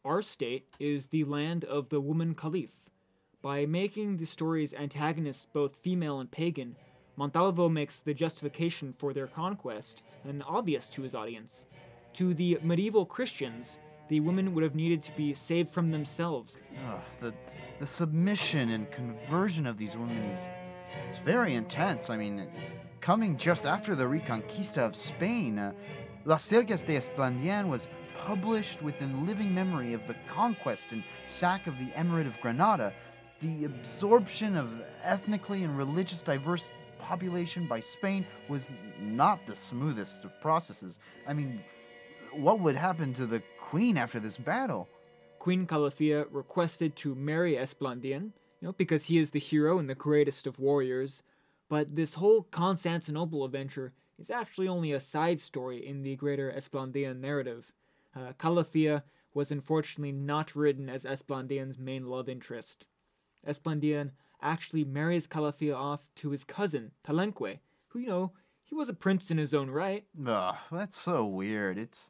Our 0.04 0.24
state 0.24 0.74
is 0.80 1.06
the 1.06 1.24
land 1.26 1.66
of 1.66 1.90
the 1.90 2.02
woman 2.02 2.34
caliph. 2.34 2.90
By 3.44 3.68
making 3.68 4.18
the 4.18 4.26
story's 4.26 4.74
antagonists 4.74 5.46
both 5.54 5.76
female 5.84 6.20
and 6.20 6.32
pagan, 6.32 6.76
Montalvo 7.16 7.70
makes 7.70 8.00
the 8.00 8.16
justification 8.16 8.96
for 8.98 9.14
their 9.14 9.28
conquest 9.28 10.02
an 10.24 10.42
obvious 10.42 10.90
to 10.90 11.04
his 11.04 11.14
audience. 11.14 11.68
To 12.14 12.34
the 12.34 12.58
medieval 12.64 13.06
Christians, 13.06 13.78
the 14.10 14.20
women 14.20 14.54
would 14.54 14.64
have 14.64 14.76
needed 14.76 15.02
to 15.04 15.12
be 15.16 15.34
saved 15.34 15.72
from 15.72 15.92
themselves. 15.92 16.58
Ugh, 16.88 17.02
the 17.22 17.34
the 17.80 17.88
submission 17.88 18.72
and 18.72 18.92
conversion 18.92 19.66
of 19.66 19.78
these 19.78 19.96
women 19.96 20.18
is 20.18 20.48
it's 21.08 21.18
very 21.20 21.54
intense. 21.54 22.10
I 22.10 22.18
mean, 22.18 22.48
coming 23.00 23.38
just 23.38 23.66
after 23.66 23.96
the 23.96 24.06
Reconquista 24.06 24.80
of 24.80 24.96
Spain, 24.96 25.58
uh, 25.58 25.72
Las 26.26 26.50
Sergas 26.50 26.86
de 26.86 26.98
Esplandian 26.98 27.70
was 27.70 27.88
published 28.18 28.82
within 28.82 29.26
living 29.26 29.54
memory 29.54 29.94
of 29.94 30.06
the 30.08 30.16
conquest 30.28 30.88
and 30.92 31.04
sack 31.28 31.68
of 31.68 31.78
the 31.78 31.88
Emirate 31.92 32.28
of 32.28 32.40
Granada, 32.42 32.94
the 33.42 33.64
absorption 33.64 34.58
of 34.58 34.70
ethnically 35.04 35.64
and 35.64 35.78
religious 35.78 36.22
diverse 36.22 36.74
population 37.00 37.66
by 37.66 37.80
Spain 37.80 38.26
was 38.50 38.70
not 39.00 39.46
the 39.48 39.56
smoothest 39.56 40.26
of 40.26 40.42
processes. 40.42 41.00
I 41.28 41.34
mean, 41.34 41.62
what 42.34 42.60
would 42.60 42.76
happen 42.76 43.14
to 43.14 43.26
the 43.26 43.42
queen 43.60 43.98
after 43.98 44.20
this 44.20 44.38
battle? 44.38 44.88
Queen 45.40 45.66
Calafia 45.66 46.26
requested 46.32 46.96
to 46.98 47.16
marry 47.16 47.56
Esplandian, 47.56 48.32
you 48.60 48.68
know, 48.68 48.74
because 48.74 49.06
he 49.06 49.18
is 49.18 49.32
the 49.32 49.40
hero 49.40 49.80
and 49.80 49.90
the 49.90 49.96
greatest 49.96 50.48
of 50.48 50.60
warriors. 50.60 51.22
But 51.70 51.96
this 51.96 52.14
whole 52.14 52.44
Constantinople 52.52 53.46
adventure 53.46 53.94
is 54.18 54.30
actually 54.30 54.68
only 54.68 54.92
a 54.92 55.00
side 55.00 55.40
story 55.40 55.86
in 55.86 56.02
the 56.02 56.16
greater 56.16 56.52
Esplandian 56.52 57.20
narrative. 57.20 57.72
Uh, 58.16 58.34
Calafia 58.34 59.04
was 59.34 59.52
unfortunately 59.52 60.12
not 60.12 60.56
written 60.56 60.90
as 60.90 61.06
Esplandian's 61.06 61.78
main 61.78 62.06
love 62.06 62.28
interest. 62.28 62.86
Esplandian 63.48 64.12
actually 64.42 64.84
marries 64.84 65.28
Calafia 65.28 65.76
off 65.76 66.06
to 66.16 66.32
his 66.32 66.44
cousin, 66.44 66.92
Talanque, 67.06 67.60
who, 67.88 68.00
you 68.00 68.08
know, 68.08 68.32
he 68.64 68.76
was 68.76 68.90
a 68.90 68.94
prince 68.94 69.32
in 69.32 69.38
his 69.38 69.54
own 69.54 69.70
right. 69.70 70.06
Ugh, 70.26 70.56
that's 70.72 70.98
so 70.98 71.26
weird. 71.26 71.78
It's 71.78 72.10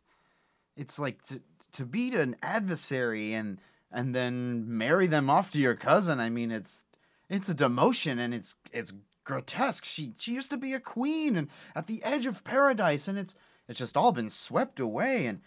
it's 0.80 0.98
like 0.98 1.22
to, 1.24 1.42
to 1.74 1.86
beat 1.86 2.14
an 2.14 2.36
adversary 2.42 3.34
and 3.34 3.60
and 3.92 4.16
then 4.16 4.78
marry 4.78 5.08
them 5.08 5.30
off 5.30 5.52
to 5.52 5.60
your 5.60 5.76
cousin. 5.76 6.20
I 6.20 6.30
mean, 6.30 6.52
it's 6.52 6.86
it's 7.30 7.50
a 7.50 7.56
demotion 7.56 8.18
and 8.20 8.34
it's 8.34 8.56
it's 8.72 8.94
grotesque. 9.26 9.86
She 9.86 10.14
she 10.18 10.34
used 10.34 10.50
to 10.52 10.58
be 10.58 10.74
a 10.74 10.80
queen 10.80 11.36
and 11.36 11.50
at 11.76 11.88
the 11.88 12.02
edge 12.04 12.26
of 12.26 12.44
paradise, 12.44 13.08
and 13.08 13.18
it's 13.18 13.36
it's 13.68 13.80
just 13.80 13.98
all 13.98 14.12
been 14.12 14.30
swept 14.30 14.80
away. 14.80 15.26
And 15.26 15.42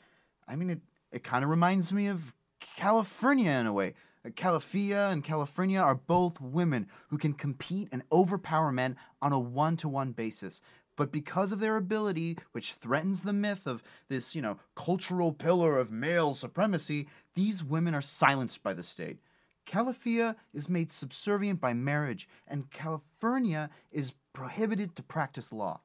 I 0.47 0.57
mean, 0.57 0.71
it 0.71 0.81
it 1.11 1.25
kind 1.25 1.43
of 1.43 1.51
reminds 1.51 1.93
me 1.93 2.09
of 2.09 2.35
California 2.61 3.51
in 3.51 3.67
a 3.67 3.73
way. 3.73 3.95
Calafia 4.31 5.11
and 5.11 5.25
California 5.25 5.81
are 5.81 5.97
both 5.97 6.41
women 6.41 6.87
who 7.09 7.19
can 7.19 7.33
compete 7.33 7.89
and 7.91 8.05
overpower 8.13 8.71
men 8.71 8.97
on 9.21 9.33
a 9.33 9.39
one 9.39 9.77
to 9.79 9.89
one 9.89 10.13
basis. 10.13 10.63
But 11.03 11.11
because 11.11 11.51
of 11.51 11.59
their 11.59 11.79
ability, 11.79 12.39
which 12.53 12.75
threatens 12.75 13.25
the 13.25 13.33
myth 13.33 13.67
of 13.67 13.83
this, 14.09 14.37
you 14.37 14.41
know, 14.41 14.61
cultural 14.77 15.33
pillar 15.33 15.77
of 15.77 15.91
male 15.91 16.33
supremacy, 16.33 17.09
these 17.35 17.65
women 17.65 17.93
are 17.93 18.01
silenced 18.01 18.63
by 18.63 18.73
the 18.73 18.85
state. 18.85 19.19
Calafia 19.67 20.37
is 20.55 20.69
made 20.69 20.93
subservient 20.93 21.61
by 21.61 21.73
marriage, 21.73 22.29
and 22.47 22.71
California 22.71 23.69
is 23.91 24.13
prohibited 24.33 24.95
to 24.95 25.03
practice 25.03 25.53
law. 25.53 25.81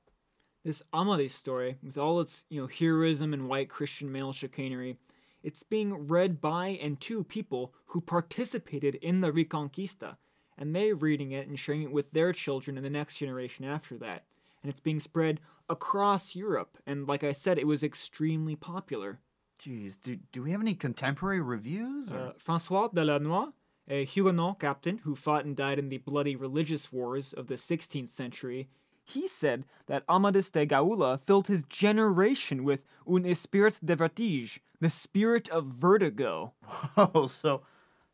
This 0.63 0.83
Amadis 0.93 1.33
story, 1.33 1.79
with 1.81 1.97
all 1.97 2.19
its, 2.19 2.45
you 2.49 2.61
know, 2.61 2.67
heroism 2.67 3.33
and 3.33 3.49
white 3.49 3.69
Christian 3.69 4.11
male 4.11 4.33
chicanery, 4.33 4.99
it's 5.41 5.63
being 5.63 6.07
read 6.07 6.39
by 6.39 6.77
and 6.79 7.01
to 7.01 7.23
people 7.23 7.73
who 7.85 8.01
participated 8.01 8.93
in 9.01 9.21
the 9.21 9.31
Reconquista, 9.31 10.15
and 10.59 10.75
they're 10.75 10.93
reading 10.93 11.31
it 11.31 11.47
and 11.47 11.57
sharing 11.57 11.81
it 11.81 11.91
with 11.91 12.11
their 12.11 12.33
children 12.33 12.77
and 12.77 12.85
the 12.85 12.91
next 12.91 13.15
generation 13.15 13.65
after 13.65 13.97
that. 13.97 14.23
And 14.67 14.73
it's 14.73 14.81
being 14.81 14.99
spread 14.99 15.39
across 15.69 16.35
Europe, 16.35 16.77
and 16.85 17.07
like 17.07 17.23
I 17.23 17.31
said, 17.31 17.57
it 17.57 17.65
was 17.65 17.83
extremely 17.83 18.57
popular. 18.57 19.21
Jeez, 19.63 19.97
do, 20.03 20.17
do 20.33 20.43
we 20.43 20.51
have 20.51 20.59
any 20.59 20.73
contemporary 20.73 21.39
reviews? 21.39 22.11
Or? 22.11 22.17
Uh, 22.17 22.31
Francois 22.37 22.89
de 22.89 23.05
La 23.05 23.17
Noue, 23.17 23.53
a 23.87 24.03
Huguenot 24.03 24.59
captain 24.59 24.97
who 24.97 25.15
fought 25.15 25.45
and 25.45 25.55
died 25.55 25.79
in 25.79 25.87
the 25.87 25.99
bloody 25.99 26.35
religious 26.35 26.91
wars 26.91 27.31
of 27.31 27.47
the 27.47 27.55
16th 27.55 28.09
century, 28.09 28.67
He 29.05 29.29
said 29.29 29.63
that 29.85 30.03
Amadis 30.09 30.51
de 30.51 30.67
Gaula 30.67 31.21
filled 31.21 31.47
his 31.47 31.63
generation 31.63 32.65
with 32.65 32.83
un 33.07 33.25
esprit 33.25 33.79
de 33.81 33.95
vertige, 33.95 34.59
the 34.81 34.89
spirit 34.89 35.47
of 35.47 35.67
vertigo. 35.67 36.51
Oh, 36.97 37.27
so 37.27 37.61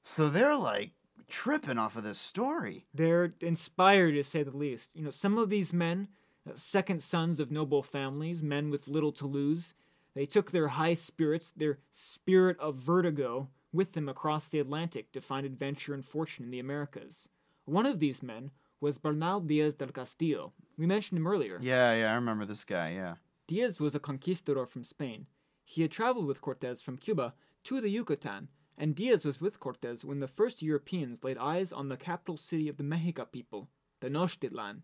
so 0.04 0.30
they're 0.30 0.56
like 0.56 0.92
tripping 1.28 1.80
off 1.80 1.96
of 1.96 2.04
this 2.04 2.20
story. 2.20 2.86
They're 2.94 3.34
inspired, 3.42 4.12
to 4.12 4.24
say 4.24 4.44
the 4.44 4.56
least. 4.56 4.96
You 4.96 5.06
know, 5.06 5.10
some 5.10 5.40
of 5.40 5.50
these 5.50 5.74
men, 5.74 6.10
second 6.56 7.02
sons 7.02 7.40
of 7.40 7.52
noble 7.52 7.84
families, 7.84 8.44
men 8.44 8.70
with 8.70 8.88
little 8.88 9.12
to 9.14 9.28
lose, 9.28 9.74
they 10.14 10.26
took 10.26 10.52
their 10.52 10.68
high 10.68 10.94
spirits, 10.94 11.52
their 11.52 11.80
spirit 11.92 12.60
of 12.60 12.76
vertigo, 12.76 13.50
with 13.72 13.94
them 13.94 14.08
across 14.08 14.48
the 14.50 14.60
Atlantic 14.60 15.12
to 15.12 15.22
find 15.22 15.46
adventure 15.46 15.94
and 15.94 16.06
fortune 16.06 16.46
in 16.46 16.52
the 16.52 16.60
Americas. 16.60 17.30
One 17.66 17.86
of 17.86 18.00
these 18.00 18.22
men 18.22 18.52
was 18.80 18.98
Bernal 18.98 19.40
Diaz 19.40 19.76
del 19.76 19.88
Castillo. 19.88 20.54
We 20.78 20.86
mentioned 20.86 21.18
him 21.18 21.28
earlier. 21.28 21.58
Yeah, 21.62 21.96
yeah, 21.96 22.12
I 22.12 22.16
remember 22.16 22.46
this 22.46 22.66
guy, 22.66 22.92
yeah. 22.92 23.16
Diaz 23.48 23.80
was 23.80 23.96
a 23.96 24.00
conquistador 24.00 24.68
from 24.68 24.84
Spain. 24.84 25.26
He 25.66 25.82
had 25.82 25.92
traveled 25.92 26.28
with 26.28 26.42
Cortes 26.42 26.82
from 26.82 26.98
Cuba 26.98 27.34
to 27.64 27.80
the 27.80 27.90
Yucatan, 27.90 28.50
and 28.78 28.96
Diaz 28.96 29.24
was 29.24 29.40
with 29.40 29.60
Cortes 29.60 30.04
when 30.04 30.20
the 30.20 30.28
first 30.28 30.62
Europeans 30.62 31.24
laid 31.24 31.38
eyes 31.38 31.72
on 31.72 31.88
the 31.88 31.98
capital 31.98 32.38
city 32.38 32.68
of 32.68 32.78
the 32.78 32.84
Mexica 32.84 33.32
people, 33.32 33.70
Tenochtitlan. 34.02 34.82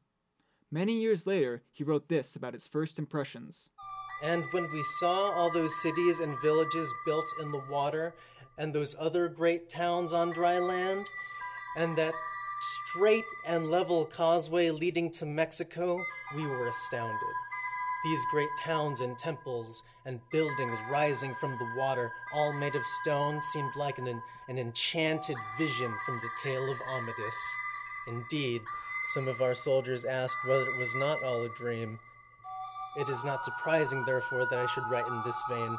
Many 0.72 0.94
years 0.94 1.26
later, 1.26 1.64
he 1.72 1.84
wrote 1.84 2.08
this 2.08 2.36
about 2.36 2.54
his 2.54 2.68
first 2.68 3.00
impressions. 3.00 3.70
And 4.22 4.44
when 4.52 4.72
we 4.72 4.84
saw 5.00 5.32
all 5.32 5.52
those 5.52 5.82
cities 5.82 6.20
and 6.20 6.40
villages 6.42 6.94
built 7.06 7.26
in 7.42 7.52
the 7.52 7.64
water, 7.72 8.14
and 8.60 8.74
those 8.74 8.96
other 9.00 9.30
great 9.30 9.68
towns 9.68 10.14
on 10.14 10.32
dry 10.32 10.60
land, 10.60 11.08
and 11.76 11.98
that 11.98 12.14
straight 12.88 13.24
and 13.48 13.72
level 13.72 14.06
causeway 14.06 14.70
leading 14.70 15.10
to 15.14 15.26
Mexico, 15.26 16.00
we 16.36 16.46
were 16.46 16.68
astounded. 16.68 17.36
These 18.04 18.22
great 18.32 18.50
towns 18.60 19.02
and 19.02 19.18
temples 19.18 19.82
and 20.06 20.20
buildings 20.32 20.78
rising 20.92 21.34
from 21.40 21.58
the 21.58 21.74
water, 21.78 22.12
all 22.32 22.54
made 22.54 22.76
of 22.76 22.84
stone, 23.02 23.42
seemed 23.54 23.76
like 23.76 23.98
an, 23.98 24.22
an 24.48 24.58
enchanted 24.60 25.38
vision 25.58 25.92
from 26.06 26.20
the 26.22 26.30
tale 26.44 26.72
of 26.72 26.78
Amadis. 26.88 27.36
Indeed, 28.08 28.62
some 29.14 29.28
of 29.28 29.42
our 29.42 29.56
soldiers 29.56 30.06
asked 30.06 30.38
whether 30.46 30.62
it 30.62 30.78
was 30.78 30.94
not 30.96 31.24
all 31.24 31.44
a 31.44 31.50
dream. 31.58 31.98
It 32.98 33.10
is 33.10 33.24
not 33.24 33.44
surprising, 33.44 34.04
therefore, 34.06 34.48
that 34.50 34.60
I 34.60 34.68
should 34.68 34.90
write 34.90 35.08
in 35.08 35.22
this 35.26 35.42
vein. 35.50 35.78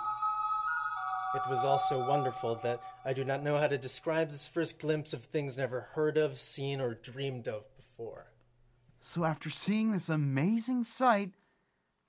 It 1.35 1.43
was 1.49 1.65
also 1.65 2.05
wonderful 2.09 2.59
that 2.65 2.81
I 3.05 3.13
do 3.13 3.25
not 3.25 3.43
know 3.45 3.57
how 3.57 3.69
to 3.69 3.79
describe 3.79 4.31
this 4.31 4.47
first 4.47 4.81
glimpse 4.81 5.13
of 5.13 5.25
things 5.25 5.57
never 5.57 5.89
heard 5.93 6.17
of, 6.17 6.41
seen, 6.41 6.81
or 6.81 6.95
dreamed 6.95 7.47
of 7.47 7.65
before. 7.77 8.33
So 9.01 9.25
after 9.25 9.49
seeing 9.49 9.93
this 9.93 10.09
amazing 10.09 10.83
sight, 10.83 11.31